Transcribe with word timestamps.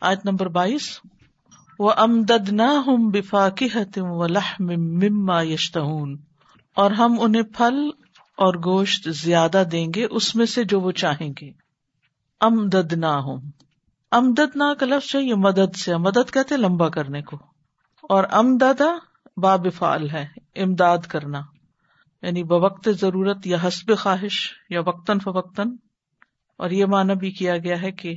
آیت 0.00 0.26
نمبر 0.26 0.48
بائیس۔ 0.48 1.00
وہ 1.78 1.92
امدد 1.96 2.48
نہ 2.52 2.62
ہم 2.62 3.10
و 3.96 4.26
لحم 4.26 4.66
مما 4.80 5.42
یشتہون 5.42 6.16
اور 6.76 6.90
ہم 6.90 7.16
انہیں 7.20 7.42
پھل 7.42 7.90
اور 8.36 8.54
گوشت 8.54 9.08
زیادہ 9.10 9.62
دیں 9.72 9.88
گے، 9.94 10.06
اس 10.10 10.34
میں 10.34 10.46
سے 10.46 10.64
جو 10.64 10.80
وہ 10.80 10.92
چاہیں 10.92 11.34
گے۔ 11.42 11.50
امدد 12.40 12.92
نہ 12.92 13.06
ہوں 13.06 13.40
امدد 14.10 14.56
نہ 14.56 14.74
کا 14.80 14.86
لفظ 14.86 15.16
ہے، 15.16 15.22
یہ 15.22 15.34
مدد 15.34 15.76
سے، 15.76 15.96
مدد 15.96 16.32
کہتے 16.32 16.56
لمبا 16.56 16.88
کرنے 16.88 17.22
کو۔ 17.22 17.38
اور 18.02 18.24
امدادا 18.30 18.98
بابفال 19.36 20.10
ہے، 20.10 20.26
امداد 20.56 20.98
کرنا۔ 20.98 21.40
یعنی 22.22 22.42
بوقت 22.42 22.88
ضرورت 23.00 23.46
یا 23.46 23.56
حسب 23.64 23.98
خواہش، 23.98 24.52
یا 24.70 24.80
وقتاً 24.80 25.18
فوقتاً۔ 25.18 25.70
اور 26.58 26.70
یہ 26.70 26.84
معنی 26.84 27.14
بھی 27.14 27.30
کیا 27.30 27.58
گیا 27.58 27.82
ہے 27.82 27.92
کہ 27.92 28.16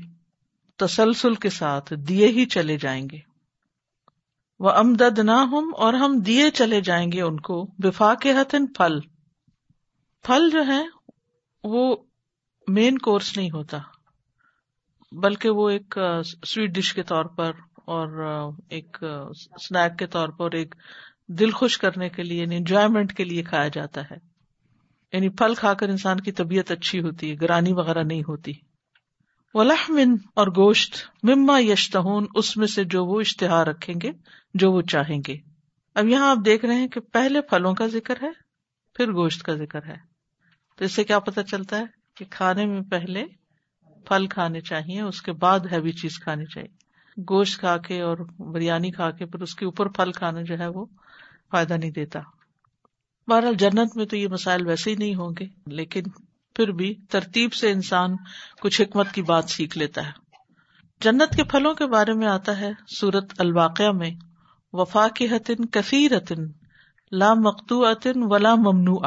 تسلسل 0.78 1.36
کے 1.36 1.50
ساتھ 1.50 1.94
دیے 1.94 2.28
ہی 2.28 2.46
چلے 2.46 2.78
جائیں 2.78 3.08
گے۔ 3.12 3.20
وہ 4.60 4.70
امدد 4.70 5.20
نہ 5.20 5.32
ہوں 5.32 5.72
اور 5.78 5.94
ہم 5.94 6.20
دیے 6.20 6.50
چلے 6.50 6.82
جائیں 6.82 7.12
گے 7.12 7.22
ان 7.22 7.40
کو۔ 7.40 7.66
بفا 7.78 8.14
کے 8.22 8.32
ہتن 8.32 8.68
پھل۔ 8.68 9.00
پھل 10.24 10.50
جو 10.50 10.68
ہے 10.68 10.86
وہ 11.64 11.96
مین 12.68 12.98
کورس 12.98 13.38
نہیں 13.38 13.52
ہوتا۔ 13.52 13.78
بلکہ 15.12 15.50
وہ 15.50 15.70
ایک 15.70 15.98
سویٹ 16.46 16.70
ڈش 16.70 16.94
کے 16.94 17.04
طور 17.04 17.26
پر 17.26 17.52
اور 17.76 18.08
ایک 18.70 18.98
اسنیک 19.30 20.00
کے 20.00 20.08
طور 20.08 20.30
پر 20.30 20.52
ایک 20.52 20.76
دل 21.28 21.52
خوش 21.52 21.78
کرنے 21.78 22.10
کے 22.10 22.24
لیے 22.24 22.42
یعنی 22.42 22.56
انجوائےمنٹ 22.56 23.14
کے 23.18 23.24
لیے 23.24 23.44
کھایا 23.44 23.68
جاتا 23.68 24.02
ہے۔ 24.02 24.16
یعنی 25.14 25.30
پھل 25.30 25.56
کھا 25.56 25.74
کر 25.74 25.90
انسان 25.90 26.20
کی 26.20 26.32
طبیعت 26.32 26.72
اچھی 26.72 27.02
ہوتی 27.02 27.32
ہے، 27.32 27.36
گرانی 27.42 27.74
وغیرہ 27.74 28.04
نہیں 28.04 28.22
ہوتی۔ 28.28 28.54
ولحمن 29.54 30.16
اور 30.36 30.48
گوشت 30.48 30.96
مما 31.24 31.60
یشتہون، 31.60 32.26
اس 32.36 32.58
میں 32.58 32.68
سے 32.68 32.84
جو 32.84 33.06
وہ 33.06 33.20
اشتہار 33.20 33.68
رکھیں 33.68 33.96
گے، 34.04 34.12
جو 34.54 34.72
وہ 34.72 34.82
چاہیں 34.82 35.22
گے۔ 35.28 35.38
اب 35.96 36.08
یہاں 36.08 36.30
آپ 36.30 36.38
دیکھ 36.46 36.66
رہے 36.66 36.76
ہیں 36.76 36.88
کہ 36.88 37.00
پہلے 37.00 37.42
پھلوں 37.42 37.74
کا 37.74 37.88
ذکر 37.88 38.16
ہے، 38.22 38.30
پھر 38.94 39.14
گوشت 39.14 39.44
کا 39.44 39.54
ذکر 39.54 39.86
ہے۔ 39.86 39.96
تو 40.76 40.86
اس 40.86 40.92
سے 40.92 41.04
کیا 41.04 41.20
پتا 41.20 41.44
چلتا 41.44 41.80
ہے 41.80 41.86
کہ 42.16 42.26
کھانے 42.30 42.66
میں 42.66 42.82
پہلے 42.82 43.26
پھل 44.06 44.28
کھانے 44.28 44.62
چاہیے، 44.62 45.02
اس 45.02 45.22
کے 45.22 45.32
بعد 45.32 45.60
ہیوی 45.72 45.92
چیز 45.92 46.20
کھانی 46.20 46.46
چاہیے۔ 46.46 46.88
گوشت 47.30 47.60
کھا 47.60 47.78
کے 47.78 48.02
اور 48.02 48.18
بریانی 48.40 48.92
کھا 48.92 49.12
کے 49.12 49.26
پھر 49.26 49.42
اس 49.42 49.56
کے 49.56 49.66
اوپر 49.66 49.88
پھل 49.88 50.12
کھانا 50.12 50.42
جو 50.42 50.60
ہے 50.60 50.68
وہ 50.68 50.86
فائدہ 51.52 51.74
نہیں 51.74 51.92
دیتا۔ 51.92 52.20
بہرحال 53.28 53.54
جنت 53.54 53.98
میں 53.98 54.06
تو 54.06 54.18
یہ 54.18 54.28
مسائل 54.28 54.68
ویسے 54.68 54.92
ہی 54.92 54.96
نہیں 54.96 55.16
ہوں 55.16 55.32
گے، 55.40 55.46
لیکن 55.66 56.04
پھر 56.58 56.72
بھی 56.72 56.94
ترتیب 57.10 57.54
سے 57.54 57.72
انسان 57.72 58.16
کچھ 58.62 58.82
حکمت 58.82 59.12
کی 59.12 59.22
بات 59.22 59.50
سیکھ 59.50 59.78
لیتا 59.78 60.06
ہے۔ 60.06 60.12
جنت 61.02 61.36
کے 61.36 61.44
پھلوں 61.44 61.74
کے 61.74 61.86
بارے 61.86 62.14
میں 62.14 62.28
آتا 62.28 62.60
ہے 62.60 62.72
سورت 63.00 63.34
الواقع 63.38 63.92
میں 63.92 64.12
وفا 64.74 65.08
کی 65.08 65.26
حتن 65.26 65.66
کثیر 65.66 66.12
لا 67.12 67.34
مختو 67.34 67.92
عطن 67.92 68.14
ولا 68.16 68.56
ممنوع 68.56 69.06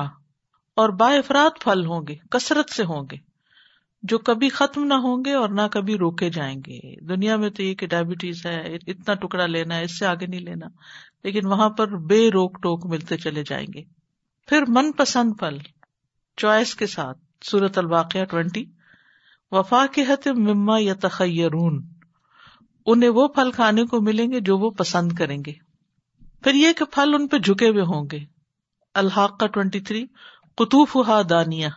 اور 0.76 0.88
با 0.88 1.12
افراد 1.12 1.60
پھل 1.60 1.84
ہوں 1.86 2.06
گے، 2.08 2.14
کثرت 2.30 2.70
سے 2.70 2.84
ہوں 2.84 3.04
گے، 3.10 3.16
جو 4.02 4.18
کبھی 4.18 4.48
ختم 4.48 4.84
نہ 4.84 4.94
ہوں 4.94 5.24
گے 5.24 5.32
اور 5.32 5.48
نہ 5.48 5.60
کبھی 5.72 5.98
روکے 5.98 6.30
جائیں 6.30 6.60
گے۔ 6.66 6.78
دنیا 7.06 7.36
میں 7.36 7.50
تو 7.50 7.62
یہ 7.62 7.74
کہ 7.74 7.86
ڈائبٹیز 7.86 8.46
ہے، 8.46 8.76
اتنا 8.86 9.14
ٹکڑا 9.14 9.46
لینا 9.46 9.76
ہے 9.76 9.84
اس 9.84 9.98
سے 9.98 10.06
آگے 10.06 10.26
نہیں 10.26 10.40
لینا، 10.40 10.66
لیکن 11.24 11.46
وہاں 11.46 11.70
پر 11.70 11.96
بے 11.96 12.28
روک 12.30 12.62
ٹوک 12.62 12.86
ملتے 12.86 13.16
چلے 13.16 13.42
جائیں 13.42 13.66
گے۔ 13.74 13.82
پھر 14.48 14.62
من 14.68 14.92
پسند 14.92 15.32
پھل، 15.38 15.58
چوائس 16.36 16.74
کے 16.74 16.86
ساتھ 16.86 17.18
سورت 17.42 17.78
الواقع 17.78 18.24
ٹوینٹی۔ 18.24 18.64
وفا 19.50 19.86
کے 19.94 20.02
حت 20.02 20.28
مما 20.28 20.78
یا 20.78 20.94
تخیرون 21.00 21.86
انہیں 22.86 23.10
وہ 23.10 23.28
پھل 23.28 23.50
کھانے 23.52 23.86
کو 23.86 24.00
ملیں 24.00 24.32
گے 24.32 24.40
جو 24.40 24.58
وہ 24.58 24.70
پسند 24.70 25.12
کریں 25.12 25.38
گے۔ 25.46 25.52
پھر 26.42 26.54
یہ 26.54 26.72
کہ 26.72 26.84
پھل 26.84 27.14
ان 27.14 27.28
پہ 27.28 27.38
جھکے 27.38 27.68
ہوئے 27.68 27.82
ہوں 27.82 28.06
گے۔ 28.12 28.18
الحاق 28.94 29.38
کا 29.38 29.46
ٹوینٹی 29.46 29.80
تھری۔ 29.80 30.06
قطوف 30.54 30.96
ہا 30.96 31.22
دانیا 31.30 31.68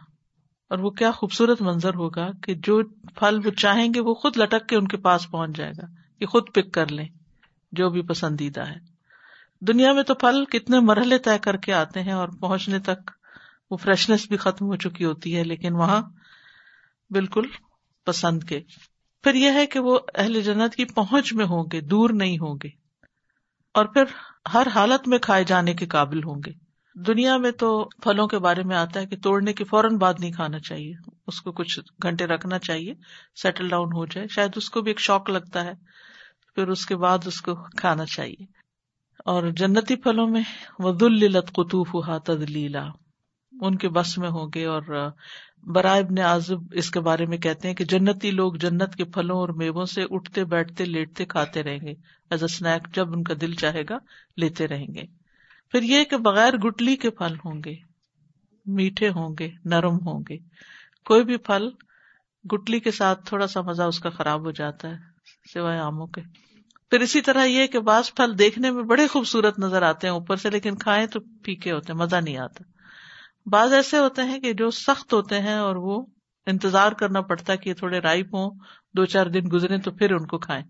اور 0.69 0.79
وہ 0.79 0.89
کیا 0.89 1.11
خوبصورت 1.11 1.61
منظر 1.61 1.93
ہوگا 1.93 2.27
کہ 2.43 2.53
جو 2.55 2.81
پھل 3.15 3.39
وہ 3.45 3.51
چاہیں 3.51 3.93
گے 3.93 3.99
وہ 3.99 4.13
خود 4.13 4.37
لٹک 4.37 4.67
کے 4.67 4.75
ان 4.75 4.87
کے 4.87 4.97
پاس 4.97 5.31
پہنچ 5.31 5.55
جائے 5.55 5.71
گا 5.71 5.85
کہ 6.19 6.25
خود 6.25 6.43
پک 6.53 6.71
کر 6.73 6.87
لیں 6.87 7.07
جو 7.71 7.89
بھی 7.89 8.01
پسندیدہ 8.01 8.67
ہے۔ 8.67 8.75
دنیا 9.59 9.93
میں 9.93 10.03
تو 10.03 10.13
پھل 10.15 10.45
کتنے 10.45 10.79
مرحلے 10.79 11.17
طے 11.17 11.39
کر 11.41 11.57
کے 11.57 11.73
آتے 11.73 12.01
ہیں 12.01 12.11
اور 12.11 12.27
پہنچنے 12.27 12.79
تک 12.79 13.11
وہ 13.73 13.77
فریشنس 13.77 14.27
بھی 14.27 14.37
ختم 14.37 14.65
ہو 14.65 14.75
چکی 14.75 15.05
ہوتی 15.05 15.37
ہے، 15.37 15.43
لیکن 15.43 15.73
وہاں 15.73 16.01
بالکل 17.09 17.41
پسند 18.05 18.43
کے۔ 18.43 18.61
پھر 19.23 19.35
یہ 19.35 19.51
ہے 19.51 19.65
کہ 19.65 19.79
وہ 19.79 19.99
اہل 20.15 20.41
جنت 20.41 20.75
کی 20.75 20.85
پہنچ 20.85 21.33
میں 21.33 21.45
ہوں 21.45 21.65
گے، 21.71 21.81
دور 21.81 22.09
نہیں 22.09 22.37
ہوں 22.37 22.57
گے۔ 22.63 22.69
اور 23.73 23.85
پھر 23.85 24.03
ہر 24.53 24.67
حالت 24.67 25.07
میں 25.07 25.17
کھائے 25.17 25.43
جانے 25.43 25.73
کے 25.73 25.85
قابل 25.85 26.17
ہوں 26.17 26.41
گے۔ 26.45 26.51
دنیا 26.95 27.37
میں 27.37 27.51
تو 27.51 27.89
پھلوں 28.03 28.27
کے 28.27 28.39
بارے 28.39 28.63
میں 28.63 28.75
آتا 28.75 28.99
ہے 28.99 29.05
کہ 29.05 29.17
توڑنے 29.17 29.53
کے 29.53 29.63
فوراً 29.63 29.97
بعد 29.97 30.13
نہیں 30.19 30.31
کھانا 30.31 30.59
چاہیے۔ 30.59 30.93
اس 31.27 31.41
کو 31.41 31.51
کچھ 31.51 31.79
گھنٹے 32.03 32.25
رکھنا 32.25 32.59
چاہیے 32.59 32.93
سیٹل 33.43 33.69
ڈاؤن 33.69 33.93
ہو 33.93 34.05
جائے۔ 34.05 34.27
شاید 34.27 34.51
اس 34.55 34.69
کو 34.69 34.81
بھی 34.81 34.89
ایک 34.91 34.99
شوق 34.99 35.29
لگتا 35.29 35.65
ہے، 35.65 35.73
پھر 36.55 36.67
اس 36.67 36.85
کے 36.85 36.95
بعد 36.95 37.17
اس 37.25 37.41
کو 37.41 37.55
کھانا 37.55 38.05
چاہیے۔ 38.05 38.45
اور 39.25 39.43
جنتی 39.49 39.95
پھلوں 39.95 40.27
میں 40.27 40.43
ود 40.79 41.03
قطوف 41.55 41.93
ہوا 41.93 42.17
تدلیلا 42.17 42.85
ان 43.61 43.77
کے 43.77 43.89
بس 43.89 44.17
میں 44.17 44.29
ہوں 44.29 44.47
گے 44.55 44.65
اور 44.65 45.09
برائے 45.63 46.01
ابن 46.01 46.19
آزب 46.19 46.57
اس 46.71 46.91
کے 46.91 46.99
بارے 46.99 47.25
میں 47.25 47.37
کہتے 47.37 47.67
ہیں 47.67 47.75
کہ 47.75 47.85
جنتی 47.85 48.31
لوگ 48.31 48.53
جنت 48.53 48.95
کے 48.95 49.03
پھلوں 49.03 49.37
اور 49.37 49.49
میووں 49.49 49.85
سے 49.85 50.03
اٹھتے، 50.09 50.43
بیٹھتے، 50.43 50.85
لیٹتے 50.85 51.25
کھاتے 51.25 51.63
رہیں 51.63 51.79
گے۔ 51.79 51.93
ایز 52.29 52.43
اے 52.43 52.45
اسنیک 52.45 52.95
جب 52.95 53.13
ان 53.13 53.23
کا 53.23 53.33
دل 53.41 53.53
چاہے 53.53 53.83
گا، 53.89 53.97
لیتے 54.37 54.67
رہیں 54.67 54.87
گے۔ 54.87 55.03
پھر 55.71 55.81
یہ 55.81 56.03
کہ 56.03 56.17
بغیر 56.17 56.53
گٹلی 56.53 56.95
کے 56.95 57.09
پھل 57.09 57.35
ہوں 57.45 57.61
گے، 57.65 57.75
میٹھے 58.65 59.09
ہوں 59.09 59.35
گے، 59.39 59.51
نرم 59.65 59.95
ہوں 59.95 60.23
گے۔ 60.29 60.37
کوئی 61.05 61.23
بھی 61.23 61.37
پھل 61.37 61.69
گٹلی 62.53 62.79
کے 62.79 62.91
ساتھ 62.91 63.25
تھوڑا 63.25 63.47
سا 63.47 63.61
مزہ 63.61 63.83
اس 63.83 63.99
کا 63.99 64.09
خراب 64.09 64.45
ہو 64.45 64.51
جاتا 64.51 64.89
ہے، 64.89 64.95
سوائے 65.53 65.79
آموں 65.79 66.07
کے۔ 66.07 66.21
پھر 66.89 66.99
اسی 66.99 67.21
طرح 67.21 67.45
یہ 67.45 67.67
کہ 67.67 67.79
بعض 67.79 68.13
پھل 68.13 68.39
دیکھنے 68.39 68.71
میں 68.71 68.83
بڑے 68.83 69.07
خوبصورت 69.07 69.59
نظر 69.59 69.81
آتے 69.81 70.07
ہیں 70.07 70.13
اوپر 70.13 70.35
سے، 70.35 70.49
لیکن 70.49 70.75
کھائیں 70.75 71.07
تو 71.07 71.19
پھیکے 71.19 71.71
ہوتے 71.71 71.93
ہیں، 71.93 71.99
مزہ 71.99 72.15
نہیں 72.15 72.37
آتا۔ 72.37 72.63
بعض 73.45 73.73
ایسے 73.73 73.97
ہوتے 73.97 74.21
ہیں 74.21 74.39
کہ 74.39 74.53
جو 74.53 74.71
سخت 74.71 75.13
ہوتے 75.13 75.39
ہیں 75.39 75.53
اور 75.53 75.75
وہ 75.75 76.05
انتظار 76.45 76.91
کرنا 76.91 77.21
پڑتا 77.21 77.53
ہے 77.53 77.57
کہ 77.57 77.73
تھوڑے 77.73 77.99
رائپ 77.99 78.35
ہوں، 78.35 78.51
دو 78.93 79.05
چار 79.05 79.25
دن 79.25 79.41
گزرے 79.53 79.77
تو 79.77 79.91
پھر 79.91 80.11
ان 80.11 80.27
کو 80.27 80.37
کھائیں۔ 80.37 80.63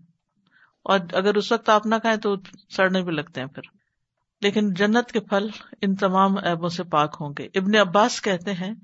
اور 0.84 0.98
اگر 1.12 1.34
اس 1.34 1.52
وقت 1.52 1.68
آپ 1.68 1.86
نہ 1.86 1.94
کھائیں 1.94 2.18
تو 2.18 2.34
سڑنے 2.70 3.02
بھی 3.02 3.12
لگتے 3.12 3.40
ہیں 3.40 3.48
پھر۔ 3.48 3.62
لیکن 4.40 4.74
جنت 4.74 5.12
کے 5.12 5.20
پھل 5.20 5.48
ان 5.80 5.94
تمام 5.94 6.38
ایبوں 6.38 6.68
سے 6.68 6.82
پاک 6.84 7.16
ہوں 7.20 7.34
گے۔ 7.38 7.48
ابن 7.54 7.76
عباس 7.76 8.22
کہتے 8.22 8.52
ہیں 8.52 8.74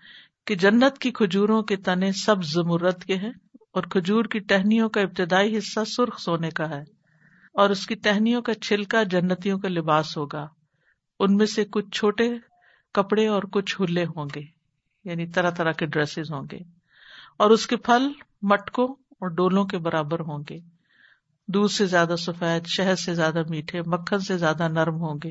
کہ 0.47 0.55
جنت 0.55 0.99
کی 0.99 1.11
کھجوروں 1.11 1.63
کے 1.63 1.77
تنے 1.77 2.13
سب 2.13 2.45
زمرت 2.45 3.05
کے 3.05 3.17
ہیں 3.17 3.33
اور 3.73 3.83
کھجور 3.83 4.25
کی 4.25 4.39
ٹہنیوں 4.39 4.89
کا 4.89 5.01
ابتدائی 5.01 5.59
حصہ 5.59 5.81
سرخ 5.85 6.21
سونے 6.21 6.51
کا 6.51 6.71
ہے 6.71 6.83
اور 7.55 7.71
اس 7.71 7.87
کی 7.87 7.95
ٹہنیوں 7.95 8.43
کا 8.43 8.55
چھلکا 8.55 9.03
جنتیوں 9.03 9.59
کا 9.59 9.69
لباس 9.69 10.17
ہوگا۔ 10.17 10.47
ان 11.21 11.37
میں 11.37 11.47
سے 11.47 11.65
کچھ 11.65 11.87
چھوٹے 11.93 12.31
کپڑے 12.95 13.27
اور 13.27 13.43
کچھ 13.43 13.81
ہلے 13.81 14.05
ہوں 14.05 14.27
گے 14.35 14.41
یعنی 15.05 15.27
طرح 15.27 15.51
طرح 15.51 15.73
کے 15.73 15.87
ڈریسز 15.87 16.33
ہوں 16.33 16.43
گے۔ 16.53 16.59
اور 17.37 17.51
اس 17.51 17.67
کے 17.67 17.77
پھل 17.77 18.09
مٹکوں 18.43 18.89
اور 18.89 19.29
ڈولوں 19.29 19.65
کے 19.65 19.79
برابر 19.79 20.21
ہوں 20.21 20.45
گے۔ 20.51 20.59
دودھ 21.49 21.73
سے 21.73 21.87
زیادہ 21.87 22.15
سفید، 22.19 22.67
شہد 22.67 22.99
سے 22.99 23.15
زیادہ 23.15 23.43
میٹھے، 23.49 23.83
مکھن 23.87 24.19
سے 24.19 24.39
زیادہ 24.39 24.69
نرم 24.69 24.95
ہوں 24.95 25.19
گے 25.25 25.31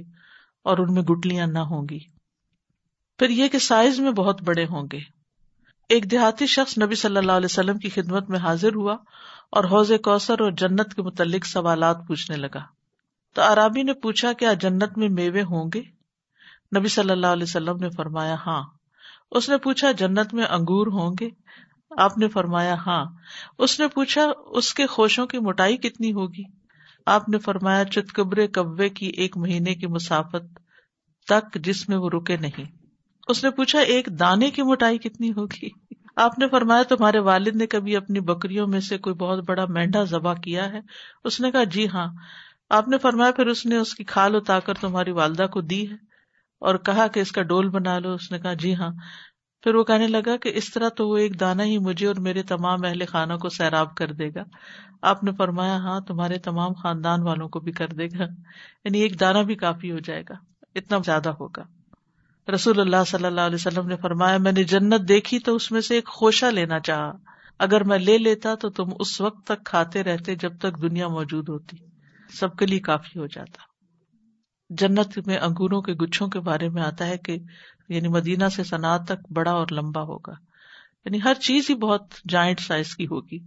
اور 0.63 0.77
ان 0.77 0.93
میں 0.93 1.01
گٹلیاں 1.01 1.47
نہ 1.47 1.59
ہوں 1.59 1.87
گی۔ 1.89 1.99
پھر 3.19 3.29
یہ 3.29 3.47
کہ 3.47 3.59
سائز 3.59 3.99
میں 3.99 4.11
بہت 4.11 4.41
بڑے 4.41 4.65
ہوں 4.65 4.87
گے۔ 4.91 4.99
ایک 5.89 6.11
دیہاتی 6.11 6.45
شخص 6.45 6.77
نبی 6.77 6.95
صلی 6.95 7.17
اللہ 7.17 7.31
علیہ 7.31 7.45
وسلم 7.45 7.77
کی 7.77 7.89
خدمت 7.89 8.29
میں 8.29 8.39
حاضر 8.39 8.75
ہوا 8.75 8.93
اور 9.51 9.63
حوض 9.63 9.91
کوثر 10.03 10.39
اور 10.39 10.51
جنت 10.51 10.93
کے 10.95 11.01
متعلق 11.01 11.45
سوالات 11.45 11.97
پوچھنے 12.07 12.37
لگا۔ 12.37 12.65
تو 13.33 13.41
عرابی 13.53 13.83
نے 13.83 13.93
پوچھا 13.93 14.33
کیا 14.33 14.53
جنت 14.53 14.97
میں 14.97 15.09
میوے 15.09 15.41
ہوں 15.41 15.69
گے؟ 15.73 15.98
نبی 16.77 16.87
صلی 16.87 17.11
اللہ 17.11 17.27
علیہ 17.27 17.43
وسلم 17.43 17.77
نے 17.77 17.89
فرمایا 17.97 18.35
ہاں۔ 18.45 18.63
اس 19.31 19.49
نے 19.49 19.57
پوچھا، 19.57 19.91
جنت 19.91 20.33
میں 20.33 20.45
انگور 20.45 20.87
ہوں 20.87 21.15
گے؟ 21.19 21.29
آپ 21.97 22.17
نے 22.17 22.27
فرمایا 22.27 22.75
ہاں۔ 22.85 23.05
اس 23.59 23.79
نے 23.79 23.87
پوچھا، 23.87 24.31
اس 24.45 24.73
کے 24.73 24.85
خوشوں 24.85 25.27
کی 25.27 25.39
موٹائی 25.39 25.77
کتنی 25.77 26.13
ہوگی؟ 26.13 26.43
آپ 27.05 27.29
نے 27.29 27.37
فرمایا، 27.37 27.85
چتکبرے 27.85 28.47
کبے 28.47 28.89
کی 28.89 29.05
ایک 29.05 29.37
مہینے 29.37 29.75
کی 29.75 29.87
مسافت 29.87 30.59
تک 31.27 31.57
جس 31.63 31.89
میں 31.89 31.97
وہ 31.97 32.09
رکے 32.13 32.37
نہیں۔ 32.37 32.65
اس 33.27 33.43
نے 33.43 33.49
پوچھا، 33.49 33.79
ایک 33.79 34.07
دانے 34.19 34.51
کی 34.51 34.61
موٹائی 34.61 34.97
کتنی 34.97 35.31
ہوگی؟ 35.31 35.69
آپ 36.15 36.39
نے 36.39 36.47
فرمایا، 36.47 36.83
تمہارے 36.83 37.19
والد 37.19 37.55
نے 37.55 37.67
کبھی 37.67 37.95
اپنی 37.95 38.19
بکریوں 38.19 38.67
میں 38.67 38.79
سے 38.79 38.97
کوئی 38.97 39.15
بہت 39.15 39.39
بڑا 39.39 39.65
مینڈا 39.65 40.03
ذبح 40.03 40.33
کیا 40.33 40.71
ہے؟ 40.71 40.79
اس 41.23 41.39
نے 41.39 41.51
کہا 41.51 41.63
جی 41.63 41.87
ہاں۔ 41.87 42.07
آپ 42.69 42.87
نے 42.87 42.97
فرمایا، 42.97 43.31
پھر 43.31 43.47
اس 43.47 43.65
نے 43.65 43.77
اس 43.77 43.95
کی 43.95 44.03
کھال 44.03 44.35
اتار 44.35 44.59
کر 44.59 44.73
تمہاری 44.73 45.11
والدہ 45.11 45.47
کو 45.51 45.61
دی 45.61 45.91
ہے؟ 45.91 46.08
اور 46.59 46.75
کہا 46.75 47.07
کہ 47.07 47.19
اس 47.19 47.31
کا 47.31 47.41
ڈول 47.41 47.69
بنا 47.69 47.99
لو۔ 47.99 48.13
اس 48.13 48.31
نے 48.31 48.39
کہا 48.39 48.53
جی 48.53 48.75
ہاں۔ 48.75 48.89
پھر 49.63 49.75
وہ 49.75 49.83
کہنے 49.83 50.07
لگا 50.07 50.37
کہ 50.37 50.51
اس 50.55 50.73
طرح 50.73 50.89
تو 50.89 51.09
وہ 51.09 51.17
ایک 51.17 51.39
دانا 51.39 51.63
ہی 51.63 51.77
مجھے 51.77 52.07
اور 52.07 52.15
میرے 52.15 52.43
تمام 52.43 52.85
اہل 52.85 53.05
خانوں 53.05 53.37
کو 53.37 53.49
سیراب 53.49 53.95
کر 53.95 54.11
دے 54.11 54.29
گا۔ 54.35 54.43
آپ 55.01 55.23
نے 55.23 55.31
فرمایا 55.37 55.75
ہاں 55.75 55.99
تمہارے 55.99 56.37
تمام 56.37 56.73
خاندان 56.73 57.21
والوں 57.21 57.49
کو 57.49 57.59
بھی 57.59 57.71
کر 57.71 57.87
دے 57.87 58.05
گا۔ 58.05 58.23
یعنی 58.85 58.99
ایک 58.99 59.19
دانا 59.19 59.41
بھی 59.41 59.55
کافی 59.55 59.91
ہو 59.91 59.99
جائے 59.99 60.23
گا، 60.29 60.33
اتنا 60.75 60.97
زیادہ 61.05 61.29
ہوگا۔ 61.29 61.63
رسول 62.53 62.79
اللہ 62.79 63.03
صلی 63.07 63.25
اللہ 63.25 63.41
علیہ 63.41 63.55
وسلم 63.55 63.87
نے 63.87 63.95
فرمایا، 63.95 64.37
میں 64.37 64.51
نے 64.51 64.63
جنت 64.63 65.07
دیکھی 65.07 65.39
تو 65.39 65.55
اس 65.55 65.71
میں 65.71 65.81
سے 65.81 65.95
ایک 65.95 66.07
خوشہ 66.07 66.45
لینا 66.45 66.79
چاہا۔ 66.79 67.11
اگر 67.59 67.83
میں 67.83 67.99
لے 67.99 68.17
لیتا 68.17 68.55
تو 68.55 68.69
تم 68.69 68.85
اس 68.99 69.21
وقت 69.21 69.47
تک 69.47 69.65
کھاتے 69.65 70.03
رہتے 70.03 70.35
جب 70.35 70.57
تک 70.57 70.81
دنیا 70.81 71.07
موجود 71.07 71.49
ہوتی، 71.49 71.77
سب 72.29 72.55
کے 72.55 72.65
لیے 72.65 72.79
کافی 72.79 73.19
ہو 73.19 73.25
جاتا۔ 73.25 73.68
جنت 74.69 75.27
میں 75.27 75.37
انگوروں 75.37 75.81
کے 75.81 75.93
گچھوں 75.93 76.27
کے 76.27 76.39
بارے 76.39 76.69
میں 76.69 76.83
آتا 76.83 77.07
ہے 77.07 77.17
کہ 77.17 77.37
یعنی 77.89 78.07
مدینہ 78.07 78.49
سے 78.55 78.63
صنعت 78.63 79.05
تک 79.05 79.31
بڑا 79.31 79.51
اور 79.51 79.67
لمبا 79.71 80.01
ہوگا۔ 80.01 80.33
یعنی 81.05 81.19
ہر 81.23 81.33
چیز 81.33 81.69
ہی 81.69 81.75
بہت 81.75 82.01
جائنٹ 82.29 82.59
سائز 82.59 82.95
کی 82.95 83.07
ہوگی۔ 83.07 83.39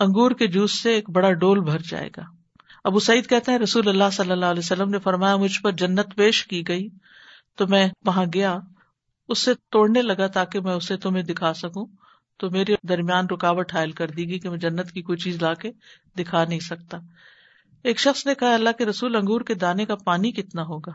انگور 0.00 0.30
کے 0.30 0.46
جوس 0.46 0.82
سے 0.82 0.94
ایک 0.94 1.10
بڑا 1.10 1.32
ڈول 1.32 1.60
بھر 1.60 1.78
جائے 1.78 2.08
گا۔ 2.16 2.22
ابو 2.84 2.98
سعید 3.00 3.28
کہتے 3.28 3.52
ہیں، 3.52 3.58
رسول 3.58 3.88
اللہ 3.88 4.10
صلی 4.12 4.32
اللہ 4.32 4.46
علیہ 4.46 4.62
وسلم 4.64 4.90
نے 4.90 4.98
فرمایا، 4.98 5.36
مجھ 5.36 5.60
پر 5.60 5.72
جنت 5.72 6.14
پیش 6.16 6.46
کی 6.46 6.68
گئی 6.68 6.88
تو 7.56 7.66
میں 7.66 7.88
وہاں 8.06 8.24
گیا 8.34 8.58
اس 9.28 9.38
سے 9.38 9.52
توڑنے 9.54 10.02
لگا 10.02 10.26
تاکہ 10.26 10.60
میں 10.60 10.74
اسے 10.74 10.96
تمہیں 10.96 11.22
دکھا 11.22 11.54
سکوں۔ 11.54 11.86
تو 12.36 12.50
میرے 12.50 12.74
درمیان 12.88 13.26
رکاوٹ 13.26 13.74
حائل 13.74 13.92
کر 13.92 14.08
دی 14.08 14.26
گی 14.28 14.38
کہ 14.38 14.50
میں 14.50 14.58
جنت 14.58 14.92
کی 14.92 15.02
کوئی 15.02 15.18
چیز 15.18 15.42
لا 15.42 15.54
کے 15.54 15.70
دکھا 16.18 16.44
نہیں 16.44 16.60
سکتا۔ 16.60 16.98
ایک 17.84 18.00
شخص 18.00 18.26
نے 18.26 18.34
کہا، 18.34 18.54
اللہ 18.54 18.70
کے 18.78 18.86
رسول 18.86 19.16
انگور 19.16 19.40
کے 19.40 19.54
دانے 19.54 19.84
کا 19.84 19.96
پانی 19.96 20.32
کتنا 20.32 20.62
ہوگا؟ 20.62 20.92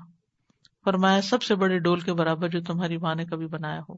فرمایا، 0.84 1.22
سب 1.22 1.44
سے 1.44 1.56
بڑے 1.56 1.80
ڈول 1.80 2.00
کے 2.00 2.14
برابر 2.14 2.48
جو 2.48 2.62
تمہاری 2.62 2.98
ماں 2.98 3.16
نے 3.16 3.26
کبھی 3.26 3.48
بنایا 3.48 3.82
ہو۔ 3.90 3.96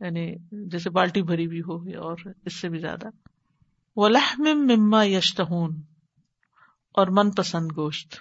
یعنی 0.00 0.34
جیسے 0.52 0.90
بالٹی 0.90 1.22
بھری 1.22 1.48
بھی 1.48 1.60
ہو 1.60 1.76
اور 1.76 2.16
اس 2.44 2.54
سے 2.54 2.68
بھی 2.68 2.78
زیادہ۔ 2.78 3.06
وہ 3.96 4.08
مما 4.46 5.04
یشتہون 5.04 5.80
اور 6.92 7.06
من 7.06 7.30
پسند 7.30 7.72
گوشت۔ 7.76 8.16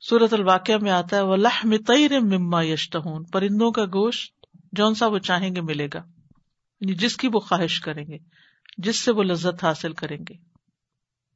سورت 0.00 0.32
الواقع 0.32 0.72
میں 0.82 0.90
آتا 0.90 1.16
ہے 1.16 1.22
وہ 1.22 1.36
تیر 1.86 2.20
مما 2.20 2.62
یشتہون 2.62 3.24
پرندوں 3.24 3.70
کا 3.70 3.84
گوشت 3.84 4.46
جون 4.72 4.94
سا 4.94 5.06
وہ 5.06 5.18
چاہیں 5.18 5.54
گے 5.54 5.60
ملے 5.60 5.88
گا۔ 5.94 5.98
یعنی 6.80 6.94
جس 6.94 7.16
کی 7.16 7.28
وہ 7.32 7.40
خواہش 7.40 7.80
کریں 7.80 8.06
گے، 8.06 8.18
جس 8.78 8.96
سے 8.96 9.12
وہ 9.12 9.22
لذت 9.22 9.64
حاصل 9.64 9.92
کریں 9.92 10.18
گے۔ 10.28 10.55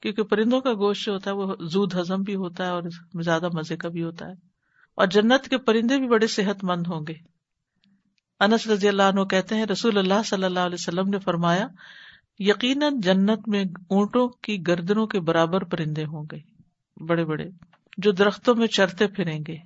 کیونکہ 0.01 0.23
پرندوں 0.23 0.61
کا 0.61 0.73
گوشت 0.73 1.07
جو 1.07 1.13
ہوتا 1.13 1.31
ہے 1.31 1.37
وہ 1.37 1.55
زود 1.61 1.95
ہزم 1.95 2.23
بھی 2.23 2.35
ہوتا 2.35 2.65
ہے 2.65 2.71
اور 2.71 2.83
زیادہ 3.23 3.49
مزے 3.53 3.77
کا 3.77 3.89
بھی 3.89 4.03
ہوتا 4.03 4.27
ہے۔ 4.27 4.33
اور 4.95 5.07
جنت 5.07 5.49
کے 5.49 5.59
پرندے 5.59 5.99
بھی 5.99 6.09
بڑے 6.09 6.27
صحت 6.27 6.65
مند 6.65 6.87
ہوں 6.87 7.01
گے۔ 7.09 7.15
انس 8.41 8.67
رضی 8.67 8.89
اللہ 8.89 9.03
عنہ 9.03 9.25
کہتے 9.25 9.55
ہیں، 9.55 9.67
رسول 9.67 9.99
اللہ 9.99 10.23
صلی 10.25 10.45
اللہ 10.45 10.59
علیہ 10.59 10.75
وسلم 10.75 11.09
نے 11.09 11.19
فرمایا، 11.19 11.69
یقیناً 12.39 13.01
جنت 13.01 13.49
میں 13.49 13.65
اونٹوں 13.89 14.29
کی 14.29 14.67
گردنوں 14.67 15.07
کے 15.07 15.21
برابر 15.21 15.65
پرندے 15.65 16.05
ہوں 16.05 16.25
گے، 16.33 16.39
بڑے 17.05 17.25
بڑے، 17.25 17.45
جو 17.99 18.13
درختوں 18.13 18.55
میں 18.55 18.67
چرتے 18.67 19.07
پھریں 19.07 19.41
گے۔ 19.49 19.57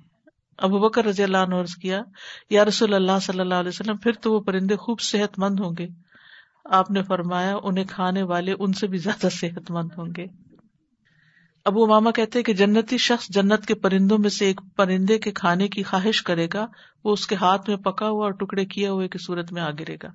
ابو 0.57 0.79
بکر 0.79 1.05
رضی 1.05 1.23
اللہ 1.23 1.37
عنہ 1.37 1.55
عرض 1.55 1.75
کیا، 1.75 2.01
یا 2.49 2.65
رسول 2.65 2.93
اللہ 2.93 3.19
صلی 3.21 3.39
اللہ 3.39 3.53
علیہ 3.53 3.69
وسلم، 3.69 3.97
پھر 3.97 4.11
تو 4.11 4.33
وہ 4.33 4.39
پرندے 4.39 4.75
خوب 4.75 4.99
صحت 4.99 5.39
مند 5.39 5.59
ہوں 5.59 5.71
گے۔ 5.79 5.87
آپ 6.65 6.91
نے 6.91 7.03
فرمایا 7.03 7.55
انہیں 7.63 7.85
کھانے 7.85 8.23
والے 8.23 8.53
ان 8.59 8.73
سے 8.73 8.87
بھی 8.87 8.97
زیادہ 8.97 9.27
صحت 9.31 9.71
مند 9.71 9.89
ہوں 9.97 10.07
گے۔ 10.17 10.25
ابو 11.65 11.87
ماما 11.87 12.11
کہتے 12.11 12.43
کہ 12.43 12.53
جنتی 12.53 12.97
شخص 12.97 13.27
جنت 13.29 13.65
کے 13.65 13.75
پرندوں 13.75 14.17
میں 14.17 14.29
سے 14.29 14.45
ایک 14.45 14.61
پرندے 14.75 15.19
کے 15.19 15.31
کھانے 15.31 15.67
کی 15.67 15.83
خواہش 15.83 16.23
کرے 16.23 16.47
گا، 16.53 16.67
وہ 17.03 17.11
اس 17.11 17.27
کے 17.27 17.35
ہاتھ 17.35 17.69
میں 17.69 17.77
پکا 17.77 18.09
ہوا 18.09 18.23
اور 18.25 18.31
ٹکڑے 18.31 18.65
کیے 18.65 18.87
ہوئے 18.87 19.07
کی 19.07 19.17
صورت 19.17 19.51
میں 19.51 19.61
آ 19.61 19.71
گرے 19.71 19.97
گا۔ 20.03 20.07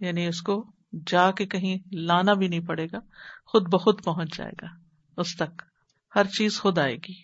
یعنی 0.00 0.26
اس 0.26 0.42
کو 0.42 0.66
جا 1.06 1.30
کے 1.30 1.46
کہیں 1.46 1.78
لانا 1.92 2.32
بھی 2.32 2.48
نہیں 2.48 2.60
پڑے 2.60 2.86
گا، 2.92 2.98
خود 3.46 3.68
بخود 3.68 4.04
پہنچ 4.04 4.38
جائے 4.38 4.52
گا، 4.62 4.66
اس 5.16 5.36
تک 5.36 5.62
ہر 6.16 6.24
چیز 6.24 6.60
خود 6.60 6.78
آئے 6.78 6.96
گی۔ 6.96 7.14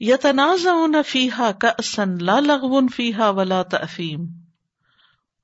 یا 0.00 0.16
تنازع 0.22 1.02
فیحا 1.06 1.52
کا 1.52 1.82
سن 1.82 2.24
لا 2.24 2.40
لغون 2.40 2.86
فیحا 2.96 3.30
ولا 3.30 3.62
تفیم 3.62 4.26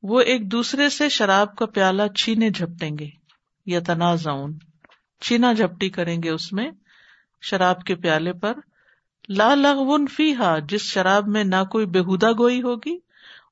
وہ 0.03 0.21
ایک 0.21 0.53
دوسرے 0.53 0.89
سے 0.89 1.09
شراب 1.09 1.57
کا 1.57 1.67
پیالہ 1.67 2.03
چھینے 2.17 2.51
جھپٹیں 2.51 2.99
گے 2.99 3.09
یا 3.67 3.81
تنازع 3.87 4.31
چھینا 5.21 5.53
جھپٹی 5.53 5.91
کریں 5.91 6.23
گے 6.23 6.31
اس 6.31 6.53
میں 6.53 6.71
شراب 7.43 7.83
کے 7.83 7.95
پیالے 7.95 8.33
پر۔ 8.33 8.53
لا 9.29 9.55
لغون 9.55 10.07
فیحا 10.07 10.59
جس 10.59 10.83
شراب 10.83 11.29
میں 11.29 11.45
نہ 11.45 11.65
کوئی 11.71 11.87
بےحدا 11.87 12.33
گوئی 12.33 12.63
ہوگی۔ 12.63 12.99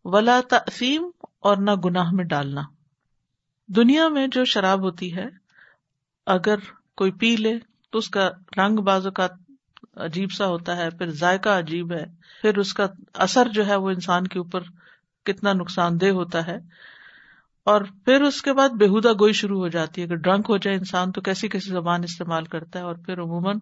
ولا 0.05 0.41
تفیم 0.49 1.11
اور 1.41 1.57
نہ 1.57 1.71
گناہ 1.85 2.11
میں 2.13 2.25
ڈالنا۔ 2.25 2.63
دنیا 3.67 4.09
میں 4.09 4.27
جو 4.27 4.45
شراب 4.45 4.81
ہوتی 4.81 5.17
ہے، 5.17 5.27
اگر 6.27 6.57
کوئی 6.97 7.13
پی 7.13 7.37
لے 7.37 7.59
تو 7.91 7.99
اس 7.99 8.09
کا 8.09 8.31
رنگ 8.57 8.77
بازو 8.77 9.11
کا 9.11 9.29
عجیب 9.97 10.33
سا 10.33 10.47
ہوتا 10.47 10.77
ہے، 10.77 10.91
پھر 10.91 11.11
ذائقہ 11.11 11.49
عجیب 11.49 11.93
ہے، 11.93 12.05
پھر 12.43 12.59
اس 12.59 12.75
کا 12.75 12.87
اثر 13.15 13.49
جو 13.49 13.67
ہے 13.67 13.77
وہ 13.77 13.91
انسان 13.91 14.27
کے 14.27 14.39
اوپر 14.39 14.61
کتنا 15.25 15.53
نقصان 15.53 16.01
دہ 16.01 16.09
ہوتا 16.09 16.47
ہے۔ 16.47 16.59
اور 17.65 17.81
پھر 18.05 18.21
اس 18.23 18.43
کے 18.43 18.53
بعد 18.53 18.69
بےحدا 18.69 19.13
گوئی 19.13 19.33
شروع 19.33 19.59
ہو 19.59 19.69
جاتی 19.69 20.01
ہے۔ 20.01 20.07
اگر 20.07 20.17
ڈرنک 20.17 20.47
ہو 20.49 20.57
جائے 20.57 20.77
انسان 20.77 21.13
تو 21.13 21.21
کیسی 21.21 21.49
کیسی 21.49 21.71
زبان 21.71 22.03
استعمال 22.05 22.45
کرتا 22.45 22.79
ہے 22.79 22.85
اور 22.85 22.95
پھر 23.07 23.21
عموماً 23.21 23.59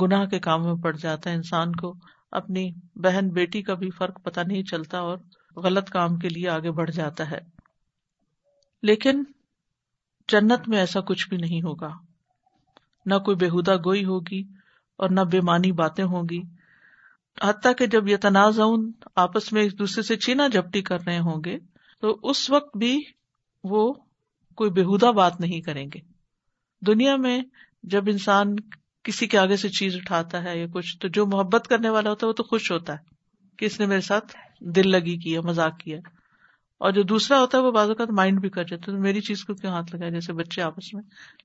گناہ 0.00 0.26
کے 0.26 0.38
کاموں 0.38 0.74
میں 0.74 0.82
پڑ 0.82 0.96
جاتا 0.96 1.30
ہے۔ 1.30 1.34
انسان 1.34 1.72
کو 1.74 1.94
اپنی 2.30 2.70
بہن 2.94 3.28
بیٹی 3.28 3.62
کا 3.62 3.74
بھی 3.74 3.90
فرق 3.90 4.22
پتہ 4.22 4.40
نہیں 4.40 4.62
چلتا 4.62 4.98
اور 4.98 5.18
غلط 5.56 5.90
کام 5.90 6.16
کے 6.16 6.28
لیے 6.28 6.48
آگے 6.48 6.70
بڑھ 6.70 6.90
جاتا 6.90 7.30
ہے۔ 7.30 7.38
لیکن 8.82 9.24
جنت 10.28 10.68
میں 10.68 10.78
ایسا 10.78 11.00
کچھ 11.00 11.28
بھی 11.28 11.36
نہیں 11.36 11.62
ہوگا۔ 11.62 11.90
نہ 13.06 13.14
کوئی 13.14 13.36
بےحدا 13.36 13.76
گوئی 13.76 14.04
ہوگی 14.04 14.42
اور 14.96 15.10
نہ 15.10 15.20
بےمانی 15.20 15.72
باتیں 15.72 16.04
ہوں 16.04 16.22
گی۔ 16.30 16.42
حتیٰ 17.42 17.72
کہ 17.78 17.86
جب 17.86 18.08
یہ 18.08 18.16
تنازع 18.16 18.62
آپس 19.16 19.52
میں 19.52 19.62
ایک 19.62 19.78
دوسرے 19.78 20.02
سے 20.02 20.16
چینا 20.16 20.48
جپٹی 20.48 20.82
کر 20.82 21.00
رہے 21.06 21.18
ہوں 21.18 21.42
گے، 21.44 21.58
تو 22.00 22.18
اس 22.22 22.50
وقت 22.50 22.76
بھی 22.76 23.00
وہ 23.64 23.92
کوئی 24.54 24.70
بےحدا 24.70 25.10
بات 25.10 25.40
نہیں 25.40 25.60
کریں 25.60 25.86
گے۔ 25.94 26.00
دنیا 26.86 27.16
میں 27.16 27.42
جب 27.82 28.04
انسان 28.06 28.56
کسی 29.04 29.26
کے 29.26 29.38
آگے 29.38 29.56
سے 29.56 29.68
چیز 29.68 29.96
اٹھاتا 29.96 30.44
ہے 30.44 30.58
یا 30.58 30.66
کچھ، 30.72 30.98
تو 30.98 31.08
جو 31.08 31.26
محبت 31.26 31.66
کرنے 31.68 31.88
والا 31.88 32.10
ہوتا 32.10 32.26
ہے 32.26 32.28
وہ 32.28 32.34
تو 32.34 32.42
خوش 32.42 32.72
ہوتا 32.72 32.92
ہے 32.92 32.98
کہ 33.58 33.64
اس 33.64 33.80
نے 33.80 33.86
میرے 33.86 34.00
ساتھ 34.00 34.36
دل 34.60 34.90
لگی 34.90 35.16
کیا 35.16 35.40
مزاق 35.40 35.78
کیا 35.78 35.98
اور 36.78 36.92
جو 36.92 37.02
دوسرا 37.02 37.40
ہوتا 37.40 37.58
ہے 37.58 37.62
وہ 37.62 37.70
بازو 37.70 37.94
کا 37.94 38.04
مائنڈ 38.10 38.40
بھی 38.40 38.48
کر 38.48 38.64
جاتا 38.64 38.92
ہے۔ 38.92 38.96
میری 38.96 39.20
چیز 39.20 39.44
کو 39.44 39.54
کیوں 39.54 39.72
ہاتھ 39.72 39.94
لگایا 39.94 40.10
جیسے 40.10 40.32
بچے 40.32 40.62
آپس 40.62 40.94
میں 40.94 41.02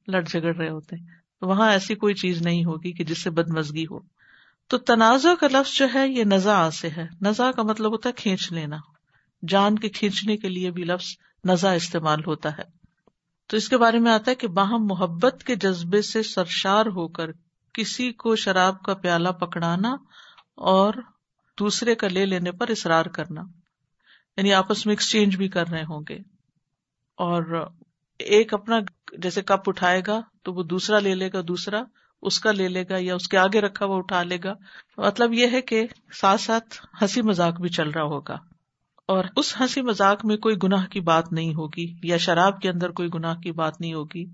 لڑ 0.08 0.22
جھگڑ 0.22 0.56
رہے 0.56 0.70
ہوتے 0.70 0.96
ہیں۔ 0.96 1.06
تو 1.40 1.48
وہاں 1.48 1.72
ایسی 1.72 1.96
کوئی 1.96 2.14
چیز 2.14 2.42
نہیں 2.42 2.66
ہوگی 2.66 2.92
کہ 2.92 3.04
جس 3.04 3.24
سے 3.24 3.30
بدمزگی 3.30 3.86
ہو۔ 3.92 4.23
تو 4.68 4.78
تنازع 4.78 5.34
کا 5.40 5.48
لفظ 5.52 5.78
جو 5.78 5.86
ہے 5.94 6.08
یہ 6.08 6.24
نزا 6.24 6.72
سے 6.72 6.90
ہے۔ 6.90 7.08
نزا 7.22 7.52
کا 7.52 7.64
مطلب 7.64 7.92
ہوتا 7.92 8.10
ہے 8.10 8.14
کھینچ 8.14 8.52
لینا۔ 8.52 8.78
جان 9.48 9.80
کے 9.80 9.90
کھینچنے 9.90 10.38
کے 10.38 10.50
لیے 10.50 10.72
بھی 10.72 10.84
لفظ 10.84 11.06
نزا 11.50 11.72
استعمال 11.72 12.20
ہوتا 12.28 12.58
ہے۔ 12.58 12.84
تو 13.48 13.58
اس 13.58 13.70
کے 13.70 13.78
بارے 13.78 14.00
میں 14.00 14.12
آتا 14.12 14.32
ہے 14.32 14.36
کہ 14.36 14.48
باہم 14.48 14.86
محبت 14.86 15.44
کے 15.44 15.56
جذبے 15.56 16.02
سے 16.02 16.24
سرشار 16.24 16.86
ہو 16.86 17.08
کر 17.08 17.26
کسی 17.74 18.12
کو 18.12 18.36
شراب 18.36 18.82
کا 18.82 18.94
پیالہ 18.94 19.30
پکڑانا 19.30 19.96
اور 20.56 20.94
دوسرے 21.60 21.96
کا 21.96 22.08
لے 22.08 22.26
لینے 22.26 22.52
پر 22.52 22.70
اصرار 22.70 23.06
کرنا۔ 23.06 23.42
یعنی 24.38 24.54
آپس 24.54 24.86
میں 24.86 24.92
ایکسچینج 24.92 25.36
بھی 25.36 25.48
کر 25.48 25.68
رہے 25.68 25.84
ہوں 25.84 26.02
گے۔ 26.10 26.18
اور 27.16 27.72
ایک 28.20 28.54
اپنا 28.54 28.80
جیسے 29.18 29.42
کپ 29.42 29.70
اٹھائے 29.70 30.02
گا 30.08 30.22
تو 30.44 30.54
وہ 30.54 30.64
دوسرا 30.64 31.00
لے 31.00 31.16
لے 31.16 31.30
گا، 31.34 31.42
دوسرا 31.48 31.84
اس 32.24 32.40
کا 32.40 32.52
لے 32.52 32.68
لے 32.68 32.84
گا 32.90 32.96
یا 33.00 33.16
اس 33.16 33.28
کے 33.28 33.38
آگے 33.38 33.62
رکھا 33.62 33.86
وہ 33.86 33.96
اٹھا 33.96 34.24
لے 34.24 34.38
گا۔ 34.44 34.54
مطلب 34.98 35.34
یہ 35.34 35.48
ہے 35.52 35.62
کہ 35.62 35.88
ساتھ 36.22 36.42
ساتھ 36.42 36.86
ہنسی 37.02 37.22
مذاق 37.22 37.62
بھی 37.62 37.70
چل 37.70 37.90
رہا 37.90 38.04
ہوگا۔ 38.04 38.38
اور 39.08 39.26
اس 39.36 39.62
ہنسی 39.62 39.82
مذاق 39.82 40.26
میں 40.26 40.38
کوئی 40.38 40.56
گناہ 40.64 40.88
کی 40.88 41.00
بات 41.00 41.32
نہیں 41.32 41.54
ہوگی 41.54 41.96
یا 42.04 42.18
شراب 42.18 42.62
کے 42.62 42.70
اندر 42.70 42.90
کوئی 42.90 43.10
گناہ 43.14 43.36
کی 43.36 43.52
بات 43.52 43.82
نہیں 43.82 43.94
ہوگی۔ 43.94 44.26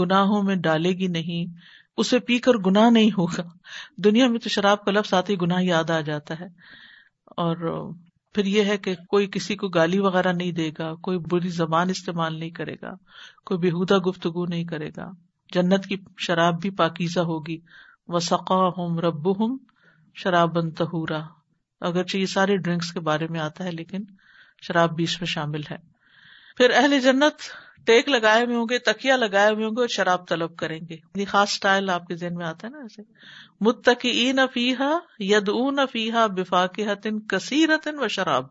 گناہوں 0.00 0.42
میں 0.42 0.56
ڈالے 0.56 0.90
گی 0.90 1.06
نہیں۔ 1.06 1.58
اسے 1.96 2.18
پی 2.18 2.38
کر 2.38 2.52
گناہ 2.54 2.90
نہیں 2.90 3.10
ہوگا۔ 3.18 3.42
دنیا 3.96 4.28
میں 4.28 4.38
تو 4.38 4.48
شراب 4.48 4.84
کا 4.84 4.90
لفظ 4.90 5.14
آتے 5.14 5.34
گناہ 5.42 5.62
یاد 5.62 5.90
آ 5.90 6.00
جاتا 6.00 6.34
ہے۔ 6.40 6.46
اور 7.26 7.56
پھر 8.34 8.44
یہ 8.44 8.64
ہے 8.64 8.76
کہ 8.78 8.94
کوئی 9.08 9.26
کسی 9.26 9.56
کو 9.56 9.68
گالی 9.68 9.98
وغیرہ 9.98 10.32
نہیں 10.32 10.52
دے 10.52 10.70
گا، 10.78 10.94
کوئی 10.94 11.18
بری 11.18 11.48
زبان 11.48 11.90
استعمال 11.90 12.38
نہیں 12.38 12.50
کرے 12.50 12.74
گا، 12.82 12.92
کوئی 13.46 13.58
بےحدہ 13.58 13.98
گفتگو 13.98 14.46
نہیں 14.46 14.64
کرے 14.64 14.90
گا۔ 14.96 15.10
جنت 15.52 15.86
کی 15.86 15.96
شراب 16.18 16.60
بھی 16.60 16.70
پاکیزہ 16.70 17.20
ہوگی۔ 17.20 17.58
وہ 18.08 18.18
سقا 18.18 18.54
ہوں 18.54 18.98
رب 18.98 19.40
ہوں 19.40 19.58
شراب 20.14 20.54
بن 20.54 20.70
تہورا 20.70 21.20
اگرچہ 21.80 22.16
یہ 22.16 22.26
سارے 22.26 22.56
ڈرنکس 22.56 22.92
کے 22.92 23.00
بارے 23.00 23.26
میں 23.30 23.40
آتا 23.40 23.64
ہے، 23.64 23.70
لیکن 23.70 23.98
شراب 24.62 24.96
بھی 24.96 25.04
اس 25.04 25.20
میں 25.20 25.26
شامل 25.26 25.60
ہے۔ 25.70 25.76
پھر 26.56 26.70
اہل 26.74 27.00
جنت 27.00 27.42
ٹیک 27.86 28.08
لگائے 28.08 28.44
ہوئے 28.44 28.56
ہوں 28.56 28.66
گے 28.70 28.78
تکیا 28.78 29.16
لگائے 29.16 29.54
ہوئے 29.54 29.64
ہوں 29.64 29.70
گے 29.70 29.80
اور 29.80 29.88
شراب 29.88 30.28
طلب 30.28 30.56
کریں 30.56 30.80
گے۔ 30.88 30.96
یہ 31.14 31.24
خاص 31.28 31.50
اسٹائل 31.50 31.90
آپ 31.90 32.06
کے 32.06 32.14
ذہن 32.14 32.34
میں 32.34 32.46
آتا 32.46 32.66
ہے 32.66 32.72
نا 32.72 32.78
ایسے۔ 32.78 33.02
متقی 33.60 34.32
افیحا 34.38 34.90
ید 35.18 35.48
اون 35.48 35.78
افیحا 35.78 36.26
بفا 36.26 36.66
کے 36.66 36.86
حتن 36.86 37.20
کثیر 37.20 37.68
و 37.86 38.08
شراب 38.08 38.44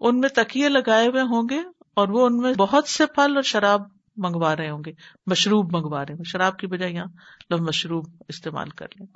ان 0.00 0.20
میں 0.20 0.28
تکیے 0.28 0.68
لگائے 0.68 1.06
ہوئے 1.08 1.22
ہوں 1.22 1.48
گے 1.50 1.58
اور 1.94 2.08
وہ 2.08 2.26
ان 2.26 2.36
میں 2.36 2.54
بہت 2.54 2.88
سے 2.88 3.06
پھل 3.06 3.32
اور 3.34 3.42
شراب 3.42 3.82
منگوا 4.16 4.56
رہے 4.56 4.70
ہوں 4.70 4.82
گے، 4.86 4.92
مشروب 5.26 5.76
منگوا 5.76 6.02
رہے 6.06 6.12
ہوں 6.12 6.18
گے۔ 6.18 6.30
شراب 6.30 6.58
کی 6.58 6.66
بجائے 6.66 6.92
یہاں 6.92 7.06
لو 7.50 7.58
مشروب 7.58 8.04
استعمال 8.28 8.68
کر 8.68 8.86
لیں۔ 8.98 9.06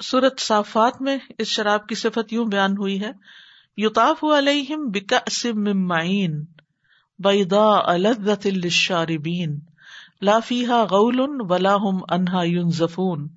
سورت 0.00 0.40
صافات 0.40 1.02
میں 1.02 1.18
اس 1.38 1.48
شراب 1.48 1.86
کی 1.86 1.94
صفت 1.94 2.32
یوں 2.32 2.46
بیان 2.46 2.70
ہوئی 2.70 3.00
ہے 3.00 3.10
یوتاف 3.76 4.24
علیہم 4.24 5.86
معین 5.86 6.44
بیدا 7.18 7.92
الدت 7.92 8.46
للشاربین، 8.46 9.58
لا 10.20 10.38
فیہا 10.38 10.84
غول 10.84 11.20
ولا 11.50 11.76
هم 11.76 11.98
انہا 12.08 12.42
ينزفون 12.42 13.28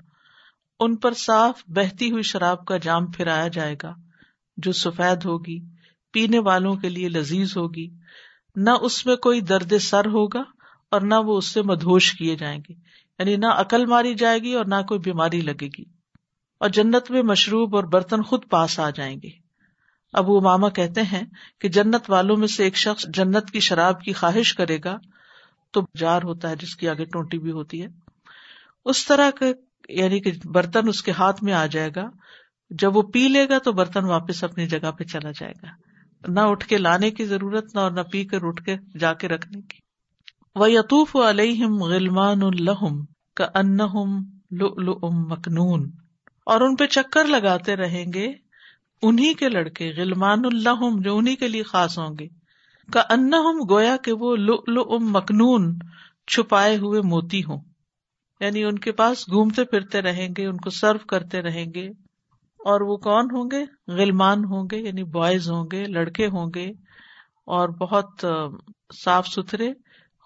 ان 0.79 0.95
پر 0.95 1.13
صاف 1.13 1.63
بہتی 1.67 2.11
ہوئی 2.11 2.23
شراب 2.23 2.65
کا 2.65 2.77
جام 2.77 3.11
پھرایا 3.11 3.47
جائے 3.47 3.75
گا، 3.83 3.93
جو 4.57 4.71
سفید 4.71 5.25
ہوگی، 5.25 5.59
پینے 6.13 6.39
والوں 6.39 6.75
کے 6.75 6.89
لیے 6.89 7.09
لذیذ 7.09 7.57
ہوگی۔ 7.57 7.89
نہ 8.55 8.69
اس 8.81 9.05
میں 9.05 9.15
کوئی 9.15 9.41
درد 9.41 9.73
سر 9.73 10.05
ہوگا 10.05 10.43
اور 10.91 11.01
نہ 11.01 11.15
وہ 11.15 11.37
اس 11.37 11.45
سے 11.45 11.61
مدھوش 11.61 12.13
کیے 12.13 12.35
جائیں 12.35 12.59
گے۔ 12.69 12.73
یعنی 13.19 13.35
نہ 13.35 13.45
عقل 13.45 13.85
ماری 13.85 14.13
جائے 14.13 14.39
گی 14.39 14.53
اور 14.53 14.65
نہ 14.65 14.75
کوئی 14.87 14.99
بیماری 14.99 15.41
لگے 15.41 15.67
گی۔ 15.67 15.83
اور 16.59 16.69
جنت 16.69 17.11
میں 17.11 17.23
مشروب 17.23 17.75
اور 17.75 17.83
برتن 17.83 18.21
خود 18.21 18.49
پاس 18.49 18.79
آ 18.79 18.89
جائیں 18.89 19.17
گے۔ 19.23 19.29
ابو 20.13 20.41
ماما 20.41 20.69
کہتے 20.69 21.01
ہیں 21.01 21.23
کہ 21.61 21.69
جنت 21.69 22.09
والوں 22.09 22.37
میں 22.37 22.47
سے 22.47 22.63
ایک 22.63 22.77
شخص 22.77 23.05
جنت 23.07 23.51
کی 23.51 23.59
شراب 23.59 24.01
کی 24.01 24.13
خواہش 24.13 24.53
کرے 24.53 24.77
گا 24.83 24.97
تو 25.71 25.81
جار 25.97 26.21
ہوتا 26.23 26.49
ہے 26.49 26.55
جس 26.55 26.75
کی 26.75 26.89
آگے 26.89 27.05
ٹونٹی 27.05 27.37
بھی 27.37 27.51
ہوتی 27.51 27.81
ہے۔ 27.81 27.87
اس 28.85 29.05
طرح 29.05 29.29
کا 29.31 29.45
یعنی 29.89 30.19
کہ 30.19 30.31
برتن 30.45 30.87
اس 30.87 31.03
کے 31.03 31.11
ہاتھ 31.11 31.43
میں 31.43 31.53
آ 31.53 31.65
جائے 31.65 31.89
گا۔ 31.95 32.09
جب 32.69 32.97
وہ 32.97 33.01
پی 33.01 33.27
لے 33.27 33.49
گا 33.49 33.57
تو 33.57 33.71
برتن 33.71 34.03
واپس 34.03 34.43
اپنی 34.43 34.67
جگہ 34.67 34.91
پہ 34.91 35.03
چلا 35.03 35.31
جائے 35.31 35.53
گا۔ 35.63 35.67
نہ 36.27 36.39
اٹھ 36.39 36.67
کے 36.67 36.77
لانے 36.77 37.11
کی 37.11 37.25
ضرورت، 37.25 37.75
نہ 37.75 37.79
اور 37.79 37.91
نہ 37.91 38.01
پی 38.01 38.25
کر 38.25 38.37
اٹھ 38.41 38.63
کے 38.63 38.75
جا 38.99 39.13
کے 39.13 39.27
رکھنے 39.27 39.61
کی۔ 39.61 39.86
وہ 40.57 40.71
یتوف 40.71 41.15
علیہم 41.15 41.83
غلمان 41.83 42.43
الحم 42.43 43.05
کا 43.35 43.47
ان 43.55 43.77
مکنون 45.29 45.91
اور 46.45 46.61
ان 46.61 46.75
پہ 46.75 46.85
چکر 46.85 47.25
لگاتے 47.25 47.75
رہیں 47.75 48.05
گے 48.13 48.33
انہیں 49.01 49.33
کے 49.33 49.49
لڑکے، 49.49 49.93
غلمان 49.97 50.41
الحم 50.45 51.01
جو 51.01 51.17
انہیں 51.17 51.35
کے 51.35 51.47
لیے 51.47 51.63
خاص 51.63 51.99
ہوں 51.99 52.15
گے۔ 52.19 52.27
کا 52.91 53.01
ان 53.09 53.31
گویا 53.69 53.97
کہ 53.97 54.11
وہ 54.11 54.35
ام 54.67 55.11
مکنون 55.11 55.79
چھپائے 56.27 56.77
ہوئے 56.77 57.01
موتی 57.01 57.43
ہوں۔ 57.43 57.61
یعنی 58.39 58.63
ان 58.63 58.79
کے 58.79 58.91
پاس 58.91 59.29
گھومتے 59.29 59.63
پھرتے 59.63 60.01
رہیں 60.01 60.29
گے، 60.37 60.45
ان 60.45 60.57
کو 60.57 60.69
سرو 60.69 61.05
کرتے 61.07 61.41
رہیں 61.41 61.65
گے۔ 61.75 61.87
اور 62.57 62.81
وہ 62.81 62.97
کون 62.97 63.25
ہوں 63.25 63.49
گے؟ 63.51 63.91
غلمان 63.91 64.45
ہوں 64.45 64.67
گے 64.71 64.77
یعنی 64.77 65.03
بوائز 65.03 65.49
ہوں 65.49 65.65
گے، 65.71 65.83
لڑکے 65.83 66.27
ہوں 66.27 66.51
گے۔ 66.55 66.67
اور 67.45 67.69
بہت 67.69 68.25
صاف 69.03 69.27
ستھرے 69.27 69.73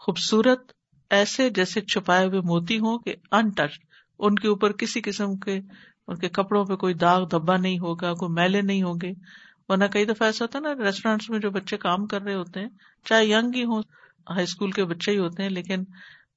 خوبصورت 0.06 0.72
ایسے 1.10 1.50
جیسے 1.50 1.82
چھپائے 1.82 2.28
ہوئے 2.28 2.40
موتی 2.40 2.80
ہوں 2.80 3.00
کہ 3.00 3.16
انٹچ 3.32 3.80
ان 4.20 4.36
کے 4.36 4.48
اوپر 4.48 4.72
کسی 4.72 5.02
قسم 5.02 5.36
کے، 5.36 5.60
ان 6.08 6.18
کے 6.18 6.30
کپڑوں 6.30 6.66
پہ 6.66 6.76
کوئی 6.76 6.94
داغ 6.94 7.28
دھبا 7.28 7.58
نہیں 7.58 7.80
ہوگا، 7.80 8.14
کوئی 8.14 8.34
میلے 8.34 8.62
نہیں 8.62 8.84
ہوں 8.84 8.94
گے۔ 9.02 9.12
ورنہ 9.70 9.86
کئی 9.86 10.06
دفعہ 10.06 10.28
ایسا 10.28 10.46
ہوتا 10.46 10.60
ہے 10.60 10.64
نا 10.64 10.84
ریسٹورینٹس 10.84 11.30
میں 11.30 11.40
جو 11.40 11.50
بچے 11.50 11.78
کام 11.78 12.08
کر 12.08 12.22
رہے 12.22 12.36
ہوتے 12.36 12.60
ہیں، 12.60 12.70
چاہے 13.06 13.26
یگ 13.26 13.56
ہی 13.56 13.64
ہوں 13.64 13.82
ہائی 14.30 14.44
اسکول 14.44 14.72
کے 14.72 14.86
بچے 14.86 15.12
ہی 15.12 15.18
ہوتے 15.18 15.44
ہیں، 15.44 15.50
لیکن 15.50 15.84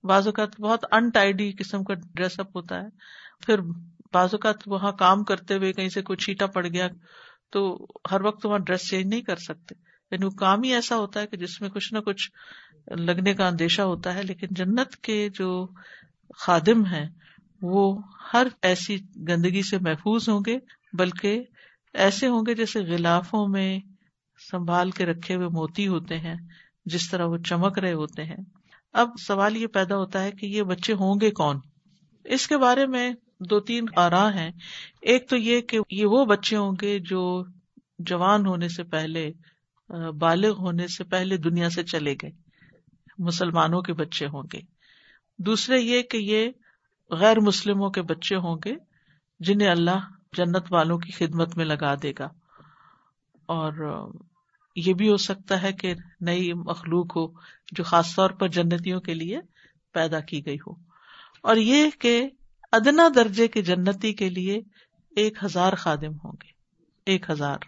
بعض 0.04 0.26
اوقات 0.26 0.60
بہت 0.60 0.84
انٹائڈی 0.90 1.52
قسم 1.52 1.84
کا 1.84 1.94
ڈریس 1.94 2.40
اپ 2.40 2.56
ہوتا 2.56 2.80
ہے۔ 2.80 2.88
پھر 3.46 3.60
بعض 4.12 4.28
اوقات 4.32 4.56
وہاں 4.66 4.92
کام 4.92 5.24
کرتے 5.24 5.54
ہوئے 5.54 5.72
کہیں 5.72 5.88
سے 5.88 6.02
کوئی 6.02 6.16
چھیٹا 6.16 6.46
پڑ 6.46 6.66
گیا، 6.66 6.88
تو 7.50 7.86
ہر 8.10 8.20
وقت 8.20 8.46
وہاں 8.46 8.58
ڈریس 8.58 8.90
چینج 8.90 9.06
نہیں 9.06 9.20
کر 9.20 9.36
سکتے۔ 9.36 9.74
یعنی 10.10 10.24
وہ 10.24 10.30
کام 10.30 10.62
ہی 10.62 10.74
ایسا 10.74 10.96
ہوتا 10.96 11.20
ہے 11.20 11.26
کہ 11.26 11.36
جس 11.36 11.60
میں 11.60 11.68
کچھ 11.68 11.94
نہ 11.94 11.98
کچھ 11.98 12.30
لگنے 12.86 13.34
کا 13.34 13.48
اندیشہ 13.48 13.82
ہوتا 13.82 14.14
ہے، 14.14 14.22
لیکن 14.22 14.46
جنت 14.50 14.96
کے 14.96 15.28
جو 15.34 15.68
خادم 16.36 16.86
ہیں، 16.86 17.08
وہ 17.62 18.02
ہر 18.32 18.46
ایسی 18.62 18.96
گندگی 19.28 19.62
سے 19.62 19.78
محفوظ 19.78 20.28
ہوں 20.28 20.40
گے، 20.46 20.58
بلکہ 20.92 21.42
ایسے 21.94 22.28
ہوں 22.28 22.42
گے 22.46 22.54
جیسے 22.54 22.80
غلافوں 22.80 23.48
میں 23.48 23.78
سنبھال 24.50 24.90
کے 24.90 25.06
رکھے 25.06 25.34
ہوئے 25.34 25.48
موتی 25.48 25.88
ہوتے 25.88 26.18
ہیں، 26.18 26.34
جس 26.86 27.10
طرح 27.10 27.26
وہ 27.26 27.36
چمک 27.36 27.78
رہے 27.78 27.92
ہوتے 27.92 28.24
ہیں۔ 28.24 28.36
اب 28.92 29.08
سوال 29.26 29.56
یہ 29.56 29.66
پیدا 29.66 29.96
ہوتا 29.96 30.22
ہے 30.22 30.30
کہ 30.30 30.46
یہ 30.46 30.62
بچے 30.62 30.92
ہوں 30.92 31.14
گے 31.20 31.30
کون؟ 31.30 31.60
اس 32.24 32.46
کے 32.46 32.56
بارے 32.58 32.86
میں 32.86 33.10
دو 33.40 33.60
تین 33.60 33.84
آرا 33.96 34.34
ہیں۔ 34.34 34.50
ایک 35.02 35.28
تو 35.28 35.36
یہ 35.36 35.60
کہ 35.60 35.78
یہ 35.90 36.06
وہ 36.06 36.24
بچے 36.24 36.56
ہوں 36.56 36.72
گے 36.80 36.98
جو 36.98 37.44
جوان 37.98 38.46
ہونے 38.46 38.68
سے 38.68 38.82
پہلے 38.82 39.32
بالغ 40.18 40.50
ہونے 40.50 40.86
سے 40.86 41.04
پہلے 41.04 41.36
دنیا 41.36 41.70
سے 41.70 41.82
چلے 41.82 42.14
گئے۔ 42.22 42.43
مسلمانوں 43.18 43.82
کے 43.82 43.92
بچے 43.92 44.26
ہوں 44.26 44.42
گے۔ 44.52 44.60
دوسرے 45.38 45.80
یہ 45.80 46.02
کہ 46.02 46.16
یہ 46.16 46.50
غیر 47.10 47.40
مسلموں 47.40 47.90
کے 47.90 48.02
بچے 48.02 48.36
ہوں 48.36 48.58
گے 48.64 48.74
جنہیں 49.40 49.68
اللہ 49.68 50.08
جنت 50.36 50.64
والوں 50.70 50.98
کی 50.98 51.12
خدمت 51.12 51.56
میں 51.56 51.64
لگا 51.64 51.94
دے 52.02 52.12
گا۔ 52.18 52.24
اور 53.46 53.98
یہ 54.76 54.94
بھی 54.94 55.08
ہو 55.08 55.16
سکتا 55.16 55.62
ہے 55.62 55.72
کہ 55.72 55.94
نئی 56.20 56.52
مخلوق 56.52 57.16
ہو 57.16 57.26
جو 57.72 57.82
خاص 57.84 58.14
طور 58.14 58.30
پر 58.30 58.48
جنتیوں 58.48 59.00
کے 59.00 59.14
لیے 59.14 59.40
پیدا 59.92 60.20
کی 60.20 60.46
گئی 60.46 60.56
ہو۔ 60.66 60.72
اور 61.42 61.56
یہ 61.56 61.90
کہ 61.98 62.28
ادنا 62.72 63.08
درجے 63.14 63.48
کے 63.48 63.62
جنتی 63.62 64.12
کے 64.12 64.30
لیے 64.30 64.60
ایک 65.16 65.44
ہزار 65.44 65.72
خادم 65.72 66.14
ہوں 66.24 66.32
گے۔ 66.42 66.48
ایک 67.06 67.30
ہزار۔ 67.30 67.58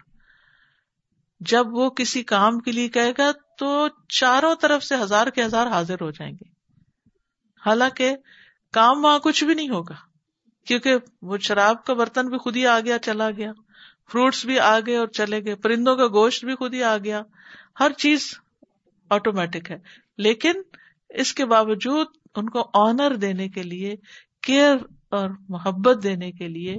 جب 1.39 1.67
وہ 1.71 1.89
کسی 1.89 2.23
کام 2.23 2.59
کے 2.59 2.71
لیے 2.71 2.89
کہے 2.89 3.11
گا 3.17 3.31
تو 3.57 3.87
چاروں 4.07 4.55
طرف 4.55 4.83
سے 4.83 4.95
ہزار 4.95 5.27
کے 5.27 5.43
ہزار 5.43 5.67
حاضر 5.67 5.95
ہو 6.01 6.11
جائیں 6.11 6.33
گے۔ 6.33 6.49
حالانکہ 7.65 8.15
کام 8.73 9.05
وہاں 9.05 9.19
کچھ 9.19 9.43
بھی 9.43 9.53
نہیں 9.53 9.69
ہوگا، 9.69 9.95
کیونکہ 10.65 10.95
وہ 11.21 11.37
شراب 11.37 11.85
کا 11.85 11.93
برتن 11.93 12.27
بھی 12.27 12.37
خود 12.37 12.55
ہی 12.55 12.67
آ 12.67 12.79
گیا، 12.79 12.99
چلا 12.99 13.31
گیا۔ 13.31 13.51
فروٹس 14.11 14.45
بھی 14.45 14.59
آ 14.59 14.79
گئے 14.79 14.97
اور 14.97 15.07
چلے 15.07 15.45
گئے۔ 15.45 15.55
پرندوں 15.55 15.95
کا 15.95 16.07
گوشت 16.07 16.45
بھی 16.45 16.55
خود 16.55 16.73
ہی 16.73 16.83
آ 16.83 16.97
گیا۔ 16.97 17.21
ہر 17.79 17.91
چیز 17.91 18.33
آٹومیٹک 19.09 19.71
ہے۔ 19.71 19.77
لیکن 20.17 20.51
اس 21.09 21.33
کے 21.33 21.45
باوجود 21.45 22.07
ان 22.35 22.49
کو 22.49 22.69
آنر 22.73 23.15
دینے 23.15 23.49
کے 23.49 23.63
لیے 23.63 23.95
کیئر 24.41 24.75
اور 25.09 25.29
محبت 25.49 26.03
دینے 26.03 26.31
کے 26.31 26.47
لیے 26.47 26.75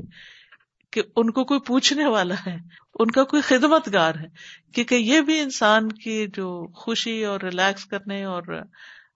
کہ 0.99 1.09
ان 1.17 1.31
کو 1.31 1.45
کوئی 1.45 1.61
پوچھنے 1.61 2.07
والا 2.07 2.35
ہے، 2.47 2.57
ان 2.99 3.11
کا 3.11 3.25
کوئی 3.25 3.43
خدمت 3.43 3.93
گار 3.93 4.15
ہے، 4.15 4.29
کیونکہ 4.75 4.95
یہ 4.95 5.21
بھی 5.21 5.41
انسان 5.41 5.93
کی 5.93 6.27
جو 6.27 6.67
خوشی 6.73 7.25
اور 7.25 7.41
ریلیکس 7.41 7.85
کرنے 7.85 8.25
اور 8.25 8.43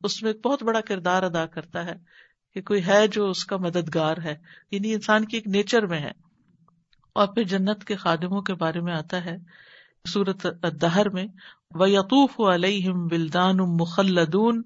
اس 0.03 0.23
میں 0.23 0.33
ایک 0.33 0.47
بہت 0.47 0.63
بڑا 0.63 0.81
کردار 0.81 1.23
ادا 1.23 1.47
کرتا 1.47 1.85
ہے 1.85 1.95
کہ 2.55 2.63
کوئی 2.63 2.87
ہے 2.87 3.09
جو 3.09 3.31
اس 3.31 3.45
کا 3.45 3.57
مددگار 3.57 4.17
ہے۔ 4.25 4.35
یعنی 4.71 4.95
انسان 4.95 5.25
کی 5.25 5.37
ایک 5.37 5.49
نیچر 5.49 5.87
میں 5.87 6.01
ہے۔ 6.01 6.11
اور 7.15 7.29
پھر 7.29 7.43
جنت 7.43 7.85
کے 7.85 7.97
خادموں 7.97 8.43
کے 8.43 8.55
بارے 8.55 8.81
میں 8.81 8.95
آتا 8.95 9.25
ہے 9.25 9.37
سورت 10.13 10.47
دہر 10.81 11.09
میں 11.09 11.27
وہ 11.75 11.91
یقوف 11.91 12.41
علیہم 12.55 13.07
بلدان 13.07 13.57
مخلدون 13.57 14.63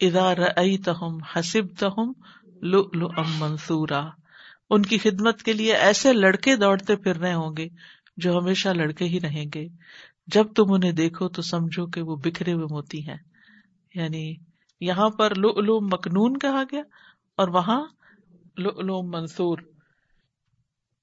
ادار 0.00 0.36
تہم 0.84 1.22
حسب 1.22 1.78
تہم 1.78 2.12
منصورا 3.38 4.08
ان 4.70 4.82
کی 4.82 4.98
خدمت 4.98 5.42
کے 5.42 5.52
لیے 5.52 5.76
ایسے 5.76 6.12
لڑکے 6.12 6.56
دوڑتے 6.56 6.96
پھر 6.96 7.16
رہے 7.16 7.34
ہوں 7.34 7.56
گے 7.56 7.68
جو 8.16 8.38
ہمیشہ 8.38 8.68
لڑکے 8.68 9.04
ہی 9.04 9.20
رہیں 9.20 9.46
گے۔ 9.54 9.68
جب 10.26 10.52
تم 10.56 10.72
انہیں 10.72 10.92
دیکھو 10.92 11.28
تو 11.28 11.42
سمجھو 11.42 11.86
کہ 11.86 12.02
وہ 12.02 12.16
بکھرے 12.16 12.52
ہوئے 12.52 12.64
موتی 12.64 13.08
ہیں۔ 13.08 13.16
یعنی 13.94 14.34
یہاں 14.80 15.10
پر 15.10 15.34
لو 15.34 15.80
مکنون 15.80 16.38
کہا 16.38 16.62
گیا 16.72 16.82
اور 17.36 17.48
وہاں 17.48 17.80
لو 18.58 19.02
منصور۔ 19.02 19.58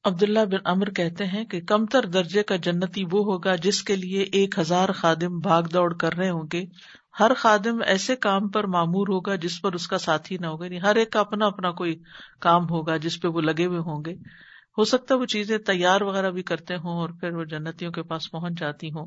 عبداللہ 0.04 0.46
بن 0.46 0.58
امر 0.66 0.90
کہتے 0.90 1.26
ہیں 1.26 1.46
کہ 1.46 1.62
کمتر 1.62 2.06
درجے 2.06 2.44
کا 2.44 2.56
جنتی 2.56 3.04
وہ 3.12 3.34
ہوگا 3.34 3.56
جس 3.56 3.84
کے 3.84 3.96
لیے 3.96 4.24
ایک 4.24 4.60
ہزار 4.60 4.90
خادم 4.90 5.40
بھاگ 5.40 5.64
دوڑ 5.64 5.94
کر 5.94 6.14
رہے 6.14 6.30
ہوں 6.30 6.44
گے 6.54 6.66
ہر 7.20 7.32
خادم 7.38 7.82
ایسے 7.86 8.16
کام 8.16 8.50
پر 8.50 8.64
معمور 8.64 9.08
ہوگا 9.08 9.36
جس 9.36 9.62
پر 9.62 9.74
اس 9.74 9.88
کا 9.88 9.98
ساتھی 9.98 10.38
نہ 10.38 10.46
ہوگا 10.46 10.66
یعنی 10.66 10.82
ہر 10.82 10.96
ایک 10.96 11.12
کا 11.12 11.20
اپنا 11.20 11.46
اپنا 11.46 11.72
کوئی 11.72 12.00
کام 12.40 12.64
ہوگا 12.70 12.98
جس 12.98 13.22
پہ 13.22 13.28
وہ 13.28 13.42
لگے 13.42 13.66
ہوئے 13.66 13.80
ہوں 13.80 14.04
گے۔ 14.06 14.14
ہو 14.78 14.84
سکتا 14.84 15.16
ہے 15.16 15.20
وہ 15.20 15.26
چیزیں 15.26 15.58
تیار 15.58 16.02
وغیرہ 16.02 16.32
بھی 16.32 16.44
کرتے 16.44 16.76
ہوں 16.76 16.98
اور 16.98 17.10
پھر 17.10 17.32
وہ 17.32 17.44
جنتیوں 17.44 17.92
کے 17.92 18.04
پاس 18.04 18.32
پہنچ 18.32 18.60
جاتی 18.60 18.88
ہوں۔ 18.88 19.06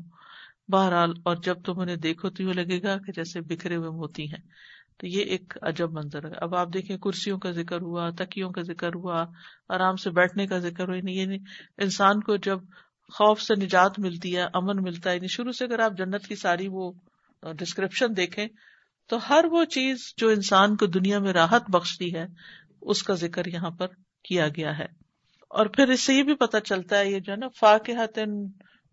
بہرحال، 0.67 1.13
اور 1.25 1.35
جب 1.43 1.61
تم 1.65 1.79
انہیں 1.79 1.95
دیکھو 1.95 2.29
تو 2.29 2.43
یہ 2.43 2.53
لگے 2.53 2.83
گا 2.83 2.97
کہ 2.97 3.11
جیسے 3.11 3.41
بکھرے 3.41 3.75
ہوئے 3.75 3.89
موتی 3.89 4.23
ہیں۔ 4.23 4.41
تو 4.97 5.07
یہ 5.07 5.21
ایک 5.21 5.57
عجب 5.61 5.91
منظر 5.91 6.25
ہے۔ 6.25 6.31
اب 6.35 6.55
آپ 6.55 6.67
دیکھیں، 6.73 6.97
کرسیوں 6.97 7.37
کا 7.37 7.51
ذکر 7.51 7.81
ہوا، 7.81 8.09
تکیوں 8.09 8.51
کا 8.51 8.61
ذکر 8.61 8.89
ہوا، 8.95 9.25
آرام 9.69 9.95
سے 9.95 10.09
بیٹھنے 10.09 10.47
کا 10.47 10.57
ذکر 10.57 10.87
ہوا۔ 10.87 10.97
یعنی, 10.97 11.19
یعنی 11.19 11.37
انسان 11.77 12.19
کو 12.19 12.35
جب 12.35 12.59
خوف 13.13 13.41
سے 13.41 13.55
نجات 13.55 13.99
ملتی 13.99 14.37
ہے، 14.37 14.41
امن 14.53 14.83
ملتا 14.83 15.09
ہے 15.09 15.15
یعنی 15.15 15.27
شروع 15.27 15.51
سے 15.51 15.65
اگر 15.65 15.79
آپ 15.79 15.91
جنت 15.97 16.27
کی 16.27 16.35
ساری 16.35 16.67
وہ 16.67 16.91
ڈسکرپشن 17.43 18.17
دیکھیں 18.17 18.47
تو 19.07 19.29
ہر 19.29 19.45
وہ 19.51 19.65
چیز 19.65 20.13
جو 20.17 20.29
انسان 20.29 20.75
کو 20.75 20.85
دنیا 20.85 21.19
میں 21.19 21.33
راحت 21.33 21.69
بخشتی 21.69 22.15
ہے، 22.15 22.25
اس 22.81 23.03
کا 23.03 23.13
ذکر 23.13 23.47
یہاں 23.47 23.69
پر 23.69 23.87
کیا 24.23 24.47
گیا 24.47 24.77
ہے۔ 24.77 24.85
اور 25.49 25.65
پھر 25.65 25.89
اس 25.89 26.01
سے 26.01 26.13
یہ 26.13 26.23
بھی 26.23 26.35
پتا 26.35 26.59
چلتا 26.59 26.99
ہے، 26.99 27.11
یہ 27.11 27.19
جو 27.19 27.31
ہے 27.31 27.37
نا 27.37 27.47
فاقحت 27.59 28.19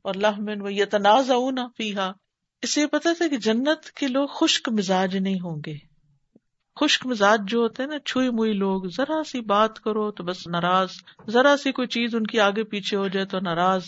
اور 0.02 0.14
لہمن 0.14 0.60
و 0.60 0.68
یہ 0.68 0.84
تنازع 0.84 1.34
نہ 1.50 1.60
پیہا 1.76 2.12
اس 2.62 2.74
سے 2.74 2.80
یہ 2.80 2.86
پتا 2.86 3.12
تھا 3.18 3.28
کہ 3.28 3.36
جنت 3.36 3.90
کے 3.90 4.08
لوگ 4.08 4.28
خشک 4.28 4.68
مزاج 4.68 5.16
نہیں 5.16 5.40
ہوں 5.40 5.60
گے۔ 5.66 5.76
خشک 6.80 7.06
مزاج 7.06 7.40
جو 7.48 7.58
ہوتے 7.58 7.82
ہیں 7.82 7.90
نا، 7.90 7.98
چھوئی 7.98 8.30
موئی 8.30 8.52
لوگ، 8.52 8.82
ذرا 8.96 9.24
سی 9.24 9.40
بات 9.40 9.80
کرو 9.80 10.10
تو 10.10 10.24
بس 10.24 10.46
ناراض۔ 10.46 10.88
ذرا 11.28 11.56
سی 11.56 11.72
کوئی 11.72 11.88
چیز 11.88 12.14
ان 12.14 12.26
کی 12.26 12.40
آگے 12.40 12.64
پیچھے 12.64 12.96
ہو 12.96 13.08
جائے 13.08 13.26
تو 13.26 13.40
ناراض۔ 13.40 13.82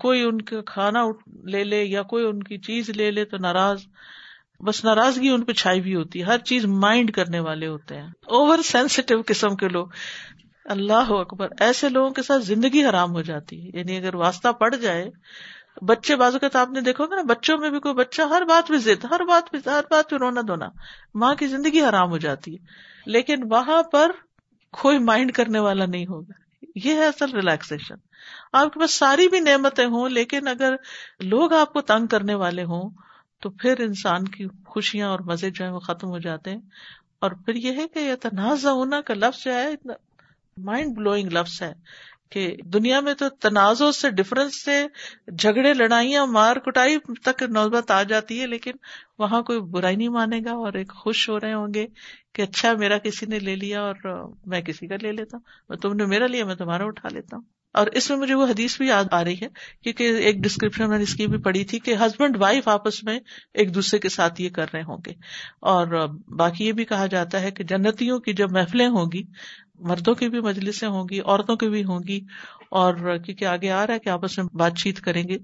کوئی 0.00 0.22
ان 0.22 0.42
کا 0.42 0.60
کھانا 0.66 1.04
لے 1.44 1.64
لے 1.64 1.84
یا 1.84 2.02
کوئی 2.02 2.24
ان 2.24 2.42
کی 2.42 2.58
چیز 2.58 2.90
لے 2.90 3.10
لے 3.10 3.24
تو 3.24 3.36
ناراض، 3.36 3.82
بس 4.60 4.84
ناراضگی 4.84 5.28
ان 5.28 5.44
پہ 5.44 5.52
چھائی 5.52 5.80
بھی 5.80 5.94
ہوتی 5.94 6.18
ہے، 6.18 6.24
ہر 6.24 6.38
چیز 6.38 6.64
مائنڈ 6.64 7.12
کرنے 7.12 7.40
والے 7.40 7.66
ہوتے 7.66 7.96
ہیں۔ 7.96 8.08
اوور 8.26 8.58
سینسیٹیو 8.58 9.20
قسم 9.26 9.56
کے 9.56 9.68
لوگ۔ 9.68 9.86
اللہ 10.64 11.10
اکبر، 11.10 11.48
ایسے 11.60 11.88
لوگوں 11.88 12.10
کے 12.10 12.22
ساتھ 12.22 12.42
زندگی 12.42 12.84
حرام 12.84 13.12
ہو 13.12 13.22
جاتی 13.22 13.64
ہے۔ 13.64 13.78
یعنی 13.78 13.96
اگر 13.96 14.14
واسطہ 14.14 14.48
پڑ 14.48 14.74
جائے، 14.74 15.10
بچے 15.82 16.16
بازو 16.16 16.38
کا 16.38 16.48
تو 16.48 16.58
آپ 16.58 16.70
نے 16.70 16.80
دیکھو 16.80 17.06
گے 17.06 17.16
نا، 17.16 17.22
بچوں 17.22 17.58
میں 17.58 17.70
بھی 17.70 17.80
کوئی 17.80 17.94
بچہ 17.94 18.22
ہر 18.22 18.42
بات 18.48 18.68
پہ 18.68 18.78
ضد، 18.78 19.04
ہر 19.04 19.20
بات 19.24 19.50
پہ، 19.50 19.68
ہر 19.68 19.84
بات 19.90 20.10
پہ 20.10 20.16
رونا 20.16 20.40
دھونا، 20.40 20.68
ماں 21.14 21.34
کی 21.34 21.46
زندگی 21.46 21.80
حرام 21.80 22.10
ہو 22.10 22.18
جاتی 22.18 22.54
ہے۔ 22.54 22.64
لیکن 23.06 23.36
وہاں 23.50 23.82
پر 23.82 24.10
کوئی 24.72 24.98
مائنڈ 24.98 25.32
کرنے 25.32 25.58
والا 25.58 25.86
نہیں 25.86 26.06
ہوگا۔ 26.06 26.49
یہ 26.74 26.94
ہے 26.94 27.06
اصل 27.06 27.30
ریلیکسیشن 27.34 27.94
آپ 28.52 28.74
کے 28.74 28.80
پاس 28.80 28.94
ساری 28.94 29.28
بھی 29.28 29.40
نعمتیں 29.40 29.86
ہوں، 29.86 30.08
لیکن 30.08 30.48
اگر 30.48 30.74
لوگ 31.20 31.52
آپ 31.52 31.72
کو 31.72 31.80
تنگ 31.80 32.06
کرنے 32.06 32.34
والے 32.34 32.64
ہوں، 32.64 32.90
تو 33.40 33.50
پھر 33.50 33.80
انسان 33.80 34.24
کی 34.24 34.46
خوشیاں 34.66 35.08
اور 35.08 35.18
مزے 35.18 35.50
جو 35.50 35.64
ہے 35.64 35.70
وہ 35.70 35.80
ختم 35.80 36.08
ہو 36.08 36.18
جاتے 36.18 36.50
ہیں۔ 36.50 36.60
اور 37.20 37.30
پھر 37.30 37.54
یہ 37.54 37.72
ہے 37.72 37.88
کہ 37.88 37.98
یہ 37.98 38.14
تنازع 38.14 38.70
ہونا 38.70 39.00
کا 39.00 39.14
لفظ 39.14 39.44
جو 39.44 39.54
ہے 39.54 39.70
مائنڈ 40.56 40.96
بلوئنگ 40.96 41.32
لفظ 41.32 41.62
ہے۔ 41.62 41.72
کہ 42.30 42.56
دنیا 42.64 43.00
میں 43.00 43.14
تو 43.14 43.28
تنازع 43.28 43.90
سے 43.90 44.10
ڈفرنس 44.10 44.64
سے 44.64 44.86
جھگڑے، 45.38 45.74
لڑائیاں، 45.74 46.26
مار 46.26 46.56
کٹائی 46.56 46.98
تک 47.24 47.42
نوبت 47.42 47.90
آ 47.90 48.02
جاتی 48.02 48.40
ہے، 48.40 48.46
لیکن 48.46 48.72
وہاں 49.18 49.42
کوئی 49.42 49.60
برائی 49.60 49.96
نہیں 49.96 50.08
مانے 50.08 50.38
گا 50.38 50.52
اور 50.52 50.72
ایک 50.72 50.92
خوش 50.92 51.28
ہو 51.28 51.40
رہے 51.40 51.52
ہوں 51.52 51.74
گے 51.74 51.86
کہ 52.32 52.42
اچھا 52.42 52.72
میرا 52.72 52.98
کسی 52.98 53.26
نے 53.26 53.38
لے 53.38 53.56
لیا 53.56 53.82
اور 53.82 53.94
میں 54.46 54.60
کسی 54.60 54.86
کا 54.86 54.94
لے 55.02 55.12
لیتا 55.12 55.36
ہوں 55.36 55.76
تم 55.76 55.92
نے 55.92 56.06
میرا 56.06 56.26
لیا، 56.26 56.44
میں 56.44 56.54
تمہارا 56.54 56.84
اٹھا 56.84 57.08
لیتا 57.12 57.36
ہوں۔ 57.36 57.42
اور 57.74 57.86
اس 57.86 58.10
میں 58.10 58.18
مجھے 58.18 58.34
وہ 58.34 58.46
حدیث 58.46 58.78
بھی 58.78 58.86
یاد 58.86 59.04
آ 59.10 59.24
رہی 59.24 59.34
ہے 59.42 59.46
کیونکہ 59.82 60.02
ایک 60.02 60.36
ڈسکرپشن 60.36 60.88
میں 60.88 60.96
نے 60.96 61.02
اس 61.02 61.14
کی 61.14 61.26
بھی 61.26 61.38
پڑھی 61.38 61.64
تھی 61.64 61.78
کہ 61.78 61.94
ہسبینڈ 61.94 62.36
وائف 62.36 62.68
آپس 62.68 63.04
میں 63.04 63.20
ایک 63.54 63.74
دوسرے 63.74 63.98
کے 63.98 64.08
ساتھ 64.08 64.40
یہ 64.40 64.50
کر 64.50 64.66
رہے 64.74 64.82
ہوں 64.82 64.98
گے۔ 65.06 65.12
اور 65.60 66.08
باقی 66.36 66.66
یہ 66.66 66.72
بھی 66.72 66.84
کہا 66.84 67.06
جاتا 67.06 67.40
ہے 67.40 67.50
کہ 67.50 67.64
جنتیوں 67.64 68.18
کی 68.18 68.32
جب 68.32 68.52
محفلیں 68.52 68.88
ہوں 68.88 69.06
گی 69.12 69.22
مردوں 69.80 70.14
کی 70.14 70.28
بھی 70.28 70.40
مجلسیں 70.40 70.88
ہوں 70.88 71.04
گی، 71.10 71.20
عورتوں 71.20 71.56
کی 71.56 71.68
بھی 71.68 71.84
ہوں 71.84 72.00
گی، 72.08 72.20
اور 72.70 73.18
کیونکہ 73.18 73.44
آگے 73.44 73.70
آ 73.70 73.86
رہا 73.86 73.94
ہے 73.94 73.98
کہ 73.98 74.08
آپس 74.08 74.38
میں 74.38 74.46
بات 74.54 74.76
چیت 74.76 75.00
کریں 75.00 75.22
گے، 75.28 75.38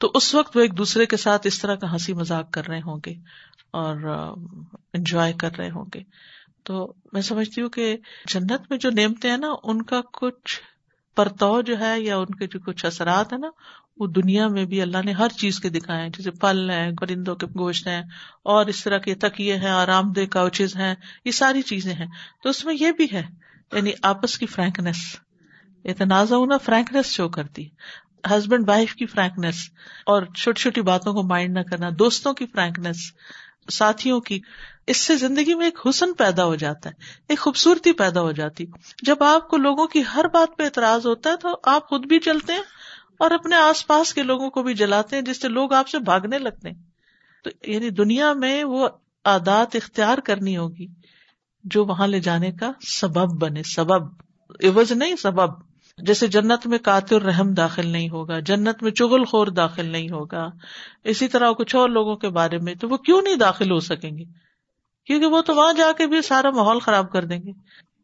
تو 0.00 0.10
اس 0.14 0.34
وقت 0.34 0.56
وہ 0.56 0.62
ایک 0.62 0.76
دوسرے 0.78 1.06
کے 1.06 1.16
ساتھ 1.16 1.46
اس 1.46 1.60
طرح 1.60 1.74
کا 1.74 1.92
ہنسی 1.92 2.12
مذاق 2.12 2.50
کر 2.50 2.68
رہے 2.68 2.80
ہوں 2.80 2.98
گے 3.06 3.14
اور 3.70 3.96
انجوائے 4.92 5.32
کر 5.32 5.56
رہے 5.58 5.70
ہوں 5.70 5.84
گے۔ 5.94 6.02
تو 6.62 6.92
میں 7.12 7.22
سمجھتی 7.22 7.60
ہوں 7.60 7.68
کہ 7.68 7.96
جنت 8.26 8.70
میں 8.70 8.78
جو 8.78 8.90
نعمتیں 8.90 9.30
ہیں 9.30 9.36
نا، 9.36 9.54
ان 9.62 9.82
کا 9.82 10.00
کچھ 10.12 10.60
پرتو 11.16 11.60
جو 11.60 11.78
ہے 11.78 11.94
یا 12.00 12.16
ان 12.16 12.34
کے 12.34 12.46
جو 12.46 12.58
کچھ 12.66 12.84
اثرات 12.86 13.32
ہیں 13.32 13.40
نا 13.40 13.48
وہ 13.96 14.06
دنیا 14.06 14.48
میں 14.48 14.64
بھی 14.64 14.82
اللہ 14.82 15.02
نے 15.04 15.12
ہر 15.12 15.28
چیز 15.28 15.60
کے 15.60 15.68
دکھائے 15.68 16.02
ہیں، 16.02 16.08
جیسے 16.08 16.30
پل 16.30 16.70
ہیں، 16.70 16.92
پرندوں 16.92 17.34
کے 17.36 17.46
گوشت 17.46 17.86
ہیں، 17.86 18.02
اور 18.44 18.66
اس 18.66 18.84
طرح 18.84 18.98
کے 18.98 19.14
تکیے 19.14 19.56
ہیں، 19.56 19.70
آرام 19.70 20.12
دہ 20.12 20.26
کوچز 20.32 20.76
ہیں، 20.76 20.94
یہ 21.24 21.30
ساری 21.30 21.62
چیزیں 21.62 21.94
ہیں۔ 21.94 22.06
تو 22.42 22.48
اس 22.48 22.64
میں 22.64 22.74
یہ 22.80 22.92
بھی 22.92 23.06
ہے 23.12 23.22
یعنی 23.72 23.92
آپس 24.02 24.38
کی 24.38 24.46
فرینکنیس 24.46 25.16
اتنازع 25.84 26.36
ہونا 26.36 26.58
فرینکنیس 26.58 27.06
شو 27.06 27.28
کرتی 27.28 27.68
ہسبینڈ 28.30 28.68
وائف 28.68 28.94
کی 28.94 29.06
فرینکنیس 29.06 29.70
اور 30.06 30.22
چھوٹی 30.22 30.60
چھوٹی 30.62 30.82
باتوں 30.82 31.12
کو 31.14 31.22
مائنڈ 31.22 31.58
نہ 31.58 31.62
کرنا، 31.62 31.88
دوستوں 31.98 32.32
کی 32.32 32.46
فرینکنیس 32.46 33.12
ساتھیوں 33.72 34.20
کی۔ 34.20 34.40
اس 34.86 34.96
سے 34.96 35.16
زندگی 35.16 35.54
میں 35.54 35.64
ایک 35.64 35.78
حسن 35.86 36.12
پیدا 36.12 36.44
ہو 36.44 36.54
جاتا 36.54 36.88
ہے، 36.88 36.94
ایک 37.28 37.38
خوبصورتی 37.38 37.92
پیدا 37.92 38.20
ہو 38.20 38.32
جاتی۔ 38.32 38.66
جب 39.02 39.22
آپ 39.22 39.48
کو 39.48 39.56
لوگوں 39.56 39.86
کی 39.86 40.02
ہر 40.14 40.28
بات 40.28 40.56
پہ 40.56 40.64
اعتراض 40.64 41.06
ہوتا 41.06 41.30
ہے 41.30 41.36
تو 41.36 41.56
آپ 41.64 41.88
خود 41.88 42.06
بھی 42.06 42.18
چلتے 42.18 42.52
ہیں 42.52 42.62
اور 43.24 43.30
اپنے 43.30 43.56
آس 43.56 43.86
پاس 43.86 44.14
کے 44.14 44.22
لوگوں 44.22 44.50
کو 44.50 44.62
بھی 44.62 44.74
جلاتے 44.74 45.16
ہیں 45.16 45.22
جس 45.22 45.42
سے 45.42 45.48
لوگ 45.48 45.72
آپ 45.72 45.88
سے 45.88 45.98
بھاگنے 45.98 46.38
لگتے 46.38 46.68
ہیں۔ 46.68 46.82
تو 47.44 47.70
یعنی 47.70 47.90
دنیا 47.90 48.32
میں 48.32 48.64
وہ 48.64 48.88
عادات 49.24 49.76
اختیار 49.76 50.18
کرنی 50.18 50.56
ہوگی 50.56 50.86
جو 51.64 51.84
وہاں 51.84 52.06
لے 52.06 52.20
جانے 52.20 52.52
کا 52.52 52.72
سبب 52.86 53.42
بنے۔ 53.42 53.62
سبب 53.62 54.02
عوض 54.64 54.92
نہیں، 54.92 55.16
سبب۔ 55.16 55.48
جیسے 55.98 56.26
جنت 56.26 56.66
میں 56.66 56.78
کاتر 56.78 57.22
رحم 57.22 57.54
داخل 57.54 57.86
نہیں 57.86 58.08
ہوگا، 58.08 58.40
جنت 58.40 58.82
میں 58.82 58.90
چغل 58.90 59.24
خور 59.24 59.46
داخل 59.46 59.86
نہیں 59.86 60.10
ہوگا۔ 60.10 60.48
اسی 61.04 61.28
طرح 61.28 61.52
کچھ 61.52 61.76
اور 61.76 61.88
لوگوں 61.88 62.16
کے 62.16 62.28
بارے 62.28 62.58
میں 62.58 62.74
تو 62.74 62.88
وہ 62.88 62.96
کیوں 62.96 63.22
نہیں 63.22 63.36
داخل 63.36 63.70
ہو 63.70 63.80
سکیں 63.80 64.18
گے؟ 64.18 64.24
کیونکہ 65.06 65.26
وہ 65.26 65.42
تو 65.42 65.54
وہاں 65.54 65.72
جا 65.72 65.92
کے 65.98 66.06
بھی 66.06 66.22
سارا 66.22 66.50
ماحول 66.50 66.78
خراب 66.78 67.12
کر 67.12 67.24
دیں 67.24 67.38
گے۔ 67.38 67.52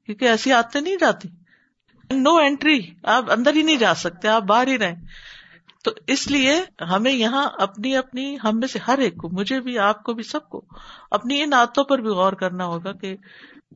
کیونکہ 0.06 0.24
ایسی 0.24 0.52
آتے 0.52 0.80
نہیں 0.80 0.96
جاتی۔ 1.00 1.28
نو 2.12 2.36
اینٹری 2.36 2.80
آپ 3.02 3.24
اندر 3.30 3.54
ہی 3.54 3.62
نہیں 3.62 3.76
جا 3.76 3.94
سکتے، 3.94 4.28
آپ 4.28 4.42
باہر 4.42 4.66
ہی 4.66 4.78
رہیں۔ 4.78 4.96
تو 5.84 5.90
اس 6.06 6.30
لیے 6.30 6.62
ہمیں 6.84 7.12
یہاں 7.12 7.48
اپنی 7.58 7.96
اپنی 7.96 8.36
ہم 8.44 8.58
میں 8.58 8.68
سے 8.68 8.78
ہر 8.86 8.98
ایک 8.98 9.16
کو، 9.16 9.28
مجھے 9.28 9.60
بھی، 9.60 9.78
آپ 9.78 10.02
کو 10.02 10.12
بھی، 10.12 10.22
سب 10.22 10.48
کو 10.48 10.64
اپنی 11.10 11.42
ان 11.42 11.52
آتوں 11.52 11.84
پر 11.84 11.98
بھی 11.98 12.08
غور 12.08 12.32
کرنا 12.32 12.64
ہوگا 12.64 12.92
کہ 12.92 13.16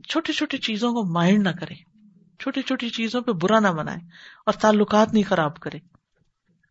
چھوٹی 0.08 0.32
چھوٹی 0.32 0.58
چیزوں 0.58 0.92
کو 0.92 1.04
مائنڈ 1.04 1.48
نہ 1.48 1.52
کریں۔ 1.60 1.76
چھوٹی 2.38 2.62
چھوٹی 2.62 2.88
چیزوں 2.88 3.20
پہ 3.20 3.32
برا 3.32 3.60
نہ 3.60 3.68
بنائے 3.68 3.98
اور 4.46 4.52
تعلقات 4.52 5.12
نہیں 5.12 5.22
خراب 5.28 5.60
کرے 5.60 5.78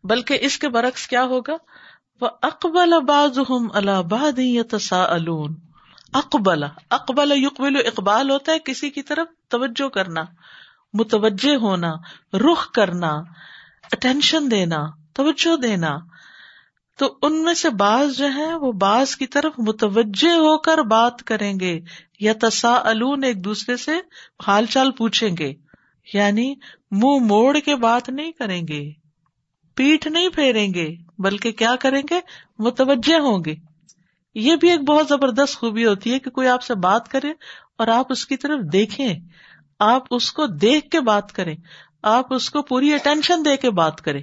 بلکہ 0.04 0.38
اس 0.40 0.58
کے 0.58 0.68
برعکس 0.68 1.06
کیا 1.06 1.24
ہوگا؟ 1.24 1.56
وہ 2.20 2.28
اقبال 2.42 2.92
اباز 2.92 3.38
الباد 3.72 4.40
اقبال 6.12 6.64
اقبال 6.90 7.32
یقبل 7.34 7.76
اقبال 7.76 8.30
ہوتا 8.30 8.52
ہے 8.52 8.58
کسی 8.58 8.90
کی 8.90 9.02
طرف 9.02 9.48
توجہ 9.48 9.88
کرنا۔ 9.88 10.22
متوجہ 10.94 11.56
ہونا، 11.56 11.92
رخ 12.32 12.70
کرنا 12.70 13.10
اٹینشن 13.92 14.50
دینا، 14.50 14.86
توجہ 15.12 15.56
دینا۔ 15.56 15.98
تو 16.98 17.18
ان 17.22 17.42
میں 17.42 17.54
سے 17.54 17.70
بعض 17.70 18.18
جو 18.18 18.34
ہے 18.34 18.54
وہ 18.54 18.72
بعض 18.72 19.16
کی 19.16 19.26
طرف 19.26 19.52
متوجہ 19.58 20.30
ہو 20.30 20.58
کر 20.58 20.78
بات 20.78 21.22
کریں 21.22 21.60
گے 21.60 21.80
یا 22.20 22.32
تسا 22.40 22.74
ایک 23.22 23.44
دوسرے 23.44 23.76
سے 23.76 23.92
حال 24.46 24.66
چال 24.66 24.90
پوچھیں 24.90 25.36
گے۔ 25.38 25.54
یعنی 26.14 26.54
منہ 26.90 27.24
موڑ 27.24 27.58
کے 27.58 27.76
بات 27.76 28.08
نہیں 28.08 28.32
کریں 28.32 28.62
گے 28.68 28.90
پیٹ 29.74 30.06
نہیں 30.06 30.28
پھیریں 30.28 30.74
گے، 30.74 30.94
بلکہ 31.18 31.52
کیا 31.52 31.76
کریں 31.80 32.02
گے؟ 32.10 32.20
متوجہ 32.58 33.18
ہوں 33.18 33.44
گے۔ 33.44 33.54
یہ 34.34 34.56
بھی 34.56 34.70
ایک 34.70 34.80
بہت 34.80 35.08
زبردست 35.08 35.56
خوبی 35.56 35.86
ہوتی 35.86 36.12
ہے 36.12 36.18
کہ 36.18 36.30
کوئی 36.30 36.48
آپ 36.48 36.62
سے 36.62 36.74
بات 36.74 37.08
کرے 37.08 37.30
اور 37.78 37.88
آپ 37.88 38.06
اس 38.12 38.26
کی 38.26 38.36
طرف 38.36 38.60
دیکھیں۔ 38.72 39.14
آپ 39.78 40.02
اس 40.10 40.32
کو 40.32 40.46
دیکھ 40.46 40.90
کے 40.90 41.00
بات 41.00 41.32
کریں، 41.32 41.56
آپ 42.02 42.34
اس 42.34 42.50
کو 42.50 42.62
پوری 42.62 42.94
اٹینشن 42.94 43.44
دے 43.44 43.56
کے 43.56 43.70
بات 43.70 44.00
کریں۔ 44.00 44.22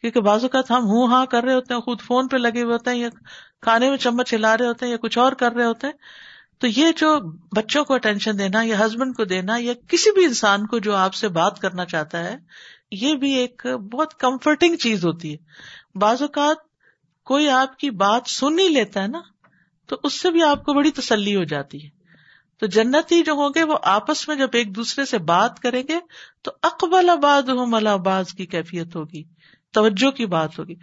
کیونکہ 0.00 0.20
بازو 0.20 0.48
کا 0.48 0.60
ہم 0.70 0.84
ہوں 0.84 1.06
ہاں 1.06 1.26
کر 1.26 1.44
رہے 1.44 1.54
ہوتے 1.54 1.74
ہیں، 1.74 1.80
خود 1.80 2.00
فون 2.00 2.28
پہ 2.28 2.36
لگے 2.36 2.62
ہوئے 2.62 2.72
ہوتے 2.72 2.90
ہیں، 2.90 2.98
یا 2.98 3.08
کھانے 3.60 3.90
میں 3.90 3.96
چمچ 3.96 4.34
ہلا 4.34 4.58
رہے 4.58 4.66
ہوتے 4.66 4.84
ہیں، 4.84 4.92
یا 4.92 4.98
کچھ 4.98 5.18
اور 5.18 5.32
کر 5.32 5.52
رہے 5.52 5.64
ہوتے 5.64 5.86
ہیں۔ 5.86 5.94
تو 6.58 6.66
یہ 6.66 6.92
جو 6.96 7.20
بچوں 7.56 7.84
کو 7.84 7.94
اٹینشن 7.94 8.38
دینا، 8.38 8.62
یا 8.62 8.86
ہسبینڈ 8.86 9.16
کو 9.16 9.24
دینا، 9.24 9.56
یا 9.58 9.72
کسی 9.88 10.10
بھی 10.10 10.24
انسان 10.24 10.66
کو 10.66 10.78
جو 10.78 10.96
آپ 10.96 11.14
سے 11.14 11.28
بات 11.28 11.58
کرنا 11.58 11.84
چاہتا 11.84 12.18
ہے، 12.18 12.36
یہ 12.90 13.14
بھی 13.14 13.32
ایک 13.32 13.66
بہت 13.66 14.14
کمفرٹنگ 14.14 14.76
چیز 14.76 15.04
ہوتی 15.04 15.34
ہے۔ 15.34 15.36
بعض 15.98 16.22
اوقات 16.22 16.56
کوئی 17.24 17.50
آپ 17.50 17.78
کی 17.78 17.90
بات 17.90 18.22
سن 18.26 18.58
ہی 18.58 18.68
لیتا 18.68 19.02
ہے 19.02 19.06
نا، 19.06 19.20
تو 19.86 19.96
اس 20.04 20.20
سے 20.20 20.30
بھی 20.30 20.42
آپ 20.42 20.64
کو 20.64 20.74
بڑی 20.74 20.90
تسلی 20.90 21.36
ہو 21.36 21.44
جاتی 21.44 21.84
ہے۔ 21.84 22.01
تو 22.62 22.66
جنتی 22.66 23.22
جو 23.22 23.32
ہوں 23.32 23.48
گے 23.54 23.62
وہ 23.62 23.78
آپس 23.82 24.28
میں 24.28 24.36
جب 24.36 24.48
ایک 24.52 24.76
دوسرے 24.76 25.04
سے 25.04 25.18
بات 25.18 25.60
کریں 25.60 25.82
گے 25.88 25.98
تو 26.42 26.50
اقبال 26.62 27.10
آباد 27.10 27.42
ہوں 27.42 27.66
کی 28.36 28.46
کیفیت 28.46 28.96
ہوگی، 28.96 29.22
توجہ 29.72 30.10
کی 30.10 30.26
بات 30.26 30.58
ہوگی۔ 30.58 30.74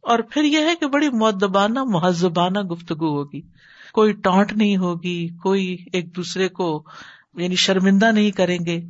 اور 0.00 0.18
پھر 0.18 0.44
یہ 0.44 0.58
ہے 0.58 0.74
کہ 0.80 0.86
بڑی 0.86 1.08
معدبانہ 1.08 1.78
مہذبانہ 1.84 2.58
گفتگو 2.58 3.18
ہوگی۔ 3.18 3.40
کوئی 3.92 4.12
ٹانٹ 4.12 4.52
نہیں 4.52 4.76
ہوگی، 4.76 5.28
کوئی 5.28 5.76
ایک 5.92 6.16
دوسرے 6.16 6.48
کو 6.48 6.84
یعنی 7.34 7.54
شرمندہ 7.54 8.12
نہیں 8.12 8.30
کریں 8.30 8.58
گے، 8.66 8.80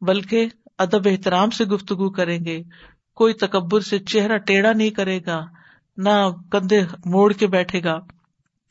بلکہ 0.00 0.46
ادب 0.78 1.08
احترام 1.08 1.50
سے 1.50 1.64
گفتگو 1.64 2.10
کریں 2.10 2.44
گے۔ 2.44 2.62
کوئی 3.14 3.34
تکبر 3.34 3.80
سے 3.80 3.98
چہرہ 3.98 4.38
ٹیڑھا 4.38 4.72
نہیں 4.72 4.90
کرے 4.90 5.20
گا، 5.26 5.46
نہ 5.96 6.30
کندھے 6.52 6.82
موڑ 7.04 7.32
کے 7.32 7.46
بیٹھے 7.46 7.84
گا، 7.84 7.98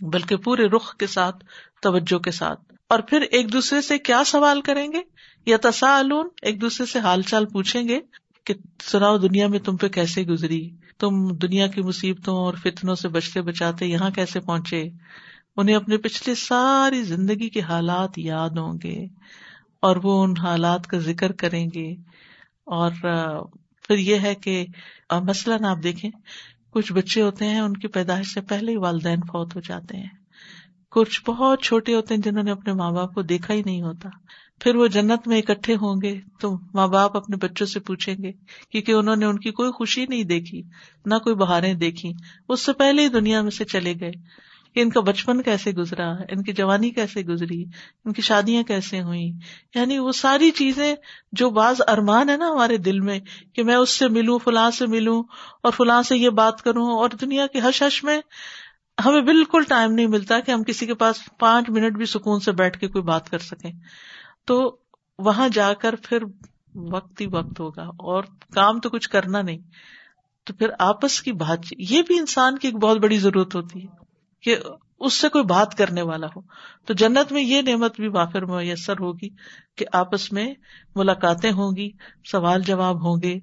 بلکہ 0.02 0.36
پورے 0.36 0.68
رخ 0.68 0.96
کے 0.96 1.08
ساتھ، 1.08 1.46
توجہ 1.82 2.20
کے 2.20 2.32
ساتھ۔ 2.32 2.69
اور 2.90 3.00
پھر 3.00 3.22
ایک 3.22 3.54
دوسرے 3.54 3.82
سے 3.82 3.98
کیا 3.98 4.24
سوال 4.24 4.62
کریں 4.62 4.92
گے؟ 4.92 5.00
یا 5.46 5.58
تسا 5.62 6.02
ایک 6.42 6.62
دوسرے 6.62 6.86
سے 6.86 7.00
حال 7.00 7.22
چال 7.22 7.46
پوچھیں 7.46 7.88
گے 7.88 8.00
کہ 8.46 8.54
سناؤ 8.84 9.18
دنیا 9.18 9.48
میں 9.48 9.60
تم 9.60 9.78
پہ 9.78 9.88
کیسے 9.88 10.24
گزری؟ 10.24 10.70
تم 11.00 11.28
دنیا 11.28 11.68
کی 11.68 11.82
مصیبتوں 11.82 12.36
اور 12.36 12.54
فتنوں 12.54 12.96
سے 12.96 13.08
بچتے 13.08 13.42
بچاتے 13.42 13.86
یہاں 13.86 14.10
کیسے 14.10 14.40
پہنچے؟ 14.40 14.90
انہیں 15.58 15.76
اپنے 15.76 15.98
پچھلے 15.98 16.36
ساری 16.36 17.04
زندگی 17.04 17.50
کے 17.50 17.62
حالات 17.62 18.10
یاد 18.18 18.50
ہوں 18.50 18.78
گے 18.84 19.06
اور 19.82 19.96
وہ 20.04 20.24
ان 20.24 20.34
حالات 20.38 20.88
کا 20.88 20.98
ذکر 20.98 21.32
کریں 21.32 21.68
گے۔ 21.76 21.92
اور 22.66 22.92
پھر 23.88 23.98
یہ 23.98 24.16
ہے 24.16 24.36
کہ 24.36 24.66
مثلاً 25.22 25.64
آپ 25.64 25.78
دیکھیں، 25.84 26.12
کچھ 26.70 26.94
بچے 26.94 27.22
ہوتے 27.22 27.46
ہیں، 27.46 27.60
ان 27.60 27.74
کی 27.74 27.88
پیدائش 27.88 28.34
سے 28.34 28.42
پہلے 28.42 28.72
ہی 28.72 28.78
والدین 28.78 29.20
فوت 29.20 29.56
ہو 29.56 29.62
جاتے 29.62 29.98
ہیں۔ 29.98 30.19
کچھ 30.92 31.22
بہت 31.26 31.62
چھوٹے 31.62 31.96
ہوتے 31.96 32.14
ہیں 32.14 32.22
جنہوں 32.22 32.44
نے 32.44 32.52
اپنے 32.52 32.74
ماں 32.74 32.92
باپ 32.92 33.14
کو 33.14 33.22
دیکھا 33.22 33.54
ہی 33.54 33.62
نہیں 33.66 33.82
ہوتا۔ 33.82 34.10
پھر 34.60 34.76
وہ 34.76 34.88
جنت 34.88 35.28
میں 35.28 35.40
اکٹھے 35.40 35.76
ہوں 35.76 36.02
گے 36.02 36.20
تو 36.40 36.58
ماں 36.74 36.88
باپ 36.88 37.18
اپنے 37.18 37.36
بچوں 37.36 37.68
سے 37.68 37.80
پوچھیں 37.80 38.16
گے، 38.24 38.32
کیونکہ 38.72 38.92
انہوں 38.92 39.16
نے 39.16 39.26
ان 39.26 39.40
کی 39.40 39.52
کوئی 39.52 39.72
خوشی 39.72 40.06
نہیں 40.06 40.24
دیکھی، 40.24 40.62
نہ 41.06 41.16
کوئی 41.16 41.36
بہاریں 41.36 41.74
دیکھی 41.74 42.14
اس 42.50 42.62
سے 42.62 42.74
پہلے 42.74 43.04
ہی 43.04 43.10
دنیا 43.10 43.42
میں 43.42 43.52
سے 43.52 43.66
چلے 43.66 43.94
گئے۔ 44.00 44.12
کہ 44.74 44.80
ان 44.80 44.90
کا 44.90 45.00
بچپن 45.00 45.42
کیسے 45.42 45.72
گزرا، 45.72 46.12
ان 46.12 46.44
کی 46.44 46.54
جوانی 46.54 46.90
کیسے 46.90 47.22
گزری، 47.22 47.66
ان 48.06 48.14
کی 48.14 48.22
شادیاں 48.22 48.64
کیسے 48.64 49.02
ہوئی 49.02 49.32
یعنی 49.76 49.98
وہ 49.98 50.12
ساری 50.12 50.52
چیزیں 50.52 50.96
جو 51.32 51.50
بعض 51.50 51.82
ارمان 51.88 52.30
ہے 52.30 52.38
نا 52.38 52.50
ہمارے 52.50 52.78
دل 52.78 53.00
میں، 53.00 53.20
کہ 53.54 53.64
میں 53.64 53.76
اس 53.76 53.90
سے 53.90 54.08
ملوں، 54.08 54.40
فلاں 54.44 54.72
سے 54.72 54.86
ملوں 54.86 55.24
اور 55.64 55.72
فلاں 55.72 56.04
سے 56.04 56.18
یہ 56.18 56.30
بات 56.30 56.62
کروں 56.62 56.92
اور 56.92 57.10
دنیا 57.22 57.48
کے 57.48 57.60
حش 57.64 57.84
حش 57.84 58.04
میں 58.04 58.22
ہمیں 59.06 59.22
بالکل 59.22 59.64
ٹائم 59.64 59.92
نہیں 59.92 60.08
ملتا 60.08 60.40
کہ 60.40 60.52
ہم 60.52 60.64
کسی 60.64 60.86
کے 60.86 60.94
پاس 60.94 61.16
پانچ 61.40 61.70
منٹ 61.70 61.98
بھی 61.98 62.06
سکون 62.06 62.40
سے 62.40 62.52
بیٹھ 62.52 62.80
کے 62.80 62.88
کوئی 62.88 63.04
بات 63.04 63.30
کر 63.30 63.40
سکیں۔ 63.40 63.72
تو 64.46 64.78
وہاں 65.20 65.50
جا 65.50 65.74
کر 65.74 65.96
پھر 66.04 66.24
وقت 66.76 67.22
ہی 67.22 67.26
وقت 67.26 67.60
ہوگا 67.60 67.82
اور 67.82 68.24
کام 68.54 68.80
تو 68.80 68.90
کچھ 68.90 69.10
کرنا 69.10 69.42
نہیں۔ 69.42 69.58
تو 70.44 70.54
پھر 70.54 70.70
آپس 70.80 71.22
کی 71.22 71.32
بات 71.32 71.60
یہ 71.78 72.02
بھی 72.02 72.20
انسان 72.20 72.58
کی 72.58 72.68
ایک 72.68 72.78
بہت 72.78 72.98
بڑی 72.98 73.18
ضرورت 73.18 73.56
ہوتی 73.56 73.84
ہے 73.84 73.88
کہ 74.42 74.56
اس 75.00 75.14
سے 75.14 75.30
کوئی 75.30 75.44
بات 75.44 75.78
کرنے 75.78 76.02
والا 76.02 76.28
ہو۔ 76.28 76.42
تو 76.86 76.94
جنت 76.94 77.32
میں 77.32 77.42
یہ 77.42 77.62
نعمت 77.62 78.00
بھی 78.00 78.08
وافر 78.08 78.46
میسر 78.46 78.94
ہوگی 78.94 79.30
کہ 79.76 79.86
آپس 79.94 80.32
میں 80.32 80.54
ملاقاتیں 80.96 81.52
ہوں 81.52 81.76
گی، 81.76 81.90
سوال 82.32 82.62
جواب 82.62 83.06
ہوں 83.06 83.18
گے، 83.24 83.40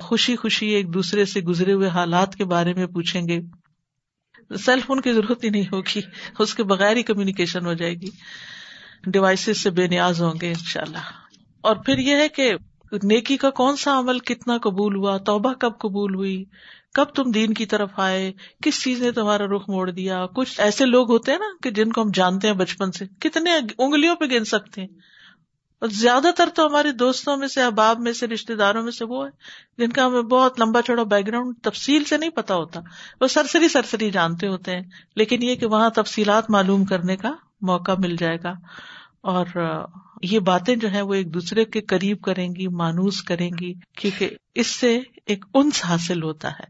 خوشی 0.00 0.36
خوشی 0.36 0.66
ایک 0.66 0.94
دوسرے 0.94 1.24
سے 1.24 1.40
گزرے 1.40 1.72
ہوئے 1.72 1.88
حالات 1.88 2.34
کے 2.34 2.44
بارے 2.44 2.74
میں 2.74 2.86
پوچھیں 2.86 3.28
گے۔ 3.28 3.40
سیل 4.50 4.80
فون 4.80 5.00
کی 5.00 5.12
ضرورت 5.12 5.44
ہی 5.44 5.48
نہیں 5.48 5.64
ہوگی۔ 5.72 6.00
اس 6.38 6.54
کے 6.54 6.62
بغیر 6.62 6.96
ہی 6.96 7.02
کمیونیکیشن 7.02 7.66
ہو 7.66 7.72
جائے 7.72 7.94
گی۔ 7.94 8.10
ڈیوائسز 9.06 9.62
سے 9.62 9.70
بے 9.70 9.86
نیاز 9.86 10.22
ہوں 10.22 10.34
گے 10.40 10.48
ان 10.48 10.64
شاء 10.66 10.80
اللہ 10.80 10.98
اور 11.60 11.76
پھر 11.76 11.98
یہ 11.98 12.16
ہے 12.16 12.28
کہ 12.28 12.52
نیکی 13.02 13.36
کا 13.36 13.50
کون 13.50 13.76
سا 13.76 13.98
عمل 13.98 14.18
کتنا 14.18 14.58
قبول 14.58 14.96
ہوا، 14.96 15.16
توبہ 15.16 15.52
کب 15.52 15.78
قبول 15.78 16.14
ہوئی، 16.14 16.44
کب 16.94 17.04
تم 17.04 17.30
دین 17.30 17.54
کی 17.54 17.66
طرف 17.66 17.90
آئے، 17.96 18.32
کس 18.62 18.82
چیز 18.82 19.02
نے 19.02 19.12
تمہارا 19.12 19.44
رخ 19.46 19.68
موڑ 19.68 19.90
دیا؟ 19.90 20.26
کچھ 20.26 20.60
ایسے 20.60 20.86
لوگ 20.86 21.10
ہوتے 21.10 21.32
ہیں 21.32 21.38
نا 21.38 21.56
کہ 21.62 21.70
جن 21.70 21.92
کو 21.92 22.02
ہم 22.02 22.10
جانتے 22.14 22.48
ہیں 22.48 22.54
بچپن 22.54 22.92
سے، 22.92 23.04
کتنے 23.20 23.50
انگلیوں 23.78 24.16
پہ 24.16 24.24
گن 24.24 24.44
سکتے 24.44 24.80
ہیں۔ 24.80 24.88
اور 25.84 25.90
زیادہ 25.92 26.26
تر 26.36 26.48
تو 26.54 26.66
ہمارے 26.66 26.92
دوستوں 26.92 27.36
میں 27.36 27.48
سے، 27.48 27.62
احباب 27.62 28.00
میں 28.00 28.12
سے 28.12 28.26
رشتے 28.26 28.54
داروں 28.54 28.82
میں 28.82 28.92
سے 28.92 29.04
وہ 29.04 29.26
ہے 29.26 29.30
جن 29.78 29.92
کا 29.92 30.06
ہمیں 30.06 30.22
بہت 30.22 30.60
لمبا 30.60 30.82
چوڑا 30.82 31.02
بیک 31.02 31.26
گراؤنڈ 31.26 31.54
تفصیل 31.62 32.04
سے 32.04 32.16
نہیں 32.16 32.30
پتا 32.30 32.54
ہوتا۔ 32.54 32.80
وہ 33.20 33.26
سرسری 33.26 33.68
سرسری 33.68 34.10
جانتے 34.10 34.46
ہوتے 34.46 34.70
ہیں، 34.70 34.82
لیکن 35.16 35.42
یہ 35.42 35.54
کہ 35.54 35.66
وہاں 35.66 35.90
تفصیلات 35.90 36.50
معلوم 36.50 36.84
کرنے 36.84 37.16
کا 37.16 37.32
موقع 37.60 37.92
مل 37.98 38.16
جائے 38.16 38.38
گا۔ 38.44 38.52
اور 39.20 39.46
یہ 40.22 40.38
باتیں 40.38 40.76
جو 40.76 40.90
ہے 40.90 41.02
وہ 41.02 41.14
ایک 41.14 41.34
دوسرے 41.34 41.64
کے 41.64 41.80
قریب 41.80 42.20
کریں 42.20 42.48
گی، 42.48 42.68
مانوس 42.68 43.22
کریں 43.22 43.50
گی، 43.60 43.74
کیونکہ 43.98 44.30
اس 44.54 44.66
سے 44.66 45.00
ایک 45.26 45.44
انس 45.54 45.84
حاصل 45.84 46.22
ہوتا 46.22 46.50
ہے۔ 46.50 46.64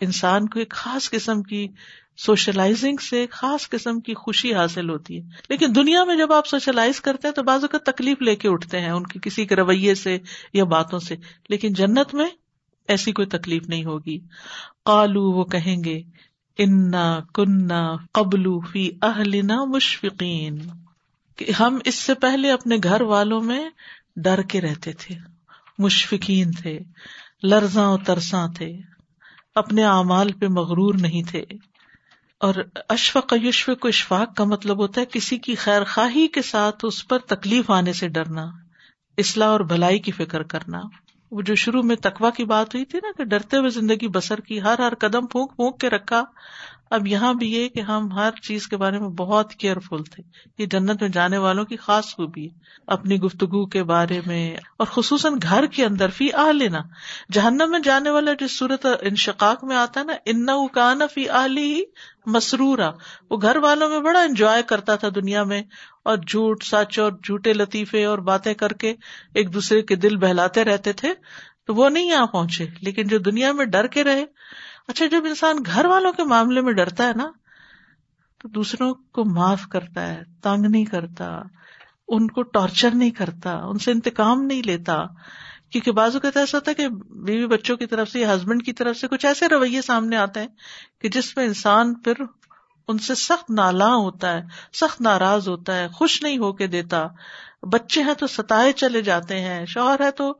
انسان 0.00 0.48
کو 0.48 0.58
ایک 0.58 0.70
خاص 0.70 1.10
قسم 1.10 1.42
کی 1.42 1.68
سوشلائزنگ 2.18 2.96
سے 2.96 3.26
خاص 3.30 3.68
قسم 3.68 4.00
کی 4.00 4.14
خوشی 4.14 4.54
حاصل 4.54 4.90
ہوتی 4.90 5.16
ہے۔ 5.16 5.22
لیکن 5.48 5.66
دنیا 5.74 6.04
میں 6.04 6.16
جب 6.16 6.32
آپ 6.32 6.46
سوشلائز 6.46 7.00
کرتے 7.00 7.28
ہیں 7.28 7.34
تو 7.34 7.42
بازو 7.42 7.68
کا 7.68 7.78
تکلیف 7.78 8.22
لے 8.22 8.36
کے 8.36 8.48
اٹھتے 8.48 8.80
ہیں 8.80 8.90
ان 8.90 9.02
کی 9.02 9.18
کسی 9.22 9.46
کے 9.46 9.56
رویے 9.56 9.94
سے 9.94 10.18
یا 10.52 10.64
باتوں 10.64 10.98
سے۔ 10.98 11.16
لیکن 11.48 11.72
جنت 11.72 12.14
میں 12.14 12.26
ایسی 12.88 13.12
کوئی 13.12 13.28
تکلیف 13.28 13.68
نہیں 13.68 13.84
ہوگی۔ 13.84 14.18
کالو 14.84 15.22
وہ 15.22 15.44
کہیں 15.44 15.84
گے، 15.84 16.02
انا 16.58 17.20
کنہ 17.34 17.96
قبلو 18.12 18.60
فی 18.60 18.90
اہلنا 19.02 19.64
مشفقین 19.64 20.58
کہ 21.36 21.52
ہم 21.60 21.78
اس 21.84 21.94
سے 21.94 22.14
پہلے 22.14 22.50
اپنے 22.50 22.76
گھر 22.82 23.00
والوں 23.00 23.40
میں 23.40 23.70
ڈر 24.16 24.42
کے 24.42 24.60
رہتے 24.60 24.92
تھے۔ 24.92 25.14
مشفقین 25.78 26.50
تھے، 26.50 26.78
لرزاں 27.42 27.96
ترساں 28.06 28.48
تھے، 28.56 28.72
اپنے 29.54 29.84
اعمال 29.84 30.32
پہ 30.32 30.46
مغرور 30.46 30.94
نہیں 30.94 31.22
تھے۔ 31.22 31.44
اور 32.40 32.54
اشفق 32.88 33.34
یشفق 33.42 33.80
کو 33.80 33.88
اشفاق 33.88 34.36
کا 34.36 34.44
مطلب 34.44 34.78
ہوتا 34.78 35.00
ہے 35.00 35.06
کسی 35.06 35.38
کی 35.38 35.54
خیر 35.54 35.84
خواہی 35.84 36.28
کے 36.28 36.42
ساتھ 36.42 36.84
اس 36.84 37.08
پر 37.08 37.18
تکلیف 37.18 37.70
آنے 37.70 37.92
سے 37.92 38.08
ڈرنا، 38.08 38.46
اصلاح 39.18 39.48
اور 39.48 39.60
بھلائی 39.60 39.98
کی 39.98 40.12
فکر 40.12 40.42
کرنا۔ 40.42 40.80
وہ 41.30 41.42
جو 41.42 41.54
شروع 41.54 41.82
میں 41.82 41.96
تقوا 41.96 42.30
کی 42.30 42.44
بات 42.44 42.74
ہوئی 42.74 42.84
تھی 42.84 42.98
نا 43.02 43.08
کہ 43.16 43.24
ڈرتے 43.24 43.56
ہوئے 43.56 43.70
زندگی 43.70 44.08
بسر 44.08 44.40
کی، 44.40 44.60
ہر 44.60 44.78
ہر 44.78 44.94
قدم 44.94 45.26
پھونک 45.26 45.56
پھونک 45.56 45.80
کے 45.80 45.90
رکھا۔ 45.90 46.24
اب 46.90 47.06
یہاں 47.06 47.34
بھی 47.34 47.52
یہ 47.52 47.68
کہ 47.68 47.80
ہم 47.80 48.12
ہر 48.12 48.30
چیز 48.42 48.66
کے 48.66 48.76
بارے 48.76 48.98
میں 48.98 49.08
بہت 49.08 49.54
کیئرفل 49.54 50.04
تھے۔ 50.04 50.22
یہ 50.58 50.66
جنت 50.66 51.02
میں 51.02 51.08
جانے 51.08 51.38
والوں 51.38 51.64
کی 51.64 51.76
خاص 51.76 52.14
خوبی 52.14 52.44
ہے۔ 52.44 52.58
اپنی 52.86 53.16
گفتگو 53.16 53.66
کے 53.66 53.82
بارے 53.82 54.20
میں 54.26 54.56
اور 54.56 54.86
خصوصاً 54.86 55.34
گھر 55.42 55.66
کے 55.66 55.84
اندر 55.84 56.10
فی 56.10 56.32
آ 56.32 56.52
لینا 56.52 56.78
جہنم 57.32 57.70
میں 57.70 57.78
جانے 57.84 58.10
والا 58.10 58.30
جس 58.40 58.58
صورت 58.58 58.86
انشقاق 59.00 59.64
میں 59.64 59.76
آتا 59.76 60.00
ہے 60.00 60.04
نا 60.04 60.12
ان 60.24 60.48
اکان 60.48 61.00
فی 61.14 61.28
آلی 61.28 61.74
ہی 61.74 61.82
مسرورا۔ 62.26 62.90
وہ 63.30 63.36
گھر 63.42 63.56
والوں 63.56 63.90
میں 63.90 64.00
بڑا 64.00 64.20
انجوائے 64.20 64.62
کرتا 64.62 64.96
تھا 64.96 65.08
دنیا 65.14 65.44
میں 65.44 65.62
اور 66.04 66.16
جھوٹ 66.16 66.62
سچ 66.62 66.98
اور 66.98 67.12
جھوٹے 67.12 67.52
لطیفے 67.52 68.04
اور 68.04 68.18
باتیں 68.18 68.54
کر 68.54 68.72
کے 68.72 68.94
ایک 69.34 69.54
دوسرے 69.54 69.82
کے 69.82 69.96
دل 69.96 70.16
بہلاتے 70.16 70.64
رہتے 70.64 70.92
تھے 70.92 71.08
تو 71.66 71.74
وہ 71.74 71.88
نہیں 71.88 72.10
یہاں 72.10 72.26
پہنچے۔ 72.26 72.66
لیکن 72.80 73.08
جو 73.08 73.18
دنیا 73.18 73.52
میں 73.52 73.64
ڈر 73.64 73.86
کے 73.86 74.04
رہے 74.04 74.24
اچھا 74.88 75.06
جب 75.06 75.22
انسان 75.24 75.56
گھر 75.66 75.84
والوں 75.84 76.12
کے 76.12 76.24
معاملے 76.24 76.60
میں 76.60 76.72
ڈرتا 76.72 77.06
ہے 77.06 77.12
نا، 77.16 77.30
تو 78.38 78.48
دوسروں 78.48 78.94
کو 78.94 79.24
معاف 79.24 79.66
کرتا 79.66 80.06
ہے، 80.06 80.22
تنگ 80.42 80.66
نہیں 80.66 80.84
کرتا، 80.84 81.42
ان 82.08 82.26
کو 82.26 82.42
ٹارچر 82.42 82.90
نہیں 82.94 83.10
کرتا، 83.10 83.50
ان 83.52 83.78
سے 83.78 83.92
انتقام 83.92 84.42
نہیں 84.42 84.62
لیتا۔ 84.66 85.04
کیونکہ 85.70 85.92
بازو 85.92 86.20
کا 86.20 86.30
ایسا 86.34 86.58
ہوتا 86.58 86.70
ہے 86.70 86.74
کہ 86.74 86.88
بیوی 87.10 87.46
بچوں 87.46 87.76
کی 87.76 87.86
طرف 87.86 88.08
سے 88.10 88.20
یا 88.20 88.34
ہسبینڈ 88.34 88.62
کی 88.62 88.72
طرف 88.72 88.96
سے 88.96 89.08
کچھ 89.08 89.26
ایسے 89.26 89.48
رویے 89.48 89.82
سامنے 89.82 90.16
آتے 90.16 90.40
ہیں 90.40 90.48
کہ 91.00 91.08
جس 91.08 91.36
میں 91.36 91.44
انسان 91.44 91.94
پھر 91.94 92.12
ان 92.88 92.98
سے 92.98 93.14
سخت 93.14 93.50
نالا 93.50 93.94
ہوتا 93.94 94.32
ہے، 94.32 94.42
سخت 94.72 95.00
ناراض 95.00 95.48
ہوتا 95.48 95.76
ہے، 95.76 95.88
خوش 95.88 96.22
نہیں 96.22 96.38
ہو 96.38 96.52
کے 96.52 96.66
دیتا۔ 96.66 97.06
بچے 97.62 98.02
ہیں 98.02 98.14
تو 98.14 98.26
ستائے 98.26 98.72
چلے 98.72 99.02
جاتے 99.02 99.40
ہیں، 99.40 99.66
شوہر 99.66 100.00
ہے 100.00 100.10
تو 100.10 100.34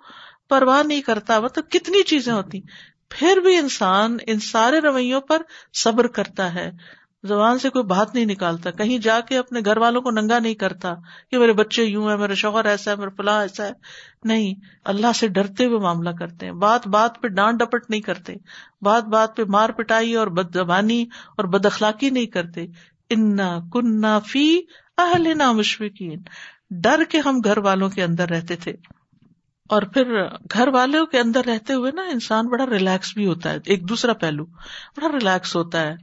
پرواہ 0.48 0.82
نہیں 0.82 1.02
کرتا۔ 1.02 1.40
مطلب 1.40 1.70
کتنی 1.70 2.02
چیزیں 2.02 2.32
ہوتی۔ 2.32 2.60
پھر 3.10 3.36
بھی 3.36 3.56
انسان 3.56 4.16
ان 4.26 4.38
سارے 4.38 4.78
رویوں 4.78 5.20
پر 5.20 5.42
صبر 5.74 6.06
کرتا 6.06 6.54
ہے۔ 6.54 6.70
زبان 7.22 7.58
سے 7.58 7.70
کوئی 7.70 7.84
بات 7.84 8.14
نہیں 8.14 8.24
نکالتا۔ 8.24 8.70
کہیں 8.70 8.98
جا 8.98 9.20
کے 9.20 9.38
اپنے 9.38 9.60
گھر 9.64 9.76
والوں 9.76 10.02
کو 10.02 10.10
ننگا 10.10 10.38
نہیں 10.38 10.54
کرتا 10.54 10.94
کہ 11.30 11.38
میرے 11.38 11.52
بچے 11.52 11.84
یوں 11.84 12.10
ہے 12.10 12.16
میرے 12.16 12.34
شوہر 12.34 12.64
ایسا 12.64 12.90
ہے، 12.90 12.96
میرا 12.96 13.10
فلاں 13.16 13.40
ایسا 13.40 13.66
ہے۔ 13.66 13.72
نہیں، 14.24 14.54
اللہ 14.84 15.06
سے 15.14 15.28
ڈرتے 15.28 15.64
ہوئے 15.64 15.78
معاملہ 15.78 16.10
کرتے 16.10 16.46
ہیں۔ 16.46 16.52
بات 16.52 16.86
بات 16.86 17.22
پہ 17.22 17.28
ڈانٹ 17.28 17.58
ڈپٹ 17.58 17.90
نہیں 17.90 18.00
کرتے۔ 18.00 18.34
بات 18.80 19.04
بات 19.04 19.36
پہ 19.36 19.42
مار 19.48 19.70
پٹائی 19.70 20.14
اور 20.14 20.26
بد 20.26 20.54
زبانی 20.54 21.02
اور 21.36 21.44
بد 21.44 21.66
اخلاقی 21.66 22.10
نہیں 22.10 22.26
کرتے۔ 22.26 22.66
انا 23.10 23.58
کنہ 23.72 24.18
فی 24.26 24.60
اہل 24.98 25.38
نا 25.38 25.52
مشفقین۔ 25.52 26.22
ڈر 26.70 27.04
کے 27.04 27.18
ہم 27.18 27.40
گھر 27.44 27.58
والوں 27.58 27.88
کے 27.88 28.02
اندر 28.02 28.28
رہتے 28.28 28.56
تھے۔ 28.56 28.97
اور 29.68 29.82
پھر 29.82 30.22
گھر 30.52 30.68
والوں 30.68 31.06
کے 31.06 31.18
اندر 31.18 31.44
رہتے 31.44 31.72
ہوئے 31.72 31.92
نا 31.92 32.02
انسان 32.02 32.46
بڑا 32.46 32.66
ریلیکس 32.66 33.14
بھی 33.14 33.26
ہوتا 33.26 33.52
ہے، 33.52 33.58
ایک 33.66 33.88
دوسرا 33.88 34.12
پہلو، 34.12 34.44
بڑا 34.96 35.08
ریلیکس 35.08 35.56
ہوتا 35.56 35.82
ہے۔ 35.82 35.94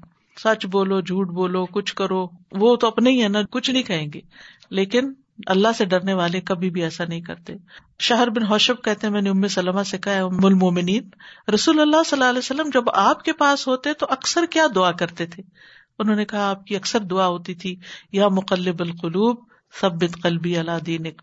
سچ 0.44 0.66
بولو، 0.66 1.02
جھوٹ 1.02 1.28
بولو، 1.28 1.66
کچھ 1.66 1.96
کرو، 1.96 2.28
وہ 2.52 2.76
تو 2.76 2.88
اپنے 2.88 3.10
ہی 3.10 3.24
ہے 3.24 3.28
نا، 3.28 3.40
کچھ 3.52 3.72
نہیں 3.72 3.84
کہیں 3.84 4.08
گے۔ 4.14 4.22
لیکن 4.70 5.14
اللہ 5.48 5.68
سے 5.78 5.86
ڈرنے 5.86 6.14
والے 6.14 6.42
کبھی 6.42 6.70
بھی 6.70 6.84
ایسا 6.84 7.04
نہیں 7.06 7.22
کرتے۔ 7.22 7.54
شہر 8.00 8.30
بن 8.30 8.44
ہوشب 8.44 8.82
کہتے 8.84 9.10
میں 9.10 9.22
نے 9.22 9.30
ام 9.30 9.48
سلمہ 9.48 9.84
سے 9.84 9.98
کہا 9.98 10.28
مومنین 10.28 11.10
رسول 11.54 11.80
اللہ 11.80 12.04
صلی 12.06 12.20
اللہ 12.20 12.30
علیہ 12.30 12.40
وسلم 12.40 12.70
جب 12.74 12.90
آپ 12.90 13.24
کے 13.24 13.34
پاس 13.34 13.68
ہوتے 13.68 13.94
تو 13.94 14.06
اکثر 14.10 14.46
کیا 14.46 14.68
دعا 14.76 14.92
کرتے 14.92 15.26
تھے؟ 15.26 15.44
انہوں 16.00 16.16
نے 16.16 16.26
کہا، 16.26 16.50
آپ 16.50 16.66
کی 16.66 16.76
اکثر 16.76 17.00
دعا 17.00 17.28
ہوتی 17.28 17.54
تھی، 17.54 17.76
یا 18.12 18.28
مقلب 18.28 18.76
القلوب 18.80 19.44
سب 19.82 20.22
قلبی 20.24 20.58
اللہ 20.58 20.80
دینک۔ 20.86 21.22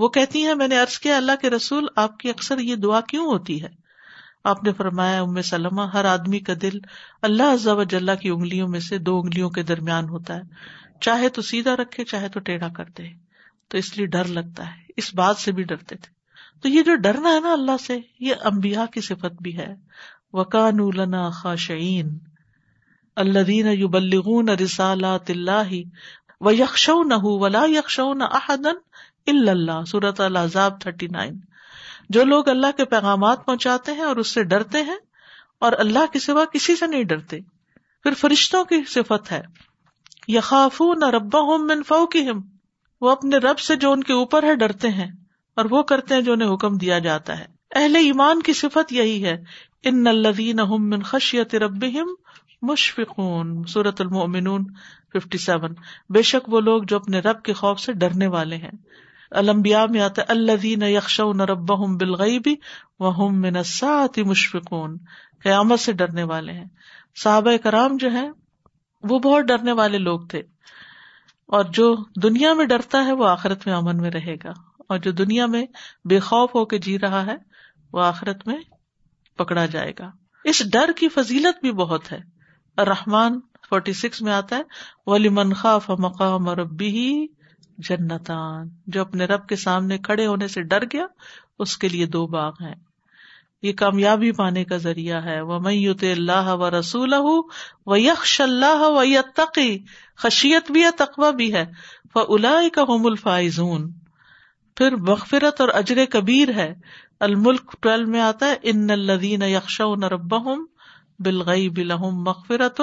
وہ 0.00 0.08
کہتی 0.08 0.46
ہیں، 0.46 0.54
میں 0.54 0.68
نے 0.68 0.80
ارض 0.80 0.98
کیا، 0.98 1.16
اللہ 1.16 1.32
کے 1.42 1.50
رسول، 1.50 1.86
آپ 1.96 2.18
کی 2.18 2.30
اکثر 2.30 2.58
یہ 2.58 2.76
دعا 2.76 3.00
کیوں 3.00 3.26
ہوتی 3.26 3.62
ہے؟ 3.62 3.68
آپ 4.44 4.64
نے 4.64 4.72
فرمایا، 4.72 5.20
ام 5.20 5.42
سلمہ، 5.42 5.82
ہر 5.82 6.04
آدمی 6.04 6.38
کا 6.38 6.52
دل 6.62 6.78
اللہ 7.22 7.84
جل 7.88 8.10
کی 8.20 8.28
انگلیوں 8.28 8.68
میں 8.68 8.80
سے 8.80 8.98
دو 8.98 9.20
انگلیوں 9.20 9.50
کے 9.50 9.62
درمیان 9.62 10.08
ہوتا 10.08 10.36
ہے۔ 10.36 10.40
چاہے 11.00 11.28
تو 11.28 11.42
سیدھا 11.42 11.76
رکھے، 11.76 12.04
چاہے 12.04 12.28
تو 12.28 12.40
ٹیڑھا 12.40 12.68
کر 12.68 12.84
دے۔ 12.84 13.02
تو 13.68 13.78
اس 13.78 13.96
لیے 13.96 14.06
ڈر 14.06 14.24
لگتا 14.24 14.66
ہے۔ 14.66 14.82
اس 14.96 15.14
بات 15.14 15.36
سے 15.36 15.52
بھی 15.52 15.62
ڈرتے 15.62 15.96
تھے۔ 15.96 16.12
تو 16.62 16.68
یہ 16.68 16.82
جو 16.82 16.94
ڈرنا 16.94 17.32
ہے 17.32 17.40
نا 17.40 17.52
اللہ 17.52 17.76
سے، 17.86 17.98
یہ 18.20 18.34
امبیا 18.44 18.86
کی 18.86 19.00
صفت 19.00 19.42
بھی 19.42 19.58
ہے۔ 19.58 19.74
وکان 20.32 20.90
لنا 20.96 21.30
خاشعین 21.30 22.18
اللہ 23.16 23.38
دین 23.38 23.66
یو 23.66 23.88
بلغون 23.88 24.48
رسالات 24.48 25.30
اللہ 25.30 25.72
و 26.40 26.50
یکشو 26.50 27.02
نہ 27.02 27.14
ولا 27.18 27.64
یکشو 27.68 28.14
نہ 28.14 28.24
احدن 28.24 28.89
اللہ 29.26 29.84
سورت 29.86 30.20
الزاب 30.20 30.80
تھرٹی 30.80 31.06
نائن۔ 31.06 31.38
جو 32.08 32.24
لوگ 32.24 32.48
اللہ 32.48 32.66
کے 32.76 32.84
پیغامات 32.84 33.46
پہنچاتے 33.46 33.92
ہیں 33.92 34.02
اور 34.02 34.16
اس 34.16 34.28
سے 34.28 34.44
ڈرتے 34.44 34.82
ہیں 34.82 34.96
اور 35.58 35.72
اللہ 35.78 36.12
کے 36.12 36.18
سوا 36.18 36.44
کسی 36.44 36.76
سے 36.76 36.86
نہیں 36.86 37.04
ڈرتے، 37.04 37.40
پھر 38.02 38.14
فرشتوں 38.14 38.64
کی 38.64 38.82
صفت 38.88 39.32
ہے۔ 39.32 39.42
یخاف 40.28 40.80
نہ 40.80 41.04
ربا 41.04 41.56
من 41.56 41.82
فو 41.82 42.06
کی 42.06 42.26
وہ 43.00 43.10
اپنے 43.10 43.36
رب 43.36 43.58
سے 43.58 43.76
جو 43.76 43.92
ان 43.92 44.02
کے 44.02 44.12
اوپر 44.12 44.42
ہے 44.42 44.54
ڈرتے 44.54 44.88
ہیں 44.88 45.10
اور 45.56 45.64
وہ 45.70 45.82
کرتے 45.82 46.14
ہیں 46.14 46.22
جو 46.22 46.32
انہیں 46.32 46.54
حکم 46.54 46.76
دیا 46.76 46.98
جاتا 46.98 47.38
ہے۔ 47.38 47.46
اہل 47.74 47.96
ایمان 47.96 48.42
کی 48.42 48.52
صفت 48.52 48.92
یہی 48.92 49.24
ہے۔ 49.24 49.42
ان 49.82 50.06
الذین 50.06 50.60
هم 50.60 50.88
من 50.88 51.02
خشیت 51.02 51.54
ربهم 51.54 52.08
مشفقون۔ 52.62 53.64
سورت 53.64 54.00
المؤمنون 54.00 54.64
57 55.16 55.74
بے 56.10 56.22
شک 56.22 56.48
وہ 56.48 56.60
لوگ 56.60 56.82
جو 56.82 56.96
اپنے 56.96 57.18
رب 57.18 57.42
کے 57.42 57.52
خوف 57.52 57.80
سے 57.80 57.92
ڈرنے 57.92 58.26
والے 58.26 58.56
ہیں۔ 58.56 58.70
الانبیاء 59.30 59.84
میں 59.90 60.00
آتا 60.00 60.22
ہے، 60.22 60.26
الذین 60.28 60.82
یخشون 60.82 61.40
ربهم 61.40 61.96
بالغیب 61.96 62.42
وهم 62.98 63.40
من 63.40 63.56
مشفقون۔ 64.26 64.98
قیامت 65.42 65.80
سے 65.80 65.92
ڈرنے 65.92 66.22
والے 66.22 66.52
ہیں۔ 66.52 66.64
صحابہ 67.16 67.56
کرام 67.56 67.96
جو 67.96 68.10
ہیں، 68.10 68.30
وہ 69.02 69.18
بہت 69.18 69.44
ڈرنے 69.44 69.72
والے 69.72 69.98
لوگ 69.98 70.20
تھے۔ 70.20 70.38
اور 71.46 71.64
جو 71.64 71.96
دنیا 72.22 72.54
میں 72.54 72.64
ڈرتا 72.64 73.04
ہے، 73.04 73.12
وہ 73.12 73.28
آخرت 73.28 73.66
میں 73.66 73.74
امن 73.74 73.96
میں 73.96 74.10
رہے 74.10 74.34
گا۔ 74.34 74.50
اور 74.88 74.98
جو 74.98 75.12
دنیا 75.12 75.46
میں 75.46 75.66
بے 76.04 76.20
خوف 76.20 76.54
ہو 76.54 76.64
کے 76.64 76.78
جی 76.78 76.98
رہا 76.98 77.26
ہے، 77.26 77.36
وہ 77.92 78.02
آخرت 78.02 78.48
میں 78.48 78.56
پکڑا 79.36 79.66
جائے 79.66 79.92
گا۔ 79.98 80.10
اس 80.44 80.72
ڈر 80.72 80.90
کی 80.96 81.08
فضیلت 81.08 81.60
بھی 81.60 81.72
بہت 81.72 82.12
ہے۔ 82.12 82.20
رحمان 82.78 83.40
فورٹی 83.68 83.92
سکس 83.92 84.22
میں 84.22 84.32
آتا 84.32 84.56
ہے 84.56 84.62
ولی 85.06 85.28
منخاف 85.28 85.90
مقام 85.90 86.48
ربی 86.48 87.26
جنتان، 87.88 88.68
جو 88.86 89.00
اپنے 89.00 89.24
رب 89.24 89.46
کے 89.46 89.56
سامنے 89.56 89.98
کھڑے 89.98 90.26
ہونے 90.26 90.48
سے 90.48 90.62
ڈر 90.62 90.84
گیا، 90.84 91.06
اس 91.58 91.78
کے 91.78 91.88
لیے 91.88 92.06
دو 92.06 92.26
باغ 92.26 92.52
ہیں۔ 92.60 92.74
یہ 93.62 93.72
کامیابی 93.72 94.32
پانے 94.32 94.64
کا 94.64 94.76
ذریعہ 94.76 95.24
ہے۔ 95.24 95.40
وہ 95.40 95.58
میت 95.58 96.02
اللہ 96.02 96.54
و 96.54 96.78
رسول 96.78 97.14
و 97.86 97.96
یکش 97.96 98.40
اللہ 98.40 98.80
و 98.80 99.04
یتقی 99.04 99.78
خشیت 100.16 100.70
بھی 100.70 100.84
ہے 100.84 100.90
تقوا 100.90 101.30
بھی 101.30 101.54
ہے۔ 101.54 101.66
فلا 102.12 102.60
کا 102.74 102.82
ہوم 102.82 103.06
الفائزون۔ 103.06 103.92
پھر 104.76 104.96
مغفرت 104.96 105.60
اور 105.60 105.68
اجر 105.68 106.04
کبیر 106.10 106.52
ہے۔ 106.52 106.74
الملک 107.20 107.76
ٹویلو 107.80 108.06
میں 108.06 108.20
آتا 108.20 108.46
ہے، 108.46 108.54
ان 108.62 108.90
الدین 108.90 109.42
یکش 109.42 109.80
نربا 109.80 110.38
بالغئی 111.18 111.68
بلحم 111.68 112.22
مغفرت 112.22 112.80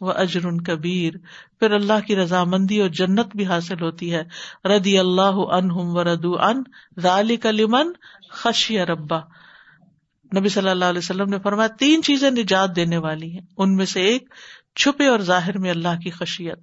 و 0.00 0.10
اجر 0.10 0.50
کبیر 0.66 1.12
پھر 1.60 1.70
اللہ 1.70 2.06
کی 2.06 2.16
رضامندی 2.16 2.80
اور 2.80 2.88
جنت 2.88 3.36
بھی 3.36 3.46
حاصل 3.46 3.82
ہوتی 3.82 4.14
ہے۔ 4.14 4.22
ردی 4.64 4.98
اللہ 4.98 5.52
انہم 5.52 5.96
و 5.96 6.04
ردو 6.04 6.38
ان 6.40 6.62
ذالک 7.00 7.46
لمن 7.46 7.92
خشی 8.30 8.78
ربا 8.78 9.18
نبی 10.36 10.48
صلی 10.48 10.68
اللہ 10.68 10.84
علیہ 10.84 10.98
وسلم 10.98 11.28
نے 11.28 11.38
فرمایا، 11.38 11.68
تین 11.68 12.02
چیزیں 12.02 12.30
نجات 12.30 12.76
دینے 12.76 12.96
والی 12.96 13.32
ہیں۔ 13.32 13.46
ان 13.56 13.76
میں 13.76 13.86
سے 13.86 14.00
ایک، 14.00 14.34
چھپے 14.76 15.06
اور 15.06 15.20
ظاہر 15.20 15.58
میں 15.58 15.70
اللہ 15.70 16.00
کی 16.02 16.10
خشیت۔ 16.10 16.58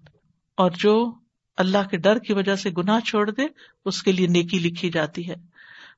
اور 0.57 0.71
جو 0.71 1.13
اللہ 1.57 1.87
کے 1.91 1.97
ڈر 1.97 2.19
کی 2.19 2.33
وجہ 2.33 2.55
سے 2.55 2.69
گناہ 2.77 2.99
چھوڑ 2.99 3.31
دے، 3.31 3.41
اس 3.85 4.03
کے 4.03 4.11
لیے 4.11 4.27
نیکی 4.27 4.59
لکھی 4.59 4.89
جاتی 4.89 5.29
ہے۔ 5.29 5.35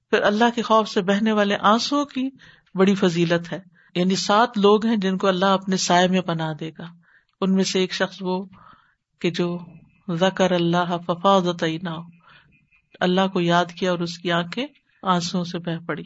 پھر 0.10 0.22
اللہ 0.22 0.44
کے 0.56 0.62
خوف 0.62 0.90
سے 0.90 1.02
بہنے 1.02 1.32
والے 1.32 1.58
آنسو 1.62 2.06
کی 2.06 2.30
بڑی 2.76 2.96
فضیلت 2.96 3.54
ہے۔ 3.54 3.60
یعنی 3.96 4.16
سات 4.16 4.58
لوگ 4.58 4.86
ہیں 4.86 4.98
جن 4.98 5.18
کو 5.18 5.28
اللہ 5.28 5.46
اپنے 5.46 5.78
سائے 5.78 6.08
میں 6.08 6.22
بنا 6.22 6.52
دے 6.60 6.72
گا۔ 6.80 7.07
ان 7.42 7.54
میں 7.54 7.64
سے 7.64 7.80
ایک 7.80 7.94
شخص 7.94 8.18
وہ 8.22 8.46
کہ 9.20 9.32
جو 9.32 9.60
زکر 10.16 10.52
اللہ 10.52 10.98
ففاظ 11.08 11.48
اللہ 13.00 13.28
کو 13.28 13.42
یاد 13.42 13.66
کیا 13.66 13.92
اور 13.92 14.00
اس 14.00 14.18
کی 14.18 14.32
آنکھیں 14.32 14.68
آنسو 15.04 15.44
سے 15.44 15.60
بہ 15.60 15.86
پڑی۔ 15.86 16.04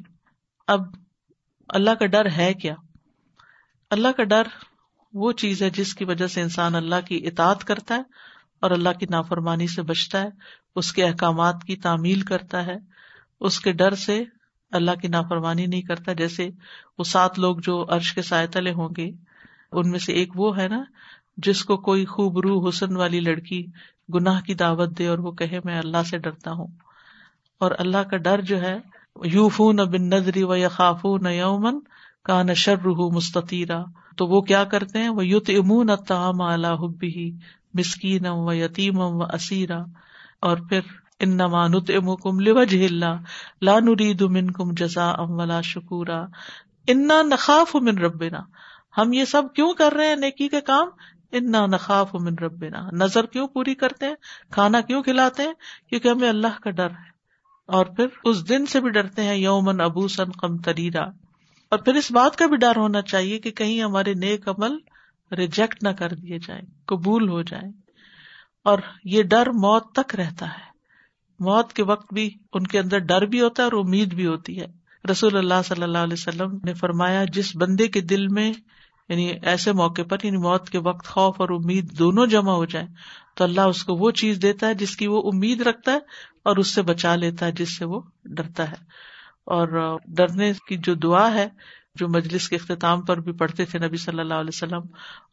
اب 0.68 0.80
اللہ 1.70 1.90
کا 1.90 2.06
ڈر 2.06 2.30
ہے 2.38 2.54
کیا؟ 2.54 2.76
اللہ 3.90 4.08
کا 4.18 4.24
ڈر 4.24 4.44
وہ 5.14 5.32
چیز 5.32 5.62
ہے 5.62 5.70
جس 5.70 5.96
کی 5.96 6.06
وجہ 6.06 6.28
سے 6.28 6.42
انسان 6.42 6.76
اللہ 6.76 7.06
کی 7.06 7.28
اطاعت 7.28 7.64
کرتا 7.64 7.96
ہے 7.96 8.04
اور 8.60 8.72
اللہ 8.72 8.90
کی 9.00 9.06
نافرمانی 9.10 9.68
سے 9.68 9.82
بچتا 9.82 10.22
ہے، 10.22 10.28
اس 10.76 10.94
کے 10.94 11.06
احکامات 11.06 11.56
کی 11.68 11.76
تعمیل 11.76 12.22
کرتا 12.22 12.66
ہے۔ 12.66 12.76
اس 13.40 13.60
کے 13.60 13.72
ڈر 13.72 13.96
سے 13.96 14.24
اللہ 14.72 14.92
کی 15.02 15.08
نافرمانی 15.08 15.66
نہیں 15.66 15.82
کرتا۔ 15.82 16.14
جیسے 16.14 16.50
وہ 16.98 17.04
سات 17.04 17.40
لوگ 17.40 17.58
جو 17.58 17.86
عرش 17.90 18.14
کے 18.14 18.22
سائے 18.22 18.48
تلے 18.48 18.72
ہوں 18.72 18.90
گے، 18.98 19.12
ان 19.72 19.90
میں 19.90 20.00
سے 20.00 20.14
ایک 20.14 20.30
وہ 20.36 20.58
ہے 20.58 20.68
نا 20.68 20.84
جس 21.38 21.66
کو 21.66 21.78
کوئی 21.78 22.06
خوب 22.06 22.40
روح 22.40 22.70
حسن 22.70 22.96
والی 22.96 23.20
لڑکی 23.20 23.66
گناہ 24.14 24.42
کی 24.42 24.54
دعوت 24.54 24.98
دے 24.98 25.08
اور 25.08 25.18
وہ 25.18 25.32
کہے 25.32 25.60
میں 25.66 25.78
اللہ 25.78 26.04
سے 26.10 26.18
ڈرتا 26.18 26.52
ہوں۔ 26.52 26.68
اور 27.60 27.72
اللہ 27.78 27.98
کا 27.98 28.18
ڈر 28.18 28.42
جو 28.42 28.62
ہے، 28.62 28.80
یوفون 29.24 29.76
بن 29.76 30.10
نظری 30.10 30.44
و 30.44 30.56
یخاف 30.56 31.06
نہ 31.22 31.30
یومن 31.30 31.80
کا 32.24 32.44
نشر 32.44 32.78
رح 32.78 33.10
مستطیرا۔ 33.14 33.84
تو 34.18 34.28
وہ 34.28 34.42
کیا 34.42 34.64
کرتے 34.64 35.00
ہیں؟ 35.00 35.10
وہ 35.10 35.26
یوت 35.26 35.50
امون 35.50 35.90
تام 36.08 36.42
اللہ 36.42 36.82
مسکین 37.74 38.28
و 38.28 38.54
یتیم 38.54 38.98
و 38.98 39.24
اسیرا 39.24 39.84
اور 40.42 40.58
پھر 40.58 40.80
ان 41.20 41.30
نمانت 41.30 41.92
ام 41.96 42.16
کم 42.16 42.40
لوج 42.40 42.76
لا 43.62 43.80
نرید 43.80 44.22
من 44.22 44.52
کم 44.52 44.72
جزا 44.72 45.12
ام 45.12 45.32
ولا 45.32 45.62
شکورا۔ 45.62 46.26
انا 46.88 47.22
نخاف 47.22 47.76
من 47.76 47.98
ربنا۔ 47.98 48.40
ہم 48.98 49.14
یہ 49.14 49.26
سب 49.26 49.44
کیوں 49.56 49.74
کر 49.74 49.94
رہے 49.94 50.08
ہیں؟ 50.08 50.16
نیکی 50.16 50.48
کے 50.48 50.62
کام 50.62 50.88
انا 51.32 51.66
نخاف 51.66 52.16
من 52.16 52.36
ربنا۔ 52.42 52.90
نظر 52.92 53.26
کیوں 53.26 53.48
پوری 53.48 53.76
کرتے 53.76 54.06
ہیں؟ 54.06 54.16
کھانا 54.50 54.82
کیوں 54.82 55.04
کھلاتے 55.04 55.44
ہیں؟ 55.44 55.54
کیونکہ 55.90 56.08
ہمیں 56.08 56.30
اللہ 56.30 56.62
کا 56.62 56.70
ڈر 56.70 56.90
ہے۔ 56.90 57.12
اور 57.66 57.86
پھر 57.86 58.08
اس 58.24 58.50
دن 58.50 58.66
سے 58.66 58.82
بھی 58.82 58.90
ڈرتے 58.90 59.24
ہیں 59.24 59.36
یومن 59.36 59.82
ابو 59.82 60.08
سن 60.08 60.32
کم 60.32 60.58
تریرا 60.58 61.04
اور 61.70 61.78
پھر 61.78 61.94
اس 61.94 62.12
بات 62.12 62.36
کا 62.36 62.46
بھی 62.46 62.58
ڈر 62.58 62.76
ہونا 62.76 63.02
چاہیے 63.02 63.40
کہ 63.40 63.52
کہیں 63.52 63.82
ہمارے 63.82 64.14
نیک 64.14 64.48
عمل 64.48 64.78
ریجیکٹ 65.32 65.84
نہ 65.84 65.90
کر 65.90 66.10
دیے 66.10 66.40
جائیں، 66.40 66.62
قبول 66.86 67.30
ہو 67.30 67.42
جائیں۔ 67.42 67.72
اور 68.64 68.80
یہ 69.04 69.24
ڈر 69.24 69.50
موت 69.50 69.96
تک 69.96 70.16
رہتا 70.16 70.46
ہے۔ 70.46 70.72
موت 71.40 71.74
کے 71.74 71.84
وقت 71.84 72.14
بھی 72.14 72.30
ان 72.54 72.68
کے 72.68 72.80
اندر 72.80 73.00
ڈر 73.00 73.22
بھی 73.22 73.42
ہوتا 73.42 73.64
ہے 73.64 73.70
اور 73.70 73.86
امید 73.86 74.14
بھی 74.14 74.28
ہوتی 74.28 74.60
ہے۔ 74.60 74.66
رسول 75.12 75.38
اللہ 75.38 75.62
صلی 75.66 75.84
اللہ 75.84 75.98
علیہ 75.98 76.14
وسلم 76.14 76.58
نے 76.64 76.74
فرمایا، 76.74 77.24
جس 77.34 77.56
بندے 77.56 77.88
کے 77.88 78.02
دل 78.02 78.28
میں 78.28 78.54
یعنی 79.12 79.34
ایسے 79.42 79.72
موقع 79.72 80.02
پر 80.10 80.18
یعنی 80.24 80.38
موت 80.38 80.70
کے 80.70 80.80
وقت 80.80 81.08
خوف 81.08 81.42
اور 81.42 81.50
امید 81.50 82.00
دونوں 82.00 82.26
جمع 82.26 82.52
ہو 82.52 82.66
جائیں 82.66 82.88
تو 83.36 83.44
اللہ 83.44 83.62
اس 83.62 83.84
کو 83.84 83.96
وہ 83.96 84.12
چیز 84.12 84.40
دیتا 84.42 84.68
ہے 84.68 84.74
جس 84.74 84.98
کی 84.98 85.08
وہ 85.08 85.32
امید 85.34 85.62
رکھتا 85.62 85.92
ہے 85.92 86.00
اور 86.44 86.58
اس 86.58 86.68
سے 86.68 86.82
بچا 86.82 87.16
لیتا 87.16 87.46
ہے 87.46 87.52
جس 87.52 87.78
سے 87.78 87.86
وہ 87.86 88.02
ڈرتا 88.26 88.70
ہے۔ 88.70 88.76
اور 89.46 89.98
ڈرنے 90.08 90.52
کی 90.68 90.78
جو 90.78 90.94
دعا 90.94 91.34
ہے، 91.34 91.48
جو 91.96 92.08
مجلس 92.08 92.50
کے 92.50 92.56
اختتام 92.56 93.02
پر 93.02 93.20
بھی 93.20 93.32
پڑھتے 93.32 93.66
تھے 93.66 93.80
نبی 93.80 93.98
صلی 93.98 94.20
اللہ 94.20 94.34
علیہ 94.34 94.52
وسلم 94.54 94.82